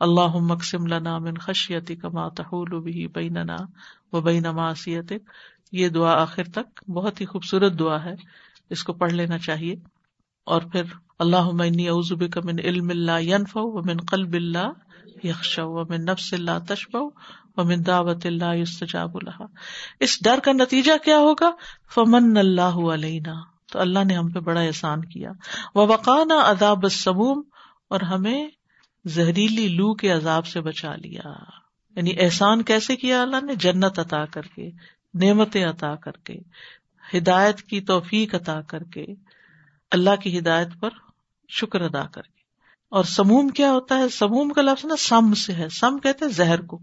اللہ 0.01 0.37
مقسم 0.37 0.87
لنا 0.87 1.19
من 1.19 1.35
خشیتی 1.35 1.97
کما 1.97 2.29
تحول 2.29 2.81
بھی 2.81 3.07
بیننا 3.07 3.57
و 4.13 4.21
بین 4.21 4.43
معصیت 4.43 5.13
یہ 5.73 5.89
دعا 5.89 6.23
آخر 6.23 6.43
تک 6.45 6.91
بہت 6.91 7.21
ہی 7.21 7.27
خوبصورت 7.27 7.79
دعا 7.79 8.05
ہے۔ 8.05 8.15
اس 8.71 8.85
کو 8.85 8.93
پڑھ 8.93 9.13
لینا 9.13 9.39
چاہیے۔ 9.39 9.75
اور 10.49 10.63
پھر 10.63 10.83
اللہ 11.19 11.51
معنی 11.51 11.89
اعزب 11.89 12.45
من 12.45 12.59
علم 12.59 12.89
اللہ 12.89 13.21
ینف 13.21 13.51
و 13.55 13.83
من 13.83 13.97
قلب 13.97 14.33
اللہ 14.33 14.73
یکش 15.25 15.59
و 15.63 15.85
من 15.85 16.05
نفس 16.05 16.35
اللہ 16.35 16.59
تشب 16.69 16.97
و 17.57 17.65
من 17.65 17.87
دعوت 17.87 18.27
اللہ 18.27 18.45
استجاب 18.45 19.17
اللہ 19.17 19.43
اس 20.01 20.25
ڈر 20.25 20.39
کا 20.45 20.53
نتیجہ 20.53 20.93
کیا 21.05 21.19
ہوگا؟ 21.19 21.51
فمن 21.95 22.37
اللہ 22.37 22.93
علینا۔ 22.93 23.35
تو 23.73 23.81
اللہ 23.81 23.99
نے 24.05 24.17
ہم 24.17 24.29
پہ 24.29 24.41
بڑا 24.41 24.61
احسان 24.61 25.05
کیا۔ 25.05 25.31
وہ 25.75 25.87
وقانا 25.87 26.51
عذاب 26.51 26.89
سموم 26.91 27.43
اور 27.91 28.01
ہمیں 28.01 28.49
زہریلی 29.05 29.69
لو 29.69 29.95
کے 29.95 30.13
عذاب 30.13 30.47
سے 30.47 30.61
بچا 30.61 30.97
لیا۔ 30.97 31.33
یعنی 31.97 32.13
احسان 32.19 32.63
کیسے 32.63 32.97
کیا 32.97 33.23
اللہ 33.23 33.45
نے؟ 33.45 33.55
جنت 33.55 33.99
عطا 33.99 34.25
کر 34.25 34.43
کے، 34.43 34.71
نعمتیں 35.15 35.65
عطا 35.65 35.95
کر 35.95 36.13
کے، 36.13 36.37
ہدایت 37.15 37.63
کی 37.63 37.81
توفیق 37.81 38.35
عطا 38.35 38.61
کر 38.61 38.83
کے۔ 38.83 39.07
اللہ 39.91 40.17
کی 40.23 40.39
ہدایت 40.39 40.69
پر 40.81 40.91
شکر 41.49 41.81
ادا 41.81 42.07
کر 42.07 42.23
کے۔ 42.23 42.39
اور 42.89 43.05
سموم 43.05 43.49
کیا 43.49 43.73
ہوتا 43.73 43.99
ہے؟ 43.99 44.09
سموم 44.09 44.53
کا 44.53 44.63
لفظ 44.63 44.85
نا 44.85 44.97
سم 44.97 45.35
سے 45.35 45.53
ہے۔ 45.53 45.69
سم 45.69 45.99
کہتے 45.99 46.25
ہیں 46.25 46.33
زہر 46.33 46.61
کو۔ 46.63 46.81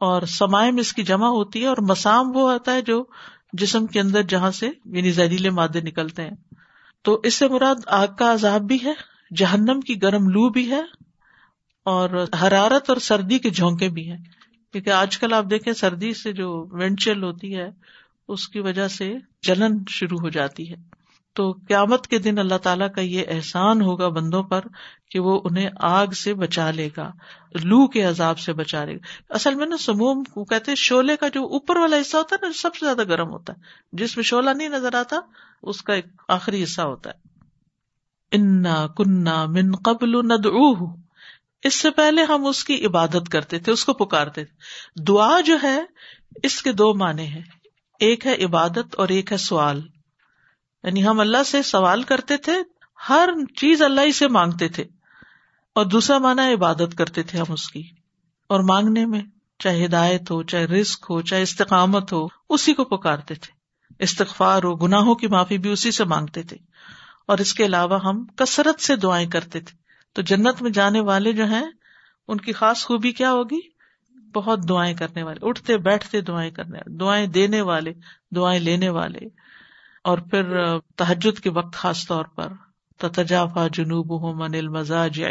اور 0.00 0.22
سمائم 0.22 0.76
اس 0.76 0.92
کی 0.92 1.02
جمع 1.02 1.28
ہوتی 1.28 1.62
ہے 1.62 1.66
اور 1.66 1.76
مسام 1.80 2.36
وہ 2.36 2.52
ہوتا 2.52 2.74
ہے 2.74 2.82
جو 2.82 3.04
جسم 3.52 3.86
کے 3.86 4.00
اندر 4.00 4.22
جہاں 4.22 4.50
سے 4.50 4.66
یعنی 4.84 5.10
زہریلے 5.10 5.50
مادے 5.50 5.80
نکلتے 5.80 6.22
ہیں۔ 6.22 6.54
تو 7.02 7.20
اس 7.24 7.34
سے 7.34 7.48
مراد 7.48 7.74
آگ 7.86 8.06
کا 8.18 8.32
عذاب 8.32 8.60
بھی 8.60 8.78
ہے، 8.84 8.92
جہنم 9.36 9.80
کی 9.80 10.02
گرم 10.02 10.28
لو 10.28 10.48
بھی 10.48 10.70
ہے، 10.70 10.82
اور 11.84 12.24
حرارت 12.42 12.90
اور 12.90 12.96
سردی 12.96 13.38
کے 13.38 13.50
جھونکے 13.50 13.88
بھی 13.88 14.10
ہیں۔ 14.10 14.18
کیونکہ 14.72 14.90
آج 14.90 15.18
کل 15.18 15.32
آپ 15.32 15.44
دیکھیں 15.50 15.72
سردی 15.72 16.14
سے 16.14 16.32
جو 16.32 16.66
وینڈ 16.72 17.00
چل 17.00 17.22
ہوتی 17.22 17.56
ہے، 17.56 17.70
اس 18.28 18.48
کی 18.48 18.60
وجہ 18.60 18.88
سے 18.88 19.14
جلن 19.42 19.78
شروع 19.88 20.18
ہو 20.18 20.28
جاتی 20.28 20.70
ہے۔ 20.70 20.97
تو 21.38 21.52
قیامت 21.52 22.06
کے 22.06 22.18
دن 22.18 22.38
اللہ 22.38 22.58
تعالیٰ 22.58 22.92
کا 22.92 23.00
یہ 23.00 23.22
احسان 23.28 23.82
ہوگا 23.82 24.08
بندوں 24.08 24.42
پر 24.42 24.60
کہ 25.10 25.20
وہ 25.20 25.40
انہیں 25.44 25.70
آگ 25.80 26.06
سے 26.06 26.34
بچا 26.34 26.70
لے 26.70 26.88
گا، 26.96 27.10
لو 27.64 27.86
کے 27.86 28.02
عذاب 28.02 28.38
سے 28.38 28.52
بچا 28.52 28.84
لے 28.84 28.94
گا۔ 28.94 29.34
اصل 29.34 29.54
میں 29.54 29.66
نا 29.66 29.76
سموم 29.76 30.24
کو 30.24 30.44
کہتے 30.44 30.74
شولہ 30.74 31.12
کا 31.20 31.28
جو 31.28 31.42
اوپر 31.42 31.76
والا 31.76 31.96
حصہ 32.00 32.16
ہوتا 32.16 32.36
ہے 32.36 32.46
نا 32.46 32.52
سب 32.54 32.74
سے 32.74 32.86
زیادہ 32.86 33.04
گرم 33.04 33.30
ہوتا 33.30 33.52
ہے۔ 33.52 33.58
جس 33.92 34.16
میں 34.16 34.24
شولہ 34.24 34.50
نہیں 34.50 34.68
نظر 34.68 34.94
آتا، 34.94 35.16
اس 35.62 35.82
کا 35.82 35.94
ایک 35.94 36.06
آخری 36.28 36.62
حصہ 36.62 36.82
ہوتا 36.82 37.10
ہے۔ 37.10 37.28
انا 38.32 38.86
کنہ 38.86 39.46
من 39.46 39.76
قبل 39.76 40.26
ند 40.26 40.46
اس 41.62 41.74
سے 41.74 41.90
پہلے 41.90 42.22
ہم 42.22 42.46
اس 42.46 42.64
کی 42.64 42.86
عبادت 42.86 43.28
کرتے 43.32 43.58
تھے، 43.58 43.72
اس 43.72 43.84
کو 43.84 43.92
پکارتے 43.92 44.44
تھے۔ 44.44 44.54
دعا 45.02 45.40
جو 45.40 45.56
ہے، 45.62 45.80
اس 46.42 46.62
کے 46.62 46.72
دو 46.72 46.94
معنی 46.94 47.26
ہیں۔ 47.26 47.42
ایک 48.00 48.26
ہے 48.26 48.44
عبادت 48.44 48.94
اور 48.96 49.08
ایک 49.08 49.32
ہے 49.32 49.36
سوال۔ 49.36 49.82
یعنی 50.82 51.06
ہم 51.06 51.20
اللہ 51.20 51.42
سے 51.42 51.62
سوال 51.62 52.02
کرتے 52.02 52.36
تھے، 52.36 52.52
ہر 53.08 53.28
چیز 53.56 53.82
اللہ 53.82 54.00
ہی 54.00 54.12
سے 54.12 54.28
مانگتے 54.28 54.68
تھے۔ 54.68 54.84
اور 55.74 55.86
دوسرا 55.86 56.18
مانا 56.18 56.48
عبادت 56.48 56.98
کرتے 56.98 57.22
تھے 57.22 57.38
ہم 57.38 57.52
اس 57.52 57.68
کی۔ 57.68 57.82
اور 58.48 58.60
مانگنے 58.60 59.06
میں 59.06 59.20
چاہے 59.58 59.84
ہدایت 59.84 60.30
ہو، 60.30 60.42
چاہے 60.42 60.64
رسک 60.64 61.06
ہو، 61.10 61.20
چاہے 61.20 61.42
استقامت 61.42 62.12
ہو، 62.12 62.26
اسی 62.50 62.74
کو 62.74 62.84
پکارتے 62.84 63.34
تھے۔ 63.34 63.52
استغفار 63.98 64.62
ہو، 64.62 64.74
گناہوں 64.76 65.14
کی 65.14 65.26
معافی 65.26 65.58
بھی 65.58 65.70
اسی 65.70 65.90
سے 65.90 66.04
مانگتے 66.04 66.42
تھے۔ 66.42 66.56
اور 67.26 67.38
اس 67.38 67.54
کے 67.54 67.66
علاوہ 67.66 67.98
ہم 68.04 68.24
کثرت 68.24 68.80
سے 68.80 68.96
دعائیں 68.96 69.30
کرتے 69.30 69.60
تھے۔ 69.60 69.76
تو 70.12 70.22
جنت 70.22 70.62
میں 70.62 70.70
جانے 70.70 71.00
والے 71.00 71.32
جو 71.32 71.44
ہیں، 71.44 71.66
ان 72.28 72.36
کی 72.36 72.52
خاص 72.52 72.84
خوبی 72.84 73.12
کیا 73.12 73.32
ہوگی؟ 73.32 73.60
بہت 74.34 74.68
دعائیں 74.68 74.96
کرنے 74.96 75.22
والے، 75.22 75.38
اٹھتے 75.42 75.78
بیٹھتے 75.78 76.20
دعائیں 76.20 76.50
کرنے 76.50 76.78
والے، 76.78 76.96
دعائیں 76.96 77.26
دینے 77.26 77.60
والے، 77.60 77.92
دعائیں 78.34 78.60
لینے 78.60 78.88
والے۔ 78.88 79.47
اور 80.08 80.18
پھر 80.18 80.56
تحجد 80.96 81.40
کے 81.40 81.50
وقت 81.50 81.74
خاص 81.74 82.06
طور 82.08 82.24
پر 82.24 82.52
تجافا 82.96 83.66
جنوب 83.66 84.20
ہوں 84.20 84.44
انل 84.44 84.68
مزاج 84.68 85.22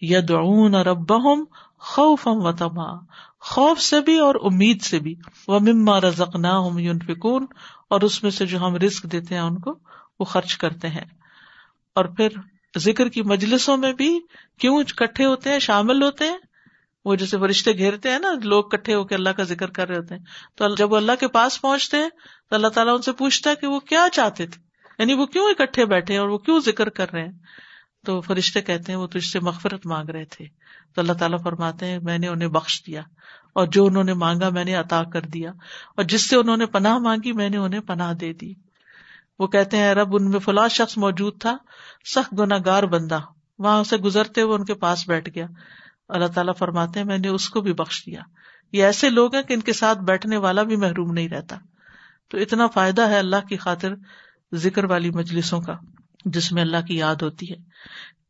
ید 0.00 0.30
اون 0.30 0.74
اور 0.74 0.86
ہوں 0.86 1.44
خوف 1.78 2.26
ہم 2.26 2.36
و 2.36 2.52
تما 2.52 2.98
خوف 3.40 3.80
سے 3.80 4.00
بھی 4.00 4.18
اور 4.18 4.34
امید 4.42 4.82
سے 4.82 4.98
بھی 4.98 5.14
وہ 5.48 5.58
مما 5.58 6.00
رزق 6.00 6.36
نہ 6.36 6.46
ہوں 6.46 6.80
یون 6.80 6.98
فکون 6.98 7.46
اور 7.90 8.00
اس 8.00 8.22
میں 8.22 8.30
سے 8.30 8.46
جو 8.46 8.58
ہم 8.58 8.74
رسک 8.74 9.02
دیتے 9.02 9.34
ہیں 9.34 9.42
ان 9.42 9.58
کو، 9.58 9.78
وہ 10.20 10.24
خرچ 10.24 10.56
کرتے 10.58 10.88
ہیں۔ 10.88 11.04
اور 11.94 12.04
پھر 12.04 12.28
ذکر 12.78 13.08
کی 13.08 13.22
مجلسوں 13.22 13.76
میں 13.76 13.92
بھی 13.92 14.20
کیوں 14.58 14.78
اکٹھے 14.78 15.24
ہوتے 15.24 15.52
ہیں، 15.52 15.58
شامل 15.58 16.02
ہوتے 16.02 16.24
ہیں؟ 16.24 16.38
وہ 17.06 17.14
جیسے 17.14 17.38
فرشتے 17.38 17.72
گھیرتے 17.72 18.10
ہیں 18.10 18.18
نا، 18.18 18.28
لوگ 18.42 18.64
کٹھے 18.64 18.94
ہو 18.94 19.04
کے 19.04 19.14
اللہ 19.14 19.30
کا 19.30 19.42
ذکر 19.42 19.70
کر 19.70 19.88
رہے 19.88 19.96
ہوتے 19.96 20.14
ہیں۔ 20.14 20.22
تو 20.54 20.74
جب 20.74 20.92
وہ 20.92 20.96
اللہ 20.96 21.12
کے 21.20 21.28
پاس 21.28 21.60
پہنچتے 21.60 21.96
ہیں، 21.96 22.08
تو 22.50 22.54
اللہ 22.54 22.68
تعالیٰ 22.68 22.94
ان 22.94 23.02
سے 23.02 23.12
پوچھتا 23.12 23.50
ہے 23.50 23.54
کہ 23.54 23.66
وہ 23.66 23.80
کیا 23.80 24.06
چاہتے 24.12 24.46
تھے؟ 24.46 24.60
یعنی 24.98 25.14
وہ 25.14 25.26
کیوں 25.26 25.50
اکٹھے 25.50 25.84
بیٹھے 25.84 26.16
اور 26.16 26.28
وہ 26.28 26.38
کیوں 26.38 26.60
ذکر 26.60 26.88
کر 26.88 27.12
رہے 27.12 27.24
ہیں؟ 27.24 27.32
تو 28.06 28.20
فرشتے 28.20 28.60
کہتے 28.60 28.92
ہیں، 28.92 28.98
وہ 28.98 29.06
تجھ 29.06 29.24
سے 29.24 29.40
مغفرت 29.40 29.86
مانگ 29.86 30.08
رہے 30.08 30.24
تھے۔ 30.24 30.44
تو 30.94 31.00
اللہ 31.00 31.12
تعالیٰ 31.12 31.38
فرماتے 31.42 31.86
ہیں، 31.86 31.98
میں 31.98 32.18
نے 32.18 32.28
انہیں 32.28 32.48
بخش 32.48 32.82
دیا 32.86 33.00
اور 33.52 33.66
جو 33.66 33.86
انہوں 33.86 34.04
نے 34.04 34.14
مانگا 34.14 34.48
میں 34.48 34.64
نے 34.64 34.74
عطا 34.74 35.02
کر 35.04 35.20
دیا 35.20 35.50
اور 35.96 36.02
جس 36.02 36.28
سے 36.28 36.36
انہوں 36.36 36.56
نے 36.56 36.66
پناہ 36.66 36.98
مانگی 36.98 37.32
میں 37.32 37.48
نے 37.48 37.56
انہیں 37.56 37.80
پناہ 37.80 38.12
دے 38.12 38.32
دی۔ 38.32 38.54
وہ 39.38 39.46
کہتے 39.46 39.76
ہیں، 39.76 39.94
رب 39.94 40.16
ان 40.16 40.30
میں 40.30 40.40
فلاں 40.40 40.68
شخص 40.68 40.98
موجود 40.98 41.40
تھا، 41.40 41.56
سخت 42.14 42.34
گناہ 42.38 42.58
گار 42.64 42.82
بندہ۔ 42.82 43.18
وہاں 43.58 43.84
سے 43.84 43.96
گزرتے 43.96 44.40
ہوئے 44.40 44.54
ان 44.54 44.64
کے 44.64 44.74
پاس 44.74 45.08
بیٹھ 45.08 45.28
گیا۔ 45.34 45.46
اللہ 46.08 46.26
تعالیٰ 46.26 46.54
فرماتے 46.58 46.98
ہیں، 46.98 47.06
میں 47.06 47.18
نے 47.18 47.28
اس 47.28 47.48
کو 47.48 47.60
بھی 47.60 47.72
بخش 47.72 48.06
دیا۔ 48.06 48.20
یہ 48.72 48.84
ایسے 48.84 49.10
لوگ 49.10 49.34
ہیں 49.34 49.42
کہ 49.42 49.52
ان 49.54 49.60
کے 49.60 49.72
ساتھ 49.72 49.98
بیٹھنے 49.98 50.36
والا 50.36 50.62
بھی 50.62 50.76
محروم 50.76 51.12
نہیں 51.12 51.28
رہتا۔ 51.28 51.56
تو 52.28 52.38
اتنا 52.38 52.66
فائدہ 52.66 53.08
ہے 53.08 53.18
اللہ 53.18 53.46
کی 53.48 53.56
خاطر 53.56 53.94
ذکر 54.54 54.84
والی 54.84 55.10
مجلسوں 55.10 55.60
کا، 55.60 55.76
جس 56.24 56.52
میں 56.52 56.62
اللہ 56.62 56.86
کی 56.86 56.96
یاد 56.96 57.14
ہوتی 57.22 57.50
ہے۔ 57.50 57.56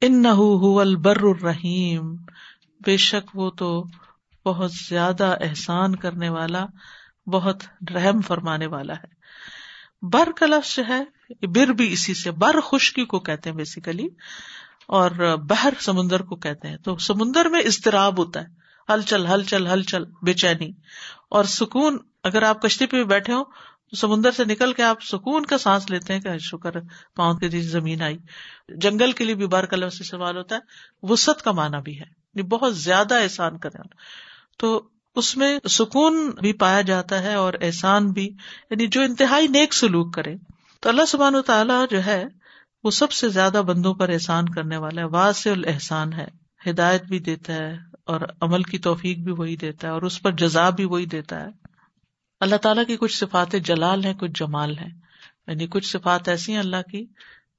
ان 0.00 0.22
نہ 0.22 0.78
البر 0.78 1.22
الرحیم۔ 1.22 2.16
بے 2.86 2.96
شک 2.96 3.36
وہ 3.36 3.50
تو 3.50 3.84
بہت 4.44 4.70
زیادہ 4.88 5.36
احسان 5.40 5.96
کرنے 5.96 6.28
والا، 6.28 6.66
بہت 7.26 7.62
رحم 7.94 8.20
فرمانے 8.20 8.66
والا 8.66 8.92
ہے۔ 8.92 9.16
بر 10.02 10.28
کا 10.36 10.46
لفظ 10.46 10.76
جو 10.76 10.82
ہے، 10.88 11.04
بر 11.46 11.66
بھی 11.66 11.92
اسی 11.92 12.14
سے، 12.14 12.30
بر 12.30 12.60
خشکی 12.60 13.04
کو 13.04 13.18
کہتے 13.18 13.50
ہیں 13.50 13.56
بیسیکلی 13.56 14.08
اور 14.88 15.36
بہر 15.36 15.72
سمندر 15.80 16.22
کو 16.22 16.36
کہتے 16.36 16.68
ہیں 16.68 16.76
تو 16.76 16.98
سمندر 16.98 17.46
میں 17.46 17.60
اضطراب 17.60 18.18
ہوتا 18.18 18.40
ہے۔ 18.40 18.66
ہل 18.88 19.02
چل 19.02 19.26
ہل 19.66 19.82
چل 19.82 20.04
بے 20.22 20.32
چینی۔ 20.32 20.72
اور 21.28 21.44
سکون، 21.44 21.98
اگر 22.24 22.42
آپ 22.42 22.62
کشتی 22.62 22.86
پہ 22.86 22.96
بھی 22.96 23.04
بیٹھے 23.04 23.32
ہو 23.32 23.44
تو 23.90 23.96
سمندر 23.96 24.30
سے 24.30 24.44
نکل 24.44 24.72
کے 24.72 24.82
آپ 24.82 25.02
سکون 25.02 25.46
کا 25.46 25.58
سانس 25.58 25.90
لیتے 25.90 26.12
ہیں 26.12 26.20
کہ 26.20 26.28
ہاں، 26.28 26.38
شکر 26.38 26.70
پاؤں 27.16 27.34
کے 27.34 27.46
نیچے 27.46 27.68
زمین 27.68 28.02
آئی۔ 28.02 28.18
جنگل 28.68 29.12
کے 29.12 29.24
لیے 29.24 29.34
بھی 29.34 29.46
بار 29.46 29.64
کلر 29.64 29.88
سے 29.88 30.04
سوال 30.04 30.36
ہوتا 30.36 30.54
ہے۔ 30.54 30.60
وسط 31.02 31.42
کا 31.42 31.52
مانا 31.52 31.80
بھی 31.80 31.94
ہے۔ 31.94 32.04
یعنی 32.04 32.42
بہت 32.42 32.76
زیادہ 32.76 33.14
احسان 33.14 33.58
کرے 33.58 33.78
تو 34.58 34.88
اس 35.16 35.36
میں 35.36 35.58
سکون 35.70 36.30
بھی 36.30 36.52
پایا 36.52 36.80
جاتا 36.80 37.22
ہے 37.22 37.34
اور 37.34 37.54
احسان 37.60 38.12
بھی 38.12 38.26
یعنی 38.70 38.86
جو 38.86 39.02
انتہائی 39.02 39.48
نیک 39.48 39.74
سلوک 39.74 40.14
کرے۔ 40.14 40.34
تو 40.80 40.88
اللہ 40.88 41.04
سبحان 41.08 41.34
و 41.34 41.42
تعالیٰ 41.42 41.84
جو 41.90 42.04
ہے 42.04 42.24
وہ 42.86 42.90
سب 42.90 43.12
سے 43.12 43.28
زیادہ 43.28 43.62
بندوں 43.66 43.94
پر 43.94 44.08
احسان 44.08 44.48
کرنے 44.48 44.76
والا 44.76 45.00
ہے، 45.00 45.06
واضح 45.06 45.48
الحسان 45.48 46.12
ہے، 46.12 46.26
ہدایت 46.70 47.02
بھی 47.02 47.18
دیتا 47.18 47.54
ہے 47.54 47.78
اور 48.04 48.20
عمل 48.40 48.62
کی 48.62 48.78
توفیق 48.78 49.18
بھی 49.18 49.32
وہی 49.32 49.56
دیتا 49.56 49.88
ہے 49.88 49.92
اور 49.92 50.02
اس 50.02 50.22
پر 50.22 50.30
جزا 50.30 50.70
بھی 50.70 50.84
وہی 50.84 51.06
دیتا 51.06 51.40
ہے۔ 51.40 51.46
اللہ 52.40 52.56
تعالیٰ 52.56 52.86
کی 52.86 52.96
کچھ 52.96 53.18
صفات 53.18 53.52
جلال 53.64 54.04
ہیں، 54.04 54.14
کچھ 54.14 54.30
جمال 54.34 54.78
ہیں۔ 54.78 54.88
یعنی 55.46 55.66
کچھ 55.66 55.86
صفات 55.86 56.28
ایسی 56.28 56.52
ہیں 56.52 56.58
اللہ 56.58 56.90
کی 56.90 57.06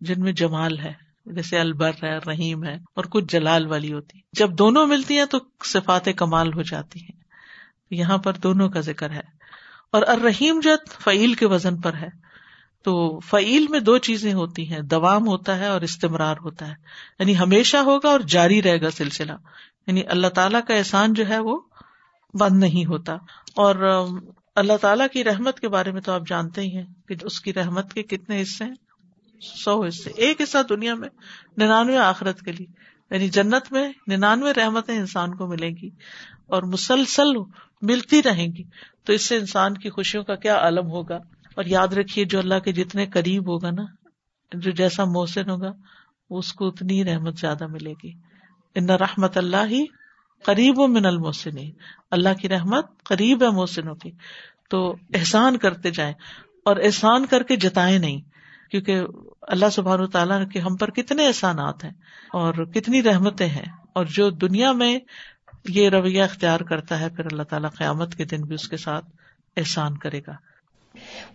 جن 0.01 0.21
میں 0.21 0.31
جمال 0.31 0.79
ہے، 0.79 0.93
جیسے 1.25 1.59
البر 1.59 1.91
ہے، 2.03 2.17
رحیم 2.17 2.63
ہے 2.63 2.75
اور 2.93 3.03
کچھ 3.03 3.25
جلال 3.29 3.67
والی 3.67 3.93
ہوتی 3.93 4.19
جب 4.33 4.57
دونوں 4.57 4.87
ملتی 4.87 5.17
ہیں 5.17 5.25
تو 5.25 5.37
صفات 5.63 6.05
کمال 6.15 6.53
ہو 6.53 6.61
جاتی 6.61 6.99
ہیں۔ 6.99 7.19
یہاں 7.91 8.17
پر 8.17 8.33
دونوں 8.33 8.69
کا 8.69 8.79
ذکر 8.79 9.11
ہے۔ 9.11 9.23
اور 9.91 10.01
الرحیم 10.07 10.59
جو 10.59 10.71
فعیل 10.99 11.33
کے 11.33 11.45
وزن 11.45 11.77
پر 11.77 11.93
ہے۔ 11.93 12.26
تو 12.87 13.19
فعیل 13.19 13.65
میں 13.69 13.79
دو 13.79 13.97
چیزیں 13.97 14.33
ہوتی 14.33 14.69
ہیں، 14.69 14.79
دوام 14.79 15.27
ہوتا 15.27 15.59
ہے 15.59 15.67
اور 15.67 15.81
استمرار 15.81 16.35
ہوتا 16.41 16.67
ہے۔ 16.67 16.73
یعنی 17.19 17.37
ہمیشہ 17.37 17.77
ہوگا 17.77 18.09
اور 18.09 18.19
جاری 18.19 18.63
رہے 18.63 18.81
گا 18.81 18.91
سلسلہ۔ 18.91 19.31
یعنی 19.87 20.01
اللہ 20.07 20.27
تعالیٰ 20.27 20.59
کا 20.67 20.73
احسان 20.73 21.13
جو 21.13 21.27
ہے 21.27 21.39
وہ 21.39 21.59
بند 22.33 22.59
نہیں 22.59 22.85
ہوتا۔ 22.85 23.13
اور 23.55 24.05
اللہ 24.55 24.77
تعالیٰ 24.81 25.07
کی 25.13 25.23
رحمت 25.23 25.59
کے 25.59 25.67
بارے 25.67 25.91
میں 25.91 26.01
تو 26.01 26.11
آپ 26.11 26.21
جانتے 26.27 26.61
ہی 26.61 26.77
ہیں 26.77 26.85
کہ 27.07 27.15
اس 27.21 27.41
کی 27.41 27.53
رحمت 27.53 27.93
کے 27.93 28.03
کتنے 28.03 28.41
حصے 28.41 28.63
ہیں۔ 28.63 28.75
سو 29.41 29.85
حصے۔ 29.85 30.09
ایک 30.17 30.41
حصہ 30.41 30.57
دنیا 30.69 30.95
میں، 30.95 31.09
ننانوے 31.57 31.97
آخرت 31.97 32.39
کے 32.39 32.51
لیے۔ 32.51 32.67
یعنی 33.11 33.29
جنت 33.29 33.71
میں 33.71 33.91
ننانوے 34.07 34.53
رحمتیں 34.53 34.97
انسان 34.97 35.35
کو 35.35 35.47
ملیں 35.47 35.75
گی 35.81 35.89
اور 36.47 36.63
مسلسل 36.63 37.37
ملتی 37.81 38.23
رہیں 38.23 38.47
گی۔ 38.47 38.63
تو 39.05 39.13
اس 39.13 39.21
سے 39.21 39.37
انسان 39.37 39.73
کی 39.73 39.89
خوشیوں 39.89 40.23
کا 40.23 40.35
کیا 40.35 40.55
عالم 40.57 40.87
ہوگا؟ 40.87 41.17
اور 41.57 41.65
یاد 41.65 41.87
رکھیے 41.87 42.25
جو 42.25 42.39
اللہ 42.39 42.59
کے 42.59 42.71
جتنے 42.71 43.05
قریب 43.05 43.47
ہوگا 43.47 43.71
نا، 43.71 43.83
جو 44.53 44.71
جیسا 44.71 45.03
محسن 45.05 45.49
ہوگا، 45.49 45.71
اس 46.29 46.53
کو 46.53 46.67
اتنی 46.67 47.05
رحمت 47.05 47.39
زیادہ 47.39 47.67
ملے 47.67 47.93
گی۔ 48.03 48.11
ان 48.75 48.89
رحمت 48.89 49.37
اللہ 49.37 49.67
ہی 49.69 49.85
قریب 50.43 50.79
و 50.79 50.87
من 50.87 51.05
المحسن 51.05 51.57
اللہ 52.11 52.33
کی 52.41 52.49
رحمت 52.49 53.03
قریب 53.03 53.43
ہے 53.43 53.49
محسنوں 53.49 53.95
کی۔ 53.95 54.11
تو 54.69 54.95
احسان 55.13 55.57
کرتے 55.57 55.91
جائیں۔ 55.91 56.13
اور 56.65 56.77
احسان 56.77 57.25
کر 57.25 57.43
کے 57.43 57.55
جتائے 57.55 57.97
نہیں، 57.97 58.21
کیونکہ 58.71 59.01
اللہ 59.41 59.69
سبحان 59.71 59.99
و 59.99 60.07
تعالیٰ 60.07 60.49
کے 60.49 60.59
ہم 60.59 60.75
پر 60.75 60.91
کتنے 60.91 61.27
احسانات 61.27 61.83
ہیں 61.83 61.91
اور 62.33 62.53
کتنی 62.53 63.03
رحمتیں 63.03 63.47
ہیں۔ 63.47 63.65
اور 63.93 64.05
جو 64.05 64.29
دنیا 64.29 64.71
میں 64.71 64.99
یہ 65.69 65.89
رویہ 65.89 66.23
اختیار 66.23 66.59
کرتا 66.59 66.99
ہے، 66.99 67.09
پھر 67.09 67.25
اللہ 67.25 67.43
تعالیٰ 67.43 67.69
قیامت 67.77 68.15
کے 68.15 68.25
دن 68.25 68.41
بھی 68.41 68.55
اس 68.55 68.69
کے 68.69 68.77
ساتھ 68.77 69.05
احسان 69.57 69.97
کرے 69.97 70.21
گا۔ 70.27 70.33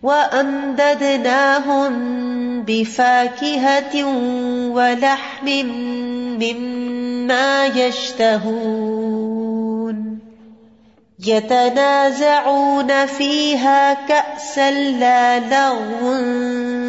وَأَمْدَدْنَاهُمْ 0.03 1.93
بِفَاكِهَةٍ 2.67 3.95
وَلَحْمٍ 4.69 5.47
مِّمَّا 6.39 7.65
يَشْتَهُونَ 7.65 9.13
يَتَنَازَعُونَ 11.27 13.05
فِيهَا 13.05 13.93
كَأْسًا 13.93 14.71
لَا 14.71 15.39
لَغْوٌ 15.39 16.17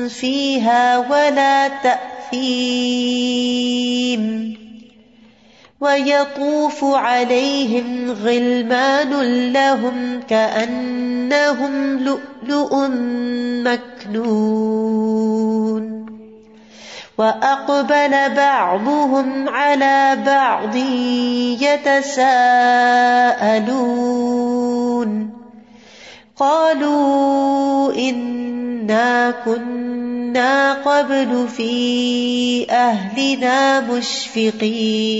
فِيهَا 0.08 0.98
وَلَا 0.98 1.68
تَأْثِيمٌ 1.68 3.14
وَيَطُوفُ 5.84 6.84
عَلَيْهِمْ 6.84 8.10
غِلْمَانٌ 8.10 9.10
لَهُمْ 9.52 10.20
كَأَنَّهُمْ 10.28 11.98
لُؤْلُؤٌ 11.98 12.88
مَكْنُونٌ 13.68 15.04
وَأَقْبَلَ 17.18 18.34
بَعْضُهُمْ 18.36 19.48
عَلَى 19.48 20.18
بَعْضٍ 20.26 20.76
يَتَسَاءَلُونَ 21.60 22.24
قالوا 26.36 27.94
إنا 27.94 29.30
كنا 29.44 30.72
قبل 30.72 31.48
في 31.48 32.66
أهلنا 32.70 33.80
مشفقين 33.80 35.14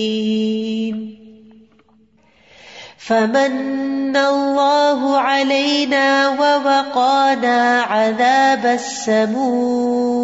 فمن 2.98 4.16
الله 4.16 5.18
علينا 5.18 6.28
ووقانا 6.28 7.82
عذاب 7.82 8.66
السموم 8.66 10.14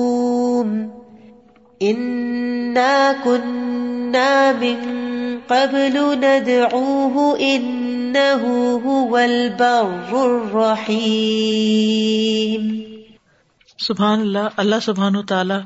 كنا 3.25 4.53
من 4.53 4.81
قبل 5.49 5.95
ندعوه 6.21 7.39
إنه 7.41 8.43
هو 8.89 9.13
البر 9.17 10.11
الرحيم 10.23 11.07
سبحان 13.79 14.21
اللہ 14.21 14.51
اللہ 14.57 14.83
سبحان 14.83 15.17
و 15.17 15.23
تعالیٰ 15.23 15.61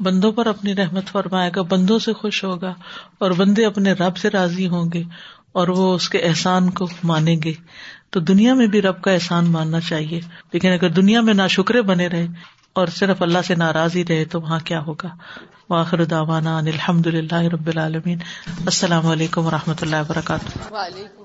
بندوں 0.00 0.32
پر 0.32 0.46
اپنی 0.46 0.74
رحمت 0.74 1.12
فرمائے 1.12 1.50
گا، 1.56 1.62
بندوں 1.62 1.98
سے 1.98 2.12
خوش 2.12 2.44
ہوگا 2.44 2.72
اور 3.18 3.30
بندے 3.30 3.64
اپنے 3.64 3.92
رب 3.92 4.16
سے 4.16 4.30
راضی 4.30 4.66
ہوں 4.68 4.86
گے 4.92 5.02
اور 5.52 5.68
وہ 5.68 5.86
اس 5.94 6.08
کے 6.08 6.18
احسان 6.18 6.70
کو 6.70 6.88
مانیں 7.04 7.38
گے۔ 7.44 7.54
تو 8.10 8.20
دنیا 8.20 8.52
میں 8.54 8.66
بھی 8.66 8.80
رب 8.82 8.98
کا 9.02 9.10
احسان 9.10 9.44
ماننا 9.50 9.80
چاہیے، 9.80 10.20
لیکن 10.52 10.70
اگر 10.72 10.88
دنیا 10.88 11.20
میں 11.20 11.34
نہ 11.34 11.46
شکرے 11.50 11.82
بنے 11.82 12.06
رہے 12.08 12.26
اور 12.72 12.86
صرف 12.86 13.22
اللہ 13.22 13.38
سے 13.46 13.54
ناراض 13.54 13.96
ہی 13.96 14.04
رہے 14.08 14.24
تو 14.24 14.40
وہاں 14.40 14.58
کیا 14.64 14.80
ہوگا؟ 14.80 15.08
واخر 15.70 16.04
داوانا 16.04 16.58
الحمد 16.58 17.06
للہ 17.06 17.42
رب 17.42 17.66
العالمین۔ 17.66 18.18
السلام 18.46 19.06
علیکم 19.06 19.46
و 19.46 19.50
رحمۃ 19.50 19.74
اللہ 19.80 19.96
وبرکاتہ۔ 19.96 21.21